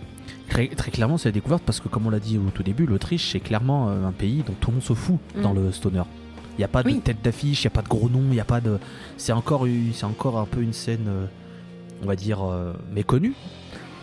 très, 0.48 0.68
très 0.68 0.92
clairement, 0.92 1.18
c'est 1.18 1.28
la 1.28 1.34
découverte 1.34 1.64
parce 1.66 1.82
que, 1.82 1.90
comme 1.90 2.08
on 2.08 2.10
l'a 2.10 2.20
dit 2.20 2.38
au 2.38 2.50
tout 2.52 2.64
début, 2.64 2.86
l'Autriche, 2.86 3.32
c'est 3.34 3.40
clairement 3.42 3.90
euh, 3.90 4.06
un 4.08 4.12
pays 4.14 4.44
dont 4.48 4.54
tout 4.62 4.70
le 4.70 4.76
monde 4.76 4.84
se 4.84 4.94
fout 4.94 5.18
Mm. 5.36 5.42
dans 5.42 5.52
le 5.54 5.72
stoner. 5.74 6.04
Il 6.58 6.60
n'y 6.60 6.64
a 6.66 6.70
pas 6.70 6.84
de 6.84 6.88
Oui. 6.90 7.02
tête 7.02 7.22
d'affiche, 7.22 7.64
il 7.64 7.68
n'y 7.68 7.72
a 7.74 7.76
pas 7.76 7.82
de 7.82 7.90
gros 7.90 8.10
noms, 8.10 8.24
il 8.28 8.30
n'y 8.32 8.40
a 8.40 8.46
pas 8.46 8.62
de. 8.62 8.80
C'est 9.18 9.34
encore, 9.34 9.66
c'est 9.94 10.06
encore 10.06 10.38
un 10.40 10.46
peu 10.46 10.62
une 10.62 10.74
scène, 10.74 11.06
euh, 11.08 11.26
on 12.02 12.06
va 12.08 12.16
dire, 12.16 12.44
euh, 12.44 12.74
méconnue. 12.92 13.34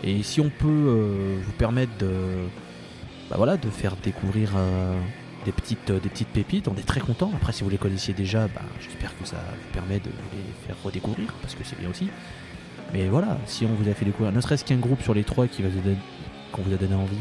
Et 0.03 0.21
si 0.21 0.39
on 0.39 0.49
peut 0.49 0.67
euh, 0.67 1.37
vous 1.43 1.51
permettre 1.53 1.97
de, 1.97 2.11
bah 3.29 3.35
voilà, 3.37 3.57
de 3.57 3.69
faire 3.69 3.95
découvrir 4.03 4.51
des, 5.45 5.51
petites, 5.51 5.91
des 5.91 6.09
petites 6.09 6.27
pépites, 6.27 6.67
on 6.67 6.75
est 6.75 6.85
très 6.85 6.99
content. 6.99 7.31
Après, 7.35 7.53
si 7.53 7.63
vous 7.63 7.69
les 7.69 7.77
connaissiez 7.77 8.13
déjà, 8.13 8.47
bah, 8.49 8.61
j'espère 8.81 9.17
que 9.17 9.25
ça 9.25 9.37
vous 9.37 9.73
permet 9.73 9.99
de 9.99 10.09
les 10.33 10.67
faire 10.67 10.75
redécouvrir 10.83 11.33
parce 11.41 11.55
que 11.55 11.63
c'est 11.63 11.79
bien 11.79 11.89
aussi. 11.89 12.09
Mais 12.93 13.07
voilà, 13.07 13.37
si 13.47 13.65
on 13.65 13.73
vous 13.73 13.89
a 13.89 13.93
fait 13.93 14.05
découvrir, 14.05 14.31
ne 14.33 14.41
serait-ce 14.41 14.63
qu'un 14.65 14.77
groupe 14.77 15.01
sur 15.01 15.13
les 15.15 15.23
trois 15.23 15.47
qui 15.47 15.63
va 15.63 15.69
vous 15.69 15.79
donner- 15.81 15.97
qu'on 16.51 16.61
vous 16.61 16.73
a 16.73 16.77
donné 16.77 16.93
envie 16.93 17.17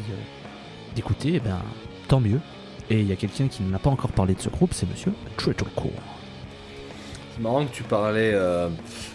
d'écouter, 0.95 1.35
eh 1.37 1.41
ben, 1.41 1.61
tant 2.09 2.21
mieux. 2.21 2.41
Et 2.93 3.01
il 3.01 3.09
y 3.09 3.13
a 3.13 3.17
quelqu'un 3.17 3.49
qui 3.49 3.63
n'a 3.63 3.79
pas 3.79 3.89
encore 3.89 4.13
parlé 4.13 4.35
de 4.35 4.41
ce 4.43 4.51
groupe, 4.51 4.75
c'est 4.75 4.87
monsieur 4.87 5.15
Tretorcore. 5.39 5.93
C'est 7.35 7.41
marrant 7.43 7.65
que 7.65 7.73
tu 7.73 7.83
parlais 7.85 8.33
euh, 8.35 8.69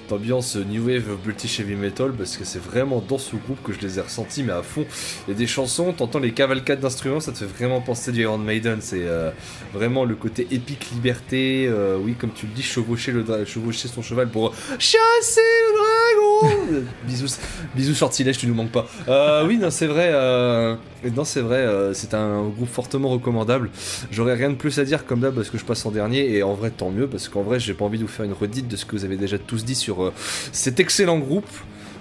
d'ambiance 0.10 0.56
New 0.56 0.88
Wave 0.88 1.18
British 1.24 1.60
Heavy 1.60 1.76
Metal 1.76 2.12
parce 2.14 2.38
que 2.38 2.46
c'est 2.46 2.62
vraiment 2.62 3.04
dans 3.08 3.18
ce 3.18 3.36
groupe 3.36 3.62
que 3.64 3.74
je 3.74 3.80
les 3.80 3.98
ai 3.98 4.02
ressentis, 4.02 4.44
mais 4.44 4.54
à 4.54 4.64
fond. 4.64 4.86
Il 5.28 5.32
y 5.32 5.36
a 5.36 5.38
des 5.38 5.48
chansons, 5.48 5.94
t'entends 5.94 6.20
les 6.20 6.32
cavalcades 6.34 6.80
d'instruments, 6.80 7.20
ça 7.20 7.32
te 7.32 7.38
fait 7.40 7.46
vraiment 7.46 7.82
penser 7.82 8.12
du 8.12 8.22
Iron 8.22 8.38
Maiden. 8.38 8.78
C'est 8.82 9.04
euh, 9.06 9.32
vraiment 9.74 10.06
le 10.06 10.16
côté 10.16 10.48
épique 10.52 10.90
liberté. 10.92 11.68
euh, 11.68 11.98
oui, 12.02 12.16
comme 12.20 12.32
tu 12.34 12.46
le 12.46 12.54
dis, 12.54 12.64
chevaucher, 12.64 13.12
le 13.12 13.24
chevaucher 13.46 13.88
son 13.88 14.02
cheval 14.02 14.30
pour 14.30 14.54
chasser 14.80 15.42
le 15.42 15.74
dragon. 15.78 16.68
Euh, 16.74 16.82
bisous, 17.08 17.38
bisous 17.76 17.94
sortilège, 17.96 18.38
tu 18.38 18.48
nous 18.48 18.54
manques 18.56 18.72
pas. 18.72 18.88
Euh, 19.08 19.46
oui, 19.48 19.58
non, 19.58 19.70
c'est 19.70 19.88
vrai. 19.88 20.10
euh, 20.12 20.76
non, 21.16 21.24
c'est 21.24 21.42
vrai. 21.42 21.58
euh, 21.58 21.94
c'est 21.94 22.14
un 22.14 22.44
groupe 22.48 22.70
fortement 22.70 23.10
recommandable. 23.10 23.70
J'aurais 24.12 24.34
rien 24.36 24.50
de 24.50 24.56
plus 24.56 24.78
à 24.80 24.84
dire 24.84 25.06
comme 25.06 25.20
d'hab 25.22 25.36
parce 25.36 25.50
que 25.50 25.58
je 25.58 25.66
passe 25.66 25.86
en 25.86 25.92
dernier 25.92 26.30
et 26.36 26.44
en 26.44 26.54
vrai 26.54 26.72
tant 26.72 26.90
mieux 26.92 27.08
parce 27.08 27.30
qu'en 27.30 27.42
vrai 27.44 27.60
j'ai 27.60 27.74
pas 27.74 27.86
envie 27.86 27.98
de 27.98 28.04
vous 28.04 28.10
faire 28.10 28.26
une 28.26 28.34
redite 28.34 28.68
de 28.68 28.76
ce 28.76 28.86
que 28.86 28.96
vous 28.96 29.06
avez 29.06 29.16
déjà 29.18 29.38
tous 29.38 29.64
dit 29.66 29.76
sur 29.76 29.97
euh, 30.06 30.14
cet 30.52 30.80
excellent 30.80 31.20
groupe. 31.20 31.50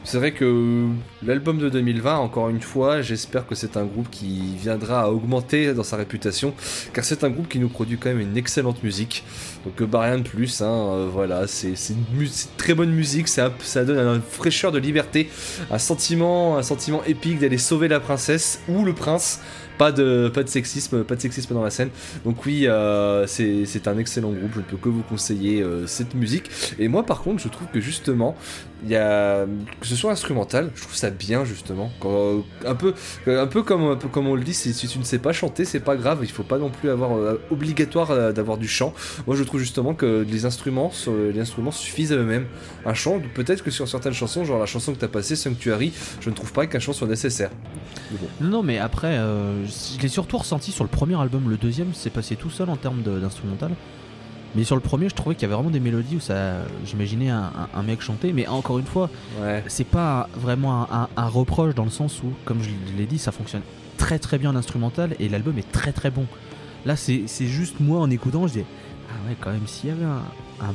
C'est 0.07 0.19
vrai 0.19 0.31
que 0.31 0.87
l'album 1.25 1.59
de 1.59 1.69
2020, 1.69 2.19
encore 2.19 2.49
une 2.49 2.61
fois, 2.61 3.03
j'espère 3.03 3.45
que 3.45 3.57
c'est 3.57 3.77
un 3.77 3.85
groupe 3.85 4.09
qui 4.09 4.55
viendra 4.57 5.01
à 5.01 5.09
augmenter 5.09 5.75
dans 5.75 5.83
sa 5.83 5.97
réputation, 5.97 6.55
car 6.93 7.05
c'est 7.05 7.25
un 7.25 7.29
groupe 7.29 7.49
qui 7.49 7.59
nous 7.59 7.69
produit 7.69 7.99
quand 7.99 8.11
même 8.11 8.21
une 8.21 8.37
excellente 8.37 8.85
musique. 8.85 9.25
Donc 9.65 9.83
euh, 9.83 9.87
bah 9.87 10.03
rien 10.03 10.19
de 10.19 10.23
plus, 10.23 10.63
hein, 10.63 10.67
euh, 10.69 11.09
voilà, 11.13 11.49
c'est 11.49 11.75
très 12.57 12.75
bonne 12.75 12.93
musique, 12.93 13.27
ça, 13.27 13.51
donne 13.85 13.99
une 13.99 14.23
fraîcheur 14.23 14.71
de 14.71 14.79
liberté, 14.79 15.29
un 15.73 15.79
sentiment 15.79 16.61
épique 17.05 17.41
d'aller 17.41 17.59
sauver 17.59 17.89
la 17.89 17.99
princesse 17.99 18.61
ou 18.69 18.85
le 18.85 18.93
prince. 18.93 19.41
Pas 19.79 19.93
de, 19.93 20.31
pas 20.33 20.43
de 20.43 20.49
sexisme, 20.49 21.05
pas 21.05 21.17
de 21.17 21.21
sexisme 21.21 21.55
dans 21.55 21.63
la 21.63 21.71
scène. 21.71 21.91
Donc 22.25 22.47
oui, 22.47 22.67
euh, 22.67 23.27
c'est 23.27 23.89
un 23.89 23.99
excellent 23.99 24.31
groupe. 24.31 24.53
Je 24.55 24.61
ne 24.61 24.65
peux 24.65 24.77
que 24.77 24.89
vous 24.89 25.03
conseiller 25.03 25.63
euh, 25.63 25.87
cette 25.87 26.15
musique. 26.15 26.51
Et 26.79 26.89
moi, 26.89 27.05
par 27.05 27.23
contre, 27.23 27.43
je 27.43 27.49
trouve 27.49 27.69
que 27.69 27.81
justement, 27.81 28.37
il 28.87 28.93
y 28.93 28.97
a 28.97 29.47
que 29.81 29.87
ce 29.87 29.97
soit 29.97 30.13
instrumental, 30.13 30.71
je 30.75 30.83
trouve 30.83 30.95
ça 30.95 31.11
bien 31.11 31.45
justement. 31.45 31.91
Quand, 32.01 32.45
un 32.65 32.75
peu, 32.75 32.95
un 33.27 33.47
peu 33.47 33.63
comme, 33.63 33.99
comme 34.13 34.29
on 34.29 34.37
le 34.37 34.45
dit, 34.45 34.55
si, 34.55 34.73
tu 34.73 34.99
ne 34.99 35.05
sais 35.05 35.19
pas 35.19 35.33
chanter, 35.33 35.65
c'est 35.65 35.81
pas 35.81 35.97
grave. 35.97 36.21
Il 36.23 36.31
faut 36.31 36.45
pas 36.45 36.59
non 36.59 36.71
plus 36.71 36.89
avoir 36.91 37.17
euh, 37.17 37.41
obligatoire 37.51 38.13
euh, 38.13 38.33
d'avoir 38.33 38.59
du 38.59 38.69
chant. 38.69 38.95
Moi, 39.27 39.35
je 39.35 39.43
trouve 39.43 39.61
justement 39.61 39.95
que 39.95 40.25
les 40.29 40.45
instruments, 40.45 40.93
les 41.07 41.41
instruments 41.41 41.73
suffisent 41.73 42.13
à 42.13 42.17
eux-mêmes. 42.17 42.47
Un 42.85 42.95
chant, 42.95 43.21
peut-être 43.35 43.65
que 43.65 43.71
sur 43.71 43.89
certaines 43.89 44.13
chansons, 44.13 44.45
genre 44.45 44.61
la 44.61 44.67
chanson 44.67 44.93
que 44.93 44.99
t'as 44.99 45.09
passée, 45.09 45.37
Sanctuary, 45.37 45.93
je 46.21 46.31
ne 46.31 46.35
trouve 46.35 46.53
pas 46.53 46.67
qu'un 46.67 46.79
chant 46.79 46.93
soit 46.93 47.09
nécessaire. 47.09 47.51
Non, 48.41 48.63
mais 48.63 48.79
après, 48.79 49.19
euh, 49.19 49.67
je 49.67 50.01
l'ai 50.01 50.09
surtout 50.09 50.39
ressenti 50.39 50.71
sur 50.71 50.85
le 50.85 50.91
premier 50.91 51.21
album. 51.21 51.51
Le 51.51 51.57
deuxième, 51.57 51.93
c'est 51.93 52.11
passé 52.11 52.37
tout 52.37 52.51
seul 52.51 52.71
en 52.71 52.77
termes 52.77 53.03
d'instrumental. 53.03 53.73
Mais 54.55 54.65
sur 54.65 54.75
le 54.77 54.81
premier, 54.81 55.09
je 55.09 55.15
trouvais 55.15 55.35
qu'il 55.35 55.43
y 55.43 55.45
avait 55.47 55.55
vraiment 55.55 55.71
des 55.71 55.81
mélodies 55.81 56.17
où 56.17 56.21
ça, 56.21 56.55
j'imaginais 56.85 57.29
un, 57.29 57.51
un- 57.75 57.79
un 57.79 57.83
mec 57.83 58.01
chanter. 58.01 58.33
Mais 58.33 58.47
encore 58.47 58.79
une 58.79 58.87
fois, 58.87 59.11
Ouais. 59.41 59.63
c'est 59.67 59.85
pas 59.87 60.29
vraiment 60.35 60.87
un, 60.91 61.27
reproche 61.29 61.75
dans 61.75 61.85
le 61.85 61.91
sens 61.91 62.23
où, 62.23 62.33
comme 62.45 62.63
je 62.63 62.71
l'ai 62.97 63.07
dit, 63.07 63.19
ça 63.19 63.33
fonctionne 63.33 63.63
très 63.99 64.19
très 64.19 64.39
bien 64.39 64.51
en 64.51 64.57
instrumental 64.57 65.15
et 65.19 65.29
l'album 65.29 65.59
est 65.59 65.71
très 65.73 65.93
très 65.93 66.11
bon. 66.11 66.27
Là, 66.87 66.97
c'est 66.97 67.25
c'est 67.27 67.47
juste 67.47 67.81
moi 67.81 67.99
en 68.01 68.09
écoutant, 68.11 68.47
je 68.47 68.53
dis 68.55 68.65
ah 69.11 69.29
ouais, 69.29 69.37
quand 69.41 69.51
même, 69.51 69.67
s'il 69.67 69.91
y 69.91 69.93
avait 69.93 70.05
un, 70.05 70.23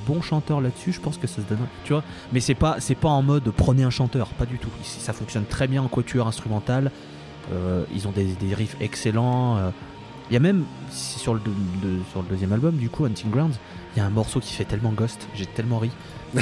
bon 0.05 0.21
chanteur 0.21 0.61
là-dessus, 0.61 0.91
je 0.91 0.99
pense 0.99 1.17
que 1.17 1.25
ça 1.27 1.37
se 1.37 1.47
donne. 1.47 1.57
Tu 1.85 1.93
vois, 1.93 2.03
mais 2.33 2.39
c'est 2.39 2.53
pas 2.55 2.75
c'est 2.79 2.95
pas 2.95 3.09
en 3.09 3.21
mode 3.23 3.43
prenez 3.55 3.83
un 3.83 3.89
chanteur, 3.89 4.27
pas 4.29 4.45
du 4.45 4.57
tout. 4.57 4.69
Ça 4.83 5.13
fonctionne 5.13 5.45
très 5.45 5.67
bien 5.67 5.81
en 5.81 5.87
quatuor 5.87 6.27
instrumental. 6.27 6.91
Euh, 7.51 7.83
ils 7.95 8.07
ont 8.07 8.11
des, 8.11 8.25
des 8.35 8.53
riffs 8.53 8.75
excellents. 8.79 9.57
euh. 9.57 9.69
Il 10.31 10.33
y 10.33 10.37
a 10.37 10.39
même 10.39 10.63
sur 10.89 11.33
le, 11.33 11.41
de- 11.41 11.99
sur 12.09 12.21
le 12.21 12.27
deuxième 12.29 12.53
album, 12.53 12.77
du 12.77 12.89
coup, 12.89 13.03
Hunting 13.05 13.29
Grounds, 13.29 13.59
il 13.95 13.99
y 13.99 14.01
a 14.01 14.05
un 14.05 14.09
morceau 14.09 14.39
qui 14.39 14.53
fait 14.53 14.63
tellement 14.63 14.91
ghost, 14.93 15.27
j'ai 15.35 15.45
tellement 15.45 15.77
ri. 15.79 15.91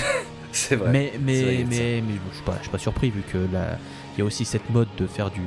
C'est 0.52 0.76
vrai. 0.76 0.92
Mais, 0.92 1.14
mais, 1.20 1.42
vrai, 1.42 1.66
mais, 1.68 2.04
mais 2.08 2.14
je, 2.30 2.36
suis 2.36 2.46
pas, 2.46 2.54
je 2.58 2.62
suis 2.62 2.70
pas 2.72 2.78
surpris 2.78 3.10
vu 3.10 3.24
que 3.32 3.38
là, 3.52 3.78
il 4.16 4.20
y 4.20 4.22
a 4.22 4.26
aussi 4.26 4.46
cette 4.46 4.70
mode 4.70 4.88
de 4.98 5.08
faire 5.08 5.32
du, 5.32 5.42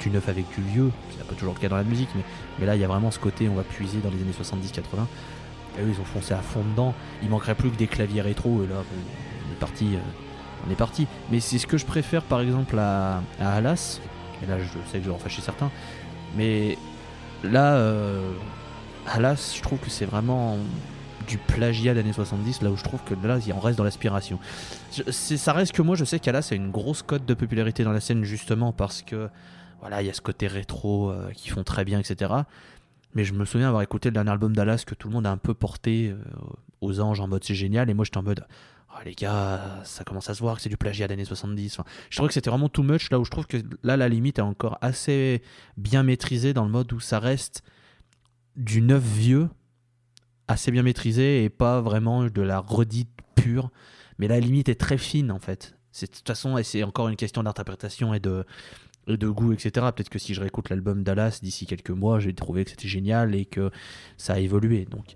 du 0.00 0.10
neuf 0.10 0.28
avec 0.30 0.46
du 0.54 0.62
vieux. 0.62 0.90
C'est 1.10 1.26
pas 1.26 1.34
toujours 1.34 1.52
le 1.54 1.60
cas 1.60 1.68
dans 1.68 1.76
la 1.76 1.82
musique, 1.84 2.08
mais, 2.14 2.22
mais 2.58 2.66
là 2.66 2.74
il 2.74 2.80
y 2.80 2.84
a 2.84 2.88
vraiment 2.88 3.10
ce 3.10 3.18
côté, 3.18 3.48
on 3.48 3.54
va 3.54 3.62
puiser 3.64 3.98
dans 4.02 4.10
les 4.10 4.16
années 4.20 4.32
70-80. 4.32 4.80
Et 5.78 5.82
eux 5.82 5.92
ils 5.94 6.00
ont 6.00 6.04
foncé 6.04 6.32
à 6.34 6.38
fond 6.38 6.62
dedans. 6.72 6.94
Il 7.22 7.28
manquerait 7.30 7.54
plus 7.54 7.70
que 7.70 7.76
des 7.76 7.86
claviers 7.86 8.22
rétro 8.22 8.62
et 8.64 8.66
là 8.66 8.76
on 8.76 9.52
est 9.52 9.58
parti. 9.58 9.94
euh, 9.94 9.98
on 10.66 10.70
est 10.72 10.76
parti. 10.76 11.06
Mais 11.30 11.40
c'est 11.40 11.58
ce 11.58 11.66
que 11.66 11.76
je 11.78 11.84
préfère 11.86 12.22
par 12.22 12.40
exemple 12.40 12.78
à, 12.78 13.22
à 13.40 13.52
Alas. 13.54 14.00
Et 14.42 14.46
là 14.46 14.58
je 14.58 14.64
sais 14.90 14.98
que 14.98 15.04
je 15.04 15.08
vais 15.10 15.14
en 15.14 15.18
fâcher 15.18 15.40
certains. 15.42 15.70
Mais 16.36 16.76
là, 17.46 17.76
euh, 17.76 18.32
Alas, 19.06 19.54
je 19.56 19.62
trouve 19.62 19.78
que 19.78 19.90
c'est 19.90 20.06
vraiment 20.06 20.58
du 21.26 21.38
plagiat 21.38 21.94
d'années 21.94 22.12
70, 22.12 22.62
là 22.62 22.70
où 22.70 22.76
je 22.76 22.84
trouve 22.84 23.02
que 23.02 23.14
là, 23.26 23.38
on 23.54 23.60
reste 23.60 23.78
dans 23.78 23.84
l'aspiration. 23.84 24.38
Ça 24.90 25.52
reste 25.52 25.72
que 25.72 25.82
moi, 25.82 25.96
je 25.96 26.04
sais 26.04 26.20
qu'Alas 26.20 26.48
a 26.52 26.54
une 26.54 26.70
grosse 26.70 27.02
cote 27.02 27.26
de 27.26 27.34
popularité 27.34 27.84
dans 27.84 27.92
la 27.92 28.00
scène, 28.00 28.24
justement 28.24 28.72
parce 28.72 29.02
que, 29.02 29.28
voilà, 29.80 30.02
il 30.02 30.06
y 30.06 30.10
a 30.10 30.14
ce 30.14 30.20
côté 30.20 30.46
rétro 30.46 31.10
euh, 31.10 31.30
qui 31.32 31.48
font 31.48 31.64
très 31.64 31.84
bien, 31.84 31.98
etc. 31.98 32.32
Mais 33.14 33.24
je 33.24 33.32
me 33.32 33.44
souviens 33.44 33.68
avoir 33.68 33.82
écouté 33.82 34.08
le 34.08 34.14
dernier 34.14 34.30
album 34.30 34.54
d'Alas 34.54 34.84
que 34.86 34.94
tout 34.94 35.08
le 35.08 35.14
monde 35.14 35.26
a 35.26 35.30
un 35.30 35.36
peu 35.36 35.54
porté 35.54 36.10
euh, 36.10 36.16
aux 36.80 37.00
anges 37.00 37.20
en 37.20 37.28
mode 37.28 37.44
c'est 37.44 37.54
génial, 37.54 37.90
et 37.90 37.94
moi 37.94 38.04
j'étais 38.04 38.18
en 38.18 38.22
mode, 38.22 38.46
Ah, 38.98 39.04
les 39.04 39.14
gars, 39.14 39.82
ça 39.84 40.04
commence 40.04 40.30
à 40.30 40.34
se 40.34 40.40
voir 40.40 40.56
que 40.56 40.62
c'est 40.62 40.70
du 40.70 40.78
plagiat 40.78 41.06
d'années 41.06 41.26
70. 41.26 41.78
Enfin, 41.78 41.88
je 42.08 42.16
trouve 42.16 42.28
que 42.28 42.34
c'était 42.34 42.48
vraiment 42.48 42.70
too 42.70 42.82
much 42.82 43.10
là 43.10 43.20
où 43.20 43.26
je 43.26 43.30
trouve 43.30 43.46
que 43.46 43.58
là 43.82 43.98
la 43.98 44.08
limite 44.08 44.38
est 44.38 44.42
encore 44.42 44.78
assez 44.80 45.42
bien 45.76 46.02
maîtrisée 46.02 46.54
dans 46.54 46.64
le 46.64 46.70
mode 46.70 46.90
où 46.94 47.00
ça 47.00 47.18
reste 47.18 47.62
du 48.56 48.80
neuf 48.80 49.02
vieux, 49.02 49.50
assez 50.48 50.70
bien 50.70 50.82
maîtrisé 50.82 51.44
et 51.44 51.50
pas 51.50 51.82
vraiment 51.82 52.24
de 52.24 52.40
la 52.40 52.58
redite 52.58 53.10
pure. 53.34 53.70
Mais 54.18 54.28
la 54.28 54.40
limite 54.40 54.70
est 54.70 54.80
très 54.80 54.96
fine 54.96 55.30
en 55.30 55.40
fait. 55.40 55.76
De 56.00 56.06
toute 56.06 56.26
façon, 56.26 56.58
c'est 56.62 56.82
encore 56.82 57.08
une 57.08 57.16
question 57.16 57.42
d'interprétation 57.42 58.14
et 58.14 58.20
de, 58.20 58.46
et 59.08 59.18
de 59.18 59.28
goût, 59.28 59.52
etc. 59.52 59.70
Peut-être 59.94 60.08
que 60.08 60.18
si 60.18 60.32
je 60.32 60.40
réécoute 60.40 60.70
l'album 60.70 61.02
Dallas 61.02 61.40
d'ici 61.42 61.66
quelques 61.66 61.90
mois, 61.90 62.18
j'ai 62.18 62.32
trouvé 62.32 62.64
que 62.64 62.70
c'était 62.70 62.88
génial 62.88 63.34
et 63.34 63.44
que 63.44 63.70
ça 64.16 64.34
a 64.34 64.38
évolué. 64.38 64.86
Donc, 64.86 65.14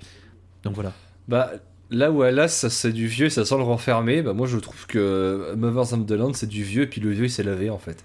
donc 0.65 0.75
voilà. 0.75 0.93
Bah, 1.29 1.53
là 1.91 2.11
où 2.11 2.23
Alas, 2.23 2.67
c'est 2.71 2.93
du 2.93 3.07
vieux, 3.07 3.29
ça 3.29 3.45
sent 3.45 3.57
le 3.57 3.63
renfermer, 3.63 4.23
bah 4.23 4.33
moi 4.33 4.47
je 4.47 4.59
trouve 4.59 4.87
que 4.87 5.55
Mothers 5.57 5.97
Land 6.17 6.33
c'est 6.35 6.49
du 6.49 6.63
vieux, 6.63 6.83
et 6.83 6.87
puis 6.87 7.01
le 7.01 7.11
vieux 7.11 7.25
il 7.27 7.31
s'est 7.31 7.43
lavé 7.43 7.71
en 7.71 7.79
fait. 7.79 8.05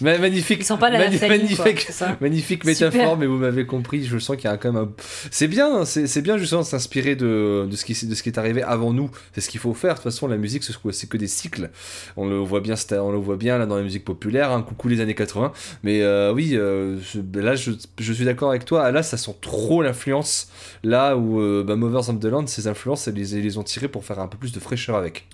Magnifique, 0.00 0.58
Ils 0.60 0.64
sont 0.64 0.76
pas 0.78 0.90
la 0.90 0.98
mani- 0.98 1.12
naphthalie, 1.18 1.54
quoi, 1.56 1.64
magnifique, 1.66 2.20
magnifique 2.20 2.64
Super. 2.64 2.90
métaphore, 2.90 3.16
mais 3.16 3.26
vous 3.26 3.36
m'avez 3.36 3.66
compris. 3.66 4.04
Je 4.04 4.18
sens 4.18 4.36
qu'il 4.36 4.46
y 4.50 4.52
a 4.52 4.56
quand 4.56 4.72
même 4.72 4.82
un. 4.82 4.92
C'est 5.30 5.48
bien, 5.48 5.84
c'est 5.84 6.06
c'est 6.06 6.22
bien 6.22 6.36
justement 6.36 6.62
de 6.62 6.66
s'inspirer 6.66 7.16
de, 7.16 7.66
de, 7.70 7.76
ce 7.76 7.84
qui, 7.84 8.06
de 8.06 8.14
ce 8.14 8.22
qui 8.22 8.28
est 8.28 8.38
arrivé 8.38 8.62
avant 8.62 8.92
nous. 8.92 9.10
C'est 9.34 9.40
ce 9.40 9.48
qu'il 9.48 9.60
faut 9.60 9.74
faire. 9.74 9.90
De 9.94 9.98
toute 9.98 10.04
façon, 10.04 10.26
la 10.26 10.36
musique, 10.36 10.64
c'est 10.64 10.72
c'est 10.92 11.08
que 11.08 11.16
des 11.16 11.26
cycles. 11.28 11.70
On 12.16 12.26
le 12.28 12.38
voit 12.38 12.60
bien, 12.60 12.74
on 12.92 13.10
le 13.12 13.18
voit 13.18 13.36
bien 13.36 13.58
là 13.58 13.66
dans 13.66 13.76
la 13.76 13.82
musique 13.82 14.04
populaire. 14.04 14.50
hein. 14.52 14.62
Coucou 14.62 14.88
les 14.88 15.00
années 15.00 15.14
80. 15.14 15.52
Mais 15.82 16.02
euh, 16.02 16.32
oui, 16.32 16.50
euh, 16.54 16.98
là, 17.34 17.54
je, 17.54 17.70
je 17.98 18.12
suis 18.12 18.24
d'accord 18.24 18.50
avec 18.50 18.64
toi. 18.64 18.90
Là, 18.90 19.02
ça 19.02 19.16
sent 19.16 19.36
trop 19.40 19.82
l'influence. 19.82 20.48
Là 20.82 21.16
où 21.16 21.40
euh, 21.40 21.62
bah, 21.64 21.76
Mothers 21.76 22.08
of 22.10 22.18
the 22.20 22.24
Land, 22.26 22.46
ces 22.46 22.66
influences, 22.66 23.08
elles 23.08 23.14
les, 23.14 23.36
elles 23.36 23.42
les 23.42 23.58
ont 23.58 23.62
tirées 23.62 23.88
pour 23.88 24.04
faire 24.04 24.18
un 24.18 24.28
peu 24.28 24.36
plus 24.38 24.52
de 24.52 24.60
fraîcheur 24.60 24.96
avec. 24.96 25.26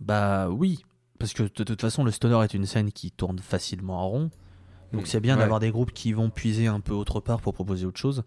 Bah 0.00 0.48
oui, 0.50 0.84
parce 1.18 1.32
que 1.32 1.42
de, 1.42 1.48
toute 1.48 1.80
façon, 1.80 2.04
le 2.04 2.10
stoner 2.10 2.42
est 2.44 2.54
une 2.54 2.66
scène 2.66 2.92
qui 2.92 3.10
tourne 3.10 3.38
facilement 3.38 4.00
en 4.04 4.08
rond. 4.08 4.30
Donc 4.92 5.06
c'est 5.06 5.20
bien 5.20 5.34
Ouais. 5.34 5.40
d'avoir 5.40 5.60
des 5.60 5.70
groupes 5.70 5.92
qui 5.92 6.12
vont 6.12 6.30
puiser 6.30 6.66
un 6.66 6.80
peu 6.80 6.94
autre 6.94 7.20
part 7.20 7.40
pour 7.40 7.52
proposer 7.54 7.84
autre 7.86 7.98
chose. 8.00 8.24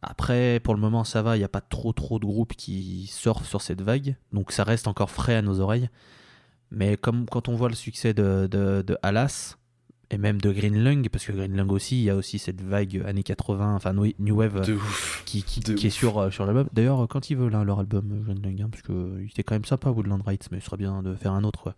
Après, 0.00 0.60
pour 0.60 0.74
le 0.74 0.80
moment, 0.80 1.04
ça 1.04 1.22
va, 1.22 1.36
il 1.36 1.40
n'y 1.40 1.44
a 1.44 1.48
pas 1.48 1.60
trop 1.60 1.92
trop 1.92 2.18
de 2.18 2.24
groupes 2.24 2.54
qui 2.54 3.06
surfent 3.06 3.46
sur 3.46 3.60
cette 3.62 3.82
vague. 3.82 4.16
Donc 4.32 4.52
ça 4.52 4.64
reste 4.64 4.86
encore 4.88 5.10
frais 5.10 5.36
à 5.36 5.42
nos 5.42 5.60
oreilles. 5.60 5.88
Mais 6.70 6.96
comme 6.96 7.26
quand 7.28 7.48
on 7.48 7.54
voit 7.56 7.68
le 7.68 7.74
succès 7.74 8.14
de, 8.14 8.48
de, 8.50 8.82
de 8.86 8.96
Alas, 9.02 9.56
et 10.12 10.18
même 10.18 10.40
de 10.40 10.52
Green 10.52 10.84
Lung, 10.84 11.08
parce 11.08 11.24
que 11.24 11.32
Green 11.32 11.56
Lung 11.56 11.70
aussi, 11.72 11.96
il 11.96 12.04
y 12.04 12.10
a 12.10 12.14
aussi 12.14 12.38
cette 12.38 12.60
vague 12.60 13.02
années 13.06 13.22
80, 13.22 13.74
enfin 13.74 13.94
New 13.94 14.36
Wave 14.36 14.60
De 14.60 14.74
ouf. 14.74 15.22
qui, 15.24 15.42
qui, 15.42 15.60
de 15.60 15.72
qui 15.72 15.86
est 15.86 15.90
sur, 15.90 16.18
euh, 16.18 16.30
sur 16.30 16.44
l'album. 16.44 16.68
D'ailleurs, 16.74 17.08
quand 17.08 17.30
ils 17.30 17.36
veulent 17.36 17.54
hein, 17.54 17.64
leur 17.64 17.80
album, 17.80 18.12
euh, 18.12 18.22
Green 18.22 18.42
Lung, 18.42 18.62
hein, 18.62 18.68
parce 18.70 18.82
que 18.82 18.92
euh, 18.92 19.22
il 19.22 19.30
était 19.30 19.42
quand 19.42 19.54
même 19.54 19.64
sympa 19.64 19.88
Woodland 19.88 20.22
Rights, 20.22 20.48
mais 20.52 20.60
ce 20.60 20.66
serait 20.66 20.76
bien 20.76 21.02
de 21.02 21.14
faire 21.14 21.32
un 21.32 21.44
autre. 21.44 21.74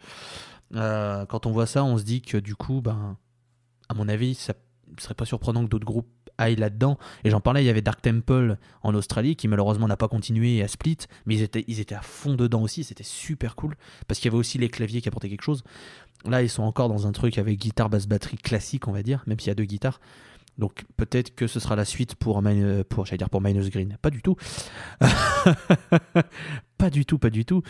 Euh, 0.74 1.24
quand 1.26 1.46
on 1.46 1.52
voit 1.52 1.66
ça, 1.66 1.84
on 1.84 1.96
se 1.96 2.02
dit 2.02 2.22
que 2.22 2.36
du 2.36 2.56
coup, 2.56 2.80
ben, 2.80 3.16
à 3.88 3.94
mon 3.94 4.08
avis, 4.08 4.34
ça 4.34 4.54
serait 4.98 5.14
pas 5.14 5.24
surprenant 5.26 5.64
que 5.64 5.70
d'autres 5.70 5.86
groupes 5.86 6.08
aillent 6.36 6.56
là-dedans. 6.56 6.98
Et 7.22 7.30
j'en 7.30 7.40
parlais, 7.40 7.62
il 7.62 7.66
y 7.66 7.70
avait 7.70 7.82
Dark 7.82 8.02
Temple 8.02 8.56
en 8.82 8.94
Australie 8.94 9.36
qui 9.36 9.46
malheureusement 9.46 9.86
n'a 9.86 9.96
pas 9.96 10.08
continué 10.08 10.62
à 10.62 10.68
Split, 10.68 10.98
mais 11.26 11.36
ils 11.36 11.42
étaient, 11.42 11.64
ils 11.68 11.78
étaient 11.78 11.94
à 11.94 12.02
fond 12.02 12.34
dedans 12.34 12.62
aussi, 12.62 12.82
c'était 12.82 13.04
super 13.04 13.54
cool, 13.54 13.76
parce 14.08 14.18
qu'il 14.18 14.30
y 14.30 14.34
avait 14.34 14.40
aussi 14.40 14.58
les 14.58 14.68
claviers 14.68 15.00
qui 15.00 15.08
apportaient 15.08 15.28
quelque 15.28 15.42
chose. 15.42 15.62
Là, 16.26 16.42
ils 16.42 16.48
sont 16.48 16.62
encore 16.62 16.88
dans 16.88 17.06
un 17.06 17.12
truc 17.12 17.38
avec 17.38 17.58
guitare, 17.58 17.90
basse, 17.90 18.06
batterie 18.06 18.38
classique, 18.38 18.88
on 18.88 18.92
va 18.92 19.02
dire, 19.02 19.22
même 19.26 19.38
s'il 19.38 19.48
y 19.48 19.50
a 19.50 19.54
deux 19.54 19.64
guitares. 19.64 20.00
Donc 20.56 20.84
peut-être 20.96 21.34
que 21.34 21.46
ce 21.46 21.58
sera 21.58 21.74
la 21.76 21.84
suite 21.84 22.14
pour, 22.14 22.42
pour, 22.88 23.42
Minus 23.42 23.70
Green. 23.70 23.96
Pas 24.02 24.10
du 24.10 24.22
tout. 24.22 24.36
pas 26.78 26.90
du 26.90 27.04
tout, 27.04 27.18
pas 27.18 27.30
du 27.30 27.44
tout. 27.44 27.62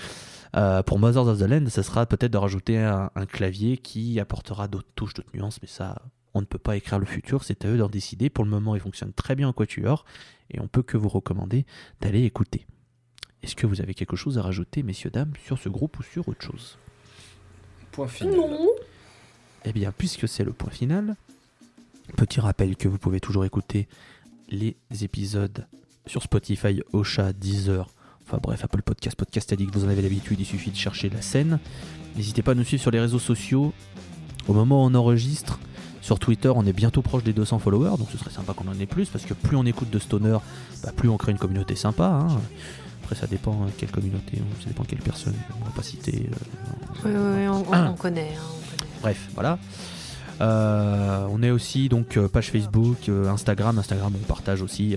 Pour 0.86 0.98
Mothers 0.98 1.26
of 1.26 1.38
the 1.38 1.42
Land, 1.42 1.66
ce 1.68 1.82
sera 1.82 2.06
peut-être 2.06 2.32
de 2.32 2.38
rajouter 2.38 2.78
un, 2.78 3.10
un 3.14 3.26
clavier 3.26 3.78
qui 3.78 4.20
apportera 4.20 4.68
d'autres 4.68 4.90
touches, 4.94 5.14
d'autres 5.14 5.30
nuances, 5.34 5.60
mais 5.62 5.68
ça, 5.68 6.02
on 6.34 6.40
ne 6.40 6.46
peut 6.46 6.58
pas 6.58 6.76
écrire 6.76 6.98
le 6.98 7.06
futur, 7.06 7.44
c'est 7.44 7.64
à 7.64 7.68
eux 7.68 7.78
d'en 7.78 7.88
décider. 7.88 8.28
Pour 8.28 8.44
le 8.44 8.50
moment, 8.50 8.74
il 8.74 8.80
fonctionne 8.80 9.12
très 9.12 9.34
bien 9.34 9.48
en 9.48 9.52
quatuor, 9.52 10.04
et 10.50 10.60
on 10.60 10.68
peut 10.68 10.82
que 10.82 10.96
vous 10.96 11.08
recommander 11.08 11.64
d'aller 12.00 12.24
écouter. 12.24 12.66
Est-ce 13.42 13.56
que 13.56 13.66
vous 13.66 13.80
avez 13.80 13.94
quelque 13.94 14.16
chose 14.16 14.38
à 14.38 14.42
rajouter, 14.42 14.82
messieurs, 14.82 15.10
dames, 15.10 15.32
sur 15.44 15.58
ce 15.58 15.68
groupe 15.68 15.98
ou 15.98 16.02
sur 16.02 16.28
autre 16.28 16.42
chose? 16.42 16.78
Point 17.94 18.08
final. 18.08 18.36
Non. 18.36 18.68
Eh 19.64 19.72
bien, 19.72 19.92
puisque 19.96 20.28
c'est 20.28 20.44
le 20.44 20.52
point 20.52 20.70
final, 20.70 21.16
petit 22.16 22.40
rappel 22.40 22.76
que 22.76 22.88
vous 22.88 22.98
pouvez 22.98 23.20
toujours 23.20 23.44
écouter 23.44 23.88
les 24.50 24.76
épisodes 25.02 25.66
sur 26.06 26.22
Spotify, 26.22 26.82
Ocha, 26.92 27.32
Deezer, 27.32 27.88
enfin 28.26 28.38
bref, 28.42 28.62
Apple 28.64 28.82
Podcast, 28.82 29.16
Podcast 29.16 29.52
Addict, 29.52 29.74
vous 29.74 29.84
en 29.84 29.88
avez 29.88 30.02
l'habitude, 30.02 30.38
il 30.38 30.44
suffit 30.44 30.70
de 30.70 30.76
chercher 30.76 31.08
la 31.08 31.22
scène. 31.22 31.58
N'hésitez 32.16 32.42
pas 32.42 32.52
à 32.52 32.54
nous 32.54 32.64
suivre 32.64 32.82
sur 32.82 32.90
les 32.90 33.00
réseaux 33.00 33.18
sociaux. 33.18 33.72
Au 34.46 34.52
moment 34.52 34.84
où 34.84 34.86
on 34.86 34.94
enregistre, 34.94 35.58
sur 36.02 36.18
Twitter, 36.18 36.50
on 36.54 36.66
est 36.66 36.74
bientôt 36.74 37.00
proche 37.00 37.24
des 37.24 37.32
200 37.32 37.58
followers, 37.60 37.96
donc 37.96 38.08
ce 38.12 38.18
serait 38.18 38.30
sympa 38.30 38.52
qu'on 38.52 38.68
en 38.68 38.78
ait 38.78 38.84
plus, 38.86 39.08
parce 39.08 39.24
que 39.24 39.32
plus 39.32 39.56
on 39.56 39.64
écoute 39.64 39.88
de 39.88 39.98
Stoner, 39.98 40.36
bah, 40.82 40.92
plus 40.94 41.08
on 41.08 41.16
crée 41.16 41.32
une 41.32 41.38
communauté 41.38 41.74
sympa. 41.74 42.04
hein. 42.28 42.40
Après, 43.04 43.14
ça 43.16 43.26
dépend 43.26 43.52
euh, 43.62 43.68
quelle 43.78 43.90
communauté, 43.90 44.38
ça 44.60 44.66
dépend 44.68 44.82
quelle 44.84 44.98
personne, 45.00 45.34
on 45.60 45.64
va 45.64 45.70
pas 45.72 45.82
citer. 45.82 46.28
euh, 47.06 47.38
Oui, 47.38 47.46
on, 47.48 47.60
on- 47.60 47.72
Ah. 47.72 47.90
on 47.92 47.94
connaît, 47.96 48.32
hein, 48.36 48.42
on 48.50 48.76
connaît. 48.78 48.90
Bref, 49.02 49.28
voilà. 49.34 49.58
Euh, 50.40 51.26
on 51.30 51.42
est 51.42 51.50
aussi 51.50 51.88
donc 51.88 52.16
euh, 52.16 52.28
page 52.28 52.50
Facebook, 52.50 53.08
Instagram. 53.08 53.78
Instagram, 53.78 54.12
on 54.16 54.26
partage 54.26 54.62
aussi 54.62 54.96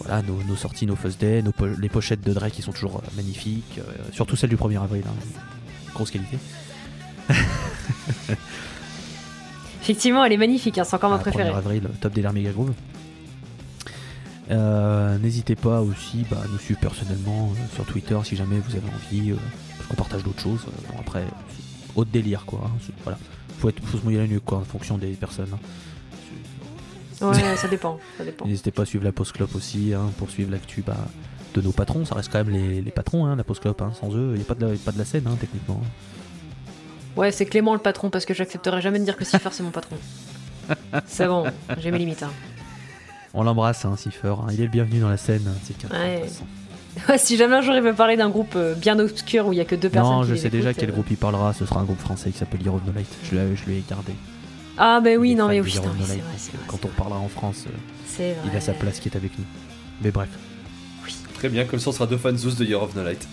voilà, 0.00 0.22
nos, 0.22 0.42
nos 0.44 0.54
sorties, 0.56 0.86
nos 0.86 0.96
first 0.96 1.18
day, 1.20 1.40
nos 1.42 1.52
po- 1.52 1.66
les 1.66 1.88
pochettes 1.88 2.20
de 2.22 2.32
Drake 2.34 2.52
qui 2.52 2.62
sont 2.62 2.72
toujours 2.72 3.02
magnifiques. 3.16 3.80
surtout 4.12 4.36
celle 4.36 4.50
du 4.50 4.56
1er 4.56 4.80
avril. 4.82 5.02
hein. 5.08 5.14
Grosse 5.94 6.10
qualité. 6.10 6.38
Effectivement, 9.82 10.24
elle 10.24 10.32
est 10.32 10.36
magnifique, 10.38 10.78
hein, 10.78 10.84
c'est 10.84 10.94
encore 10.96 11.10
ma 11.10 11.16
Ah, 11.16 11.18
1er 11.18 11.22
préférée. 11.22 11.50
avril, 11.50 11.82
top 12.00 12.12
des 12.12 12.22
Mega 12.22 12.50
Groove. 12.52 12.72
Euh, 14.50 15.16
N'hésitez 15.18 15.56
pas 15.56 15.80
aussi 15.80 16.24
bah, 16.30 16.38
à 16.44 16.48
nous 16.48 16.58
suivre 16.58 16.80
personnellement 16.80 17.50
euh, 17.54 17.74
sur 17.74 17.84
Twitter 17.86 18.18
si 18.24 18.36
jamais 18.36 18.58
vous 18.58 18.76
avez 18.76 18.88
envie, 18.88 19.30
euh, 19.32 19.36
parce 19.76 19.88
qu'on 19.88 19.94
partage 19.96 20.22
d'autres 20.22 20.40
choses. 20.42 20.60
Euh, 20.68 20.92
bon, 20.92 20.98
après, 21.00 21.24
autre 21.96 22.10
délire 22.10 22.44
quoi. 22.46 22.60
hein. 22.64 22.92
Voilà. 23.04 23.18
Faut, 23.58 23.68
être, 23.70 23.82
faut 23.84 23.96
se 23.98 24.02
mouiller 24.04 24.18
la 24.18 24.26
nuque 24.26 24.44
quoi, 24.44 24.58
en 24.58 24.64
fonction 24.64 24.98
des 24.98 25.12
personnes. 25.12 25.48
hein. 25.54 25.58
Ouais, 27.26 27.56
ça 27.56 27.68
dépend, 27.68 27.98
ça 28.18 28.24
dépend. 28.24 28.44
N'hésitez 28.46 28.70
pas 28.70 28.82
à 28.82 28.86
suivre 28.86 29.04
la 29.04 29.12
Post 29.12 29.32
Club 29.32 29.48
aussi 29.54 29.94
hein, 29.94 30.10
pour 30.18 30.28
suivre 30.30 30.50
l'actu 30.50 30.82
bah, 30.82 30.96
de 31.54 31.60
nos 31.62 31.72
patrons. 31.72 32.04
Ça 32.04 32.14
reste 32.16 32.30
quand 32.30 32.44
même 32.44 32.50
les, 32.52 32.82
les 32.82 32.90
patrons, 32.90 33.24
hein, 33.24 33.36
la 33.36 33.44
Post 33.44 33.62
Club. 33.62 33.76
hein. 33.80 33.92
Sans 33.98 34.14
eux, 34.14 34.32
il 34.32 34.36
n'y 34.36 34.42
a 34.42 34.44
pas 34.44 34.54
de 34.54 34.66
la, 34.66 34.76
pas 34.76 34.92
de 34.92 34.98
la 34.98 35.04
scène 35.06 35.24
techniquement. 35.40 35.80
Ouais, 37.16 37.30
c'est 37.30 37.46
Clément 37.46 37.72
le 37.72 37.78
patron 37.80 38.10
parce 38.10 38.24
que 38.26 38.34
j'accepterai 38.34 38.82
jamais 38.82 38.98
de 38.98 39.04
dire 39.04 39.16
que 39.16 39.24
Cipher 39.24 39.50
c'est 39.52 39.62
mon 39.62 39.70
patron. 39.70 39.96
C'est 41.06 41.26
bon, 41.28 41.44
j'ai 41.78 41.90
mes 41.90 41.98
limites. 41.98 42.24
On 43.34 43.42
l'embrasse, 43.42 43.84
hein, 43.84 43.94
Cipher. 43.96 44.28
hein. 44.40 44.46
Il 44.52 44.60
est 44.60 44.64
le 44.64 44.68
bienvenu 44.70 45.00
dans 45.00 45.08
la 45.08 45.16
scène. 45.16 45.42
hein, 45.48 45.58
C'est 45.64 45.76
qu'un- 45.76 45.88
Ouais. 45.96 46.22
Ouais, 47.08 47.18
si 47.18 47.36
jamais 47.36 47.56
un 47.56 47.60
jour 47.60 47.74
il 47.74 47.82
veut 47.82 47.92
parler 47.92 48.16
d'un 48.16 48.28
groupe 48.30 48.52
euh, 48.54 48.74
bien 48.74 48.96
obscur 49.00 49.48
où 49.48 49.52
il 49.52 49.56
y 49.56 49.60
a 49.60 49.64
que 49.64 49.74
deux 49.74 49.88
personnes. 49.88 50.12
Non, 50.12 50.22
je 50.22 50.36
sais 50.36 50.48
déjà 50.48 50.72
quel 50.72 50.90
euh. 50.90 50.92
groupe 50.92 51.06
il 51.10 51.16
parlera. 51.16 51.52
Ce 51.52 51.66
sera 51.66 51.80
un 51.80 51.84
groupe 51.84 51.98
français 51.98 52.30
qui 52.30 52.38
s'appelle 52.38 52.62
Year 52.62 52.72
of 52.72 52.82
the 52.84 52.94
Light. 52.94 53.08
Je 53.24 53.34
l'ai 53.34 53.56
je 53.56 53.64
lui 53.64 53.78
ai 53.78 53.84
gardé. 53.90 54.12
Ah, 54.78 55.00
bah 55.02 55.10
oui, 55.18 55.30
Il 55.30 55.32
est 55.32 55.34
non, 55.34 55.48
mais 55.48 55.60
oui, 55.60 55.74
non, 55.76 55.82
mais 55.98 56.04
c'est 56.04 56.12
Light, 56.14 56.22
vrai, 56.22 56.30
donc, 56.30 56.38
c'est 56.38 56.52
vrai. 56.52 56.64
Quand 56.68 56.84
on 56.84 56.88
parlera 56.88 57.18
en 57.18 57.28
France, 57.28 57.64
euh, 57.66 57.72
vrai. 58.16 58.36
il 58.52 58.56
a 58.56 58.60
sa 58.60 58.72
place 58.74 59.00
qui 59.00 59.08
est 59.08 59.16
avec 59.16 59.36
nous. 59.38 59.44
Mais 60.02 60.12
bref. 60.12 60.28
Très 61.34 61.48
bien, 61.48 61.64
comme 61.64 61.80
ça 61.80 61.90
on 61.90 61.92
sera 61.92 62.06
deux 62.06 62.16
fans 62.16 62.30
de 62.32 62.64
Year 62.64 62.80
of 62.80 62.94
the 62.94 62.98
Light. 63.04 63.26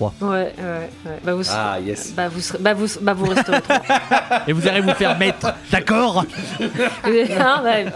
Ouais, 0.00 0.08
ouais, 0.22 0.52
ouais. 0.58 1.20
Bah 1.24 1.34
vous, 1.34 1.42
Ah 1.50 1.78
yes. 1.80 2.14
bah, 2.16 2.28
vous, 2.28 2.40
serez- 2.40 2.58
bah, 2.58 2.74
vous, 2.74 2.86
bah, 3.00 3.12
vous 3.14 3.26
resterez. 3.26 3.60
Et 4.48 4.52
vous 4.52 4.66
allez 4.66 4.80
vous 4.80 4.90
faire 4.94 5.16
mettre, 5.18 5.54
d'accord? 5.70 6.24
Hein, 6.64 6.66
ouais. 7.64 7.86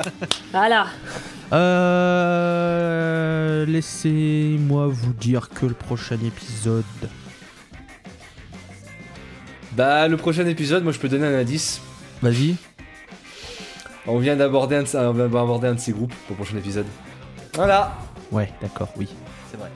Voilà. 0.52 0.86
Euh, 2.38 3.64
Laissez-moi 3.66 4.86
vous 4.88 5.12
dire 5.12 5.48
que 5.50 5.66
le 5.66 5.74
prochain 5.74 6.16
épisode. 6.24 6.84
Bah 9.72 10.08
le 10.08 10.16
prochain 10.16 10.46
épisode, 10.46 10.82
moi 10.84 10.92
je 10.92 10.98
peux 10.98 11.08
donner 11.08 11.26
un 11.26 11.38
indice. 11.38 11.80
Vas-y. 12.22 12.56
On 14.06 14.18
vient 14.18 14.36
d'aborder 14.36 14.76
un, 14.76 14.82
de- 14.84 14.96
on 14.96 15.12
va 15.12 15.24
aborder 15.24 15.68
un 15.68 15.74
de 15.74 15.80
ces 15.80 15.92
groupes 15.92 16.14
pour 16.26 16.36
le 16.36 16.42
prochain 16.42 16.56
épisode. 16.56 16.86
Voilà. 17.54 17.96
Ouais, 18.32 18.52
d'accord, 18.62 18.88
oui. 18.96 19.08
C'est 19.50 19.56
vrai. 19.58 19.70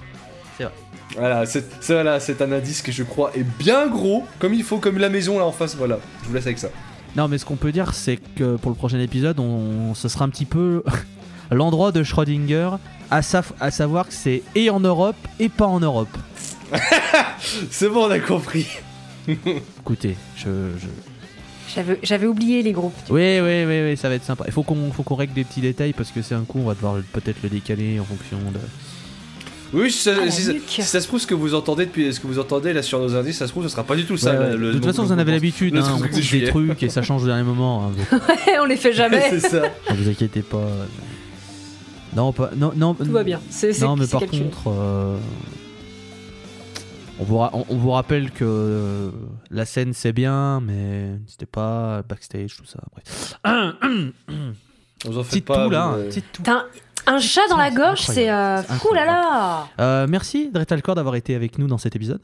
Voilà, 1.16 1.45
c'est 1.45 1.64
c'est- 1.83 1.93
voilà, 1.93 2.18
c'est 2.20 2.41
un 2.41 2.51
indice 2.53 2.81
que 2.81 2.91
je 2.91 3.03
crois 3.03 3.33
est 3.37 3.45
bien 3.59 3.87
gros, 3.87 4.25
comme 4.39 4.55
il 4.55 4.62
faut, 4.64 4.79
comme 4.79 4.97
la 4.97 5.11
maison 5.11 5.39
là 5.39 5.45
en 5.45 5.53
face. 5.53 5.77
Voilà, 5.77 5.99
je 6.23 6.29
vous 6.29 6.35
laisse 6.35 6.47
avec 6.47 6.59
ça. 6.59 6.68
Non, 7.16 7.29
mais 7.29 7.37
ce 7.37 7.45
qu'on 7.45 7.57
peut 7.57 7.70
dire, 7.73 7.93
c'est 7.93 8.16
que 8.16 8.57
pour 8.57 8.70
le 8.70 8.77
prochain 8.77 8.99
épisode, 8.99 9.39
on, 9.39 9.95
ce 9.95 10.09
sera 10.09 10.25
un 10.25 10.31
petit 10.31 10.47
peu 10.47 10.83
l'endroit 11.55 11.92
de 11.92 12.03
Schrödinger, 12.03 12.70
à, 13.11 13.22
savoir 13.22 14.07
que 14.09 14.14
c'est 14.14 14.42
et 14.55 14.70
en 14.70 14.80
Europe 14.80 15.16
et 15.38 15.48
pas 15.48 15.66
en 15.66 15.80
Europe. 15.80 16.16
C'est 17.70 17.88
bon, 17.88 18.07
on 18.07 18.11
a 18.11 18.18
compris. 18.18 18.66
Écoutez, 19.80 20.16
je. 20.36 20.48
je... 20.80 20.86
J'avais 22.03 22.26
oublié 22.26 22.62
les 22.62 22.72
groupes. 22.72 22.94
Oui, 23.09 23.40
oui, 23.40 23.64
oui, 23.66 23.82
oui, 23.90 23.96
ça 23.96 24.09
va 24.11 24.14
être 24.16 24.24
sympa. 24.24 24.44
Il 24.46 24.53
faut 24.53 24.62
qu'on 24.62 24.90
faut 24.92 25.03
qu'on 25.03 25.14
règle 25.14 25.32
des 25.34 25.44
petits 25.44 25.61
détails 25.62 25.92
parce 25.94 26.11
que 26.11 26.20
c'est 26.20 26.34
un 26.34 26.42
coup, 26.44 26.59
on 26.61 26.64
va 26.66 26.74
devoir 26.74 26.96
peut-être 27.12 27.38
le 27.42 27.48
décaler 27.48 27.98
en 27.98 28.05
fonction 28.05 28.36
de. 28.53 28.59
Oui, 29.72 29.90
si 29.90 29.98
ça, 30.03 30.12
Ah, 30.22 30.30
si 30.30 30.42
ça- 30.42 30.53
nuque. 30.53 30.62
si 30.68 30.82
ça 30.82 31.00
se 31.00 31.07
trouve, 31.07 31.18
ce 31.18 31.26
que 31.26 31.34
vous 31.34 31.55
entendez 31.55 31.86
depuis, 31.86 32.12
ce 32.12 32.20
que 32.20 32.26
vous 32.26 32.38
entendez 32.38 32.74
là 32.74 32.82
sur 32.82 33.00
nos 33.00 33.14
indices, 33.16 33.38
ça 33.38 33.46
se 33.46 33.53
trouve, 33.53 33.62
ce 33.64 33.70
sera 33.70 33.84
pas 33.84 33.96
du 33.96 34.05
tout 34.05 34.18
ça. 34.18 34.32
Ouais, 34.32 34.38
ouais. 34.38 34.57
le- 34.57 34.68
de 34.68 34.72
toute 34.74 34.84
façon, 34.84 35.03
vous 35.05 35.12
en 35.12 35.18
avez 35.18 35.32
l'habitude. 35.32 35.74
hein, 35.76 35.84
on 35.94 35.98
coupe 35.98 36.11
des 36.11 36.44
trucs 36.44 36.82
et 36.82 36.90
ça 36.90 37.03
change 37.03 37.22
au 37.22 37.26
dernier 37.26 37.42
moment. 37.42 37.86
hein, 37.86 37.92
donc, 38.12 38.20
on 38.61 38.66
les 38.66 38.76
fait 38.76 38.92
jamais. 38.92 39.24
c'est 39.30 39.40
ça. 39.40 39.62
ne 39.90 39.96
vous 39.96 40.11
inquiétez 40.11 40.42
pas. 40.42 40.68
Non, 42.14 42.32
pas, 42.32 42.50
non, 42.56 42.72
non. 42.76 42.94
Tout 42.94 43.04
va 43.10 43.24
bien. 43.24 43.40
C'est 43.50 43.72
c'est- 43.72 43.84
Non, 43.84 43.96
mais 43.96 44.06
par 44.06 44.20
calculé. 44.20 44.44
contre, 44.44 44.68
euh, 44.68 45.16
on, 47.18 47.24
vous 47.24 47.36
on- 47.38 47.66
on 47.68 47.76
vous 47.76 47.90
rappelle 47.90 48.30
que 48.30 48.44
euh, 48.44 49.10
la 49.50 49.64
scène 49.64 49.92
c'est 49.92 50.12
bien, 50.12 50.60
mais 50.60 51.10
c'était 51.26 51.46
pas 51.46 52.02
backstage, 52.02 52.56
tout 52.56 52.66
ça. 52.66 52.80
Bref. 52.92 53.38
Vous 55.04 55.18
en 55.18 55.22
faites 55.24 55.30
Petite 55.30 55.44
pas. 55.46 55.64
toux 55.64 55.70
là. 55.70 55.96
T'as 56.42 56.52
un, 56.52 56.66
un 57.06 57.18
chat 57.18 57.40
dans 57.48 57.56
la 57.56 57.70
gorge, 57.70 58.00
c'est. 58.02 58.30
Euh... 58.30 58.60
Ouh 58.90 58.94
là 58.94 59.04
là 59.04 59.66
Euh, 59.80 60.06
merci 60.08 60.50
Dretalcore 60.52 60.94
d'avoir 60.94 61.14
été 61.16 61.34
avec 61.34 61.58
nous 61.58 61.66
dans 61.66 61.78
cet 61.78 61.96
épisode. 61.96 62.20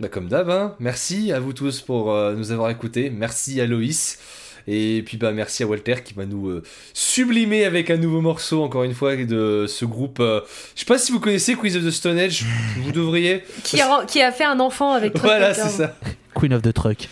Bah 0.00 0.08
comme 0.08 0.28
d'hab, 0.28 0.48
hein. 0.50 0.74
merci 0.78 1.30
à 1.30 1.40
vous 1.40 1.52
tous 1.52 1.80
pour 1.82 2.10
euh, 2.12 2.34
nous 2.34 2.52
avoir 2.52 2.70
écoutés, 2.70 3.10
merci 3.10 3.60
à 3.60 3.66
Loïs, 3.66 4.18
et 4.66 5.02
puis 5.06 5.16
bah 5.16 5.32
merci 5.32 5.62
à 5.62 5.66
Walter 5.66 5.96
qui 6.04 6.14
va 6.14 6.26
nous 6.26 6.48
euh, 6.48 6.62
sublimer 6.94 7.64
avec 7.64 7.90
un 7.90 7.96
nouveau 7.96 8.20
morceau, 8.20 8.62
encore 8.62 8.84
une 8.84 8.94
fois, 8.94 9.16
de 9.16 9.66
ce 9.68 9.84
groupe. 9.84 10.20
euh, 10.20 10.40
je 10.74 10.80
sais 10.80 10.86
pas 10.86 10.98
si 10.98 11.12
vous 11.12 11.20
connaissez 11.20 11.54
Quiz 11.54 11.76
of 11.76 11.84
the 11.84 11.90
Stone 11.90 12.18
Age, 12.18 12.44
vous 12.78 12.92
devriez. 12.92 13.44
qui 13.64 13.80
a, 13.80 14.04
qui 14.06 14.20
a 14.22 14.32
fait 14.32 14.44
un 14.44 14.60
enfant 14.60 14.92
avec 14.92 15.12
Truck 15.14 15.24
Voilà, 15.24 15.54
c'est 15.54 15.68
ça. 15.68 15.96
Queen 16.34 16.52
of 16.54 16.62
the 16.62 16.72
Truck. 16.72 17.08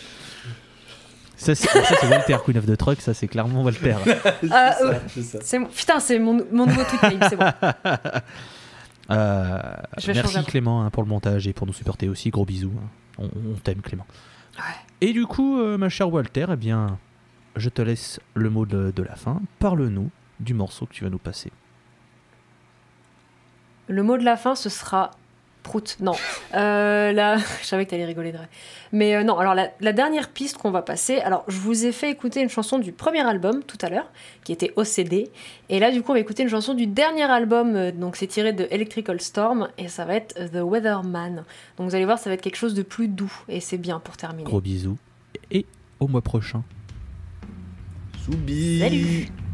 Ça 1.37 1.55
c'est 1.55 1.67
ça, 1.69 1.79
Walter, 2.09 2.35
Queen 2.43 2.57
of 2.57 2.65
the 2.65 2.75
Truck, 2.75 2.99
ça 2.99 3.13
c'est 3.13 3.27
clairement 3.29 3.63
Walter. 3.63 3.95
C'est 4.41 4.47
ça, 4.49 4.77
euh, 4.81 4.93
c'est 5.07 5.21
ça. 5.23 5.39
C'est 5.41 5.59
mon- 5.59 5.67
Putain, 5.67 5.99
c'est 6.01 6.19
mon, 6.19 6.45
mon 6.51 6.65
nouveau 6.65 6.83
tweet 6.83 7.01
name, 7.03 7.19
c'est 7.29 7.35
bon. 7.37 7.45
Euh, 9.11 9.57
merci. 10.07 10.43
Clément 10.45 10.83
hein, 10.83 10.89
pour 10.91 11.01
le 11.01 11.09
montage 11.09 11.47
et 11.47 11.53
pour 11.53 11.65
nous 11.65 11.73
supporter 11.73 12.07
aussi. 12.09 12.29
Gros 12.29 12.45
bisous. 12.45 12.71
hein. 12.77 12.87
On, 13.17 13.23
on 13.25 13.53
t'aime 13.63 13.81
Clément. 13.81 14.05
Ouais. 14.57 14.63
Et 15.01 15.13
du 15.13 15.25
coup, 15.25 15.59
euh, 15.59 15.77
ma 15.79 15.89
chère 15.89 16.11
Walter, 16.13 16.45
eh 16.53 16.55
bien, 16.55 16.99
je 17.59 17.69
te 17.69 17.81
laisse 17.81 18.19
le 18.33 18.49
mot 18.49 18.65
de, 18.65 18.91
de 18.91 19.03
la 19.03 19.15
fin. 19.15 19.41
Parle-nous 19.59 20.09
du 20.39 20.53
morceau 20.53 20.85
que 20.85 20.93
tu 20.93 21.03
vas 21.03 21.09
nous 21.09 21.19
passer. 21.19 21.51
Le 23.87 24.03
mot 24.03 24.17
de 24.17 24.23
la 24.23 24.37
fin, 24.37 24.55
ce 24.55 24.69
sera 24.69 25.11
prout. 25.63 25.97
Non. 25.99 26.13
Euh, 26.55 27.11
là, 27.11 27.37
je 27.61 27.65
savais 27.65 27.85
que 27.85 27.91
t'allais 27.91 28.05
rigoler, 28.05 28.31
Dre. 28.31 28.45
Mais 28.91 29.15
euh, 29.15 29.23
non, 29.23 29.37
alors 29.37 29.55
la, 29.55 29.69
la 29.81 29.93
dernière 29.93 30.29
piste 30.29 30.57
qu'on 30.57 30.71
va 30.71 30.81
passer, 30.81 31.19
alors 31.19 31.43
je 31.47 31.57
vous 31.57 31.85
ai 31.85 31.91
fait 31.91 32.09
écouter 32.09 32.41
une 32.41 32.49
chanson 32.49 32.79
du 32.79 32.91
premier 32.91 33.21
album 33.21 33.63
tout 33.63 33.77
à 33.81 33.89
l'heure, 33.89 34.09
qui 34.43 34.51
était 34.51 34.71
OCD. 34.75 35.29
Et 35.69 35.79
là, 35.79 35.91
du 35.91 36.01
coup, 36.01 36.11
on 36.11 36.15
va 36.15 36.19
écouter 36.19 36.43
une 36.43 36.49
chanson 36.49 36.73
du 36.73 36.87
dernier 36.87 37.23
album, 37.23 37.75
euh, 37.75 37.91
donc 37.91 38.15
c'est 38.15 38.27
tiré 38.27 38.53
de 38.53 38.67
Electrical 38.71 39.19
Storm, 39.19 39.69
et 39.77 39.87
ça 39.87 40.05
va 40.05 40.15
être 40.15 40.35
The 40.51 40.61
Weatherman. 40.61 41.43
Donc 41.77 41.89
vous 41.89 41.95
allez 41.95 42.05
voir, 42.05 42.19
ça 42.19 42.29
va 42.29 42.35
être 42.35 42.41
quelque 42.41 42.57
chose 42.57 42.73
de 42.73 42.83
plus 42.83 43.07
doux, 43.07 43.33
et 43.47 43.59
c'est 43.59 43.77
bien 43.77 43.99
pour 43.99 44.17
terminer. 44.17 44.43
Gros 44.43 44.61
bisous. 44.61 44.97
Et 45.51 45.65
au 45.99 46.07
mois 46.07 46.21
prochain. 46.21 46.63
Soubi. 48.25 48.79
Salut. 48.79 49.48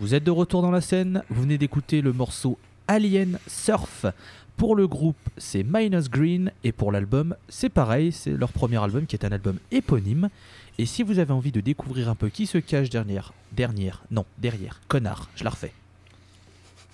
Vous 0.00 0.14
êtes 0.14 0.24
de 0.24 0.30
retour 0.30 0.62
dans 0.62 0.70
la 0.70 0.80
scène, 0.80 1.22
vous 1.28 1.42
venez 1.42 1.58
d'écouter 1.58 2.00
le 2.00 2.14
morceau 2.14 2.58
Alien 2.88 3.38
Surf. 3.46 4.06
Pour 4.56 4.74
le 4.74 4.88
groupe, 4.88 5.18
c'est 5.36 5.62
Minus 5.62 6.08
Green 6.08 6.52
et 6.64 6.72
pour 6.72 6.90
l'album, 6.90 7.36
c'est 7.50 7.68
pareil, 7.68 8.10
c'est 8.10 8.30
leur 8.30 8.50
premier 8.50 8.82
album 8.82 9.04
qui 9.04 9.14
est 9.14 9.26
un 9.26 9.32
album 9.32 9.58
éponyme. 9.70 10.30
Et 10.78 10.86
si 10.86 11.02
vous 11.02 11.18
avez 11.18 11.34
envie 11.34 11.52
de 11.52 11.60
découvrir 11.60 12.08
un 12.08 12.14
peu 12.14 12.30
qui 12.30 12.46
se 12.46 12.56
cache 12.56 12.88
derrière, 12.88 13.34
dernière, 13.52 14.02
non, 14.10 14.24
derrière, 14.38 14.80
connard, 14.88 15.28
je 15.36 15.44
la 15.44 15.50
refais. 15.50 15.74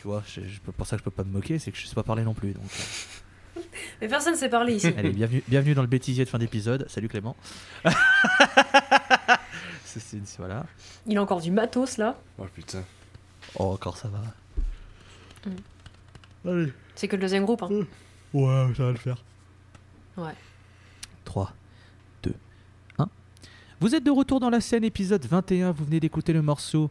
Tu 0.01 0.09
vois, 0.09 0.25
je, 0.27 0.41
je 0.41 0.59
pour 0.59 0.85
ça 0.85 0.97
que 0.97 1.01
je 1.01 1.05
peux 1.05 1.13
pas 1.13 1.23
me 1.23 1.31
moquer, 1.31 1.61
c'est 1.61 1.71
que 1.71 1.79
je 1.79 1.87
sais 1.87 1.95
pas 1.95 2.03
parler 2.03 2.25
non 2.25 2.35
plus. 2.35 2.55
Donc, 2.55 2.65
Mais 4.01 4.09
personne 4.09 4.33
ne 4.35 4.39
sait 4.39 4.49
parler 4.49 4.75
ici. 4.75 4.89
allez, 4.97 5.11
bienvenue, 5.11 5.45
bienvenue 5.47 5.75
dans 5.75 5.83
le 5.83 5.89
bêtisier 5.89 6.25
de 6.25 6.29
fin 6.29 6.39
d'épisode. 6.39 6.87
Salut 6.89 7.09
Clément. 7.09 7.37
C'est- 9.85 10.21
voilà. 10.39 10.67
Il 11.07 11.17
a 11.17 11.23
encore 11.23 11.41
du 11.41 11.53
matos 11.53 11.97
là. 11.99 12.19
Oh 12.39 12.45
putain. 12.53 12.85
Oh, 13.59 13.65
encore 13.73 13.97
ça 13.97 14.09
va. 14.09 14.21
Mm. 15.47 16.49
Allez. 16.49 16.73
C'est 16.95 17.09
que 17.09 17.17
le 17.17 17.23
deuxième 17.23 17.45
groupe. 17.45 17.63
hein. 17.63 17.71
Ouais, 18.33 18.75
ça 18.77 18.85
va 18.85 18.91
le 18.93 18.97
faire. 18.99 19.23
Ouais. 20.17 20.35
3, 21.25 21.53
2, 22.23 22.35
1. 22.99 23.09
Vous 23.81 23.95
êtes 23.95 24.05
de 24.05 24.11
retour 24.11 24.41
dans 24.41 24.51
la 24.51 24.61
scène, 24.61 24.85
épisode 24.85 25.25
21. 25.25 25.73
Vous 25.73 25.85
venez 25.85 26.01
d'écouter 26.01 26.33
le 26.33 26.43
morceau 26.43 26.91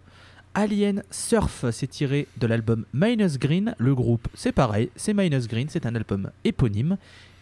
Alien 0.54 1.04
Surf. 1.12 1.66
C'est 1.72 1.88
tiré 1.88 2.28
de 2.38 2.48
l'album 2.48 2.86
Minus 2.94 3.38
Green. 3.40 3.76
Le 3.78 3.96
groupe, 3.96 4.28
c'est 4.34 4.52
pareil, 4.52 4.90
c'est 4.96 5.14
Minus 5.14 5.48
Green. 5.48 5.68
C'est 5.70 5.86
un 5.86 5.96
album 5.96 6.32
éponyme. 6.44 6.98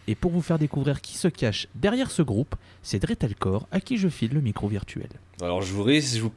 Et 0.06 0.14
pour 0.14 0.30
vous 0.32 0.42
faire 0.42 0.58
découvrir 0.58 1.00
qui 1.00 1.16
se 1.16 1.28
cache 1.28 1.66
derrière 1.74 2.10
ce 2.10 2.20
groupe, 2.22 2.54
c'est 2.82 2.98
Dretalcore 2.98 3.66
à 3.72 3.80
qui 3.80 3.96
je 3.96 4.08
file 4.08 4.34
le 4.34 4.40
micro 4.42 4.68
virtuel. 4.68 5.08
Alors 5.40 5.62
je 5.62 5.72
vous 5.72 5.82
risque, 5.82 6.16
je 6.16 6.20
vous. 6.22 6.32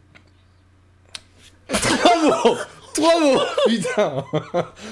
Trois 2.98 3.20
mots 3.22 3.39
Putain 3.68 4.26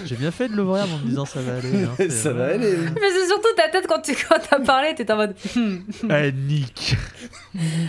J'ai 0.06 0.16
bien 0.16 0.32
fait 0.32 0.48
de 0.48 0.56
l'ouvrir 0.56 0.84
en 0.86 0.98
me 1.00 1.08
disant 1.10 1.26
ça 1.26 1.42
va 1.42 1.56
aller. 1.58 1.84
hein, 1.84 1.94
c'est 1.98 2.10
Ça 2.10 2.32
va 2.34 2.46
aller 2.48 2.76
Mais 2.96 3.10
c'est 3.12 3.28
surtout 3.28 3.48
ta 3.58 3.68
tête 3.70 3.86
quand 3.88 4.02
tu 4.02 4.16
quand 4.16 4.38
t'as 4.50 4.60
parlé, 4.60 4.94
t'étais 4.96 5.12
en 5.14 5.18
mode. 5.18 5.36
hmm, 5.56 5.78
Ah, 6.10 6.30
Nick. 6.32 6.96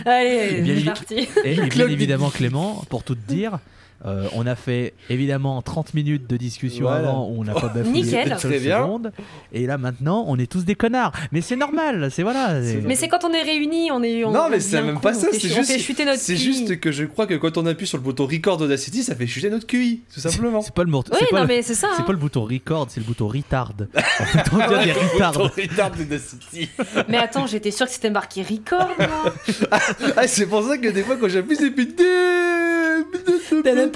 Allez, 0.05 0.61
Bien 0.61 0.73
c'est 0.75 0.81
évi- 0.81 0.85
parti. 0.85 1.27
Et, 1.43 1.53
et 1.53 1.61
bien 1.67 1.87
évidemment, 1.87 2.29
Clément, 2.29 2.83
pour 2.89 3.03
tout 3.03 3.15
te 3.15 3.27
dire, 3.31 3.59
euh, 4.05 4.27
on 4.35 4.45
a 4.45 4.55
fait 4.55 4.93
évidemment 5.09 5.61
30 5.61 5.93
minutes 5.93 6.27
de 6.29 6.37
discussion 6.37 6.83
Voilà. 6.85 7.09
avant 7.09 7.27
où 7.29 7.39
on 7.41 7.43
n'a 7.43 7.53
pas 7.53 7.67
bafouillé 7.69 8.03
Nickel. 8.03 8.27
une 8.31 8.37
seule 8.37 8.51
Très 8.51 8.59
bien. 8.59 8.79
seconde. 8.83 9.11
Et 9.53 9.65
là 9.65 9.77
maintenant, 9.77 10.23
on 10.27 10.37
est 10.37 10.49
tous 10.51 10.65
des 10.65 10.75
connards. 10.75 11.11
Mais 11.31 11.41
c'est 11.41 11.55
normal, 11.55 12.09
c'est 12.11 12.21
voilà. 12.23 12.61
C'est 12.63 12.81
Mais 12.85 12.95
c'est 12.95 13.07
quand 13.07 13.23
on 13.23 13.31
est 13.33 13.41
réunis, 13.41 13.89
on 13.91 14.03
est. 14.03 14.23
on- 14.23 14.31
Non, 14.31 14.47
mais 14.49 14.57
on 14.57 14.59
c'est 14.59 14.81
même 14.81 14.99
pas 14.99 15.13
ça, 15.13 15.27
c'est 15.31 15.39
juste- 15.39 15.57
On 15.59 15.63
fait 15.63 15.79
chuter 15.79 16.05
notre 16.05 16.19
C'est 16.19 16.35
QI. 16.35 16.41
juste 16.43 16.79
que 16.79 16.91
je 16.91 17.05
crois 17.05 17.25
que 17.25 17.33
quand 17.33 17.57
on 17.57 17.65
appuie 17.65 17.87
sur 17.87 17.97
le 17.97 18.03
bouton 18.03 18.27
record 18.27 18.57
d'Audacity, 18.57 19.03
ça 19.03 19.15
fait 19.15 19.25
chuter 19.27 19.49
notre 19.49 19.65
QI, 19.65 20.01
tout 20.13 20.19
simplement. 20.19 20.61
C'est 20.61 20.73
pas 20.73 20.83
le 20.83 20.91
mot. 20.91 21.03
Oui, 21.11 21.17
non, 21.33 21.41
le- 21.41 21.47
mais 21.47 21.61
c'est 21.63 21.73
ça. 21.73 21.87
c'est 21.95 22.01
hein. 22.01 22.05
pas 22.05 22.11
le 22.13 22.19
bouton 22.19 22.43
record, 22.45 22.87
c'est 22.89 22.99
le 22.99 23.05
bouton 23.05 23.27
retard. 23.27 23.71
En 23.79 24.25
fait, 24.25 24.43
on 24.53 24.57
dirait 24.57 24.85
des 24.85 24.91
retards. 24.93 25.31
Bouton 25.33 25.49
retard 25.57 25.91
d'Audacity. 25.91 26.69
Mais 27.09 27.17
attends, 27.17 27.47
j'étais 27.47 27.71
sûre 27.71 27.87
que 27.87 27.91
c'était 27.93 28.09
marqué 28.11 28.43
record, 28.43 28.89
moi. 28.99 29.33
Ah, 30.15 30.27
c'est 30.27 30.45
pour 30.45 30.63
ça 30.63 30.77
que 30.77 30.89
des 30.89 31.01
fois 31.03 31.17
quand 31.17 31.27
j'appuie, 31.29 31.55
c'est 31.55 31.71
plus 31.71 31.87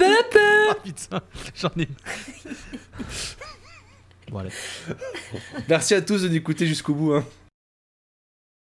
Ah 0.00 0.74
putain, 0.84 1.20
j'en 1.54 1.70
ai. 1.78 1.88
Bon, 4.30 4.38
allez. 4.38 4.50
Merci 5.68 5.94
à 5.94 6.00
tous 6.00 6.22
de 6.22 6.28
nous 6.28 6.36
écouter 6.36 6.66
jusqu'au 6.66 6.94
bout. 6.94 7.12
Hein. 7.12 7.24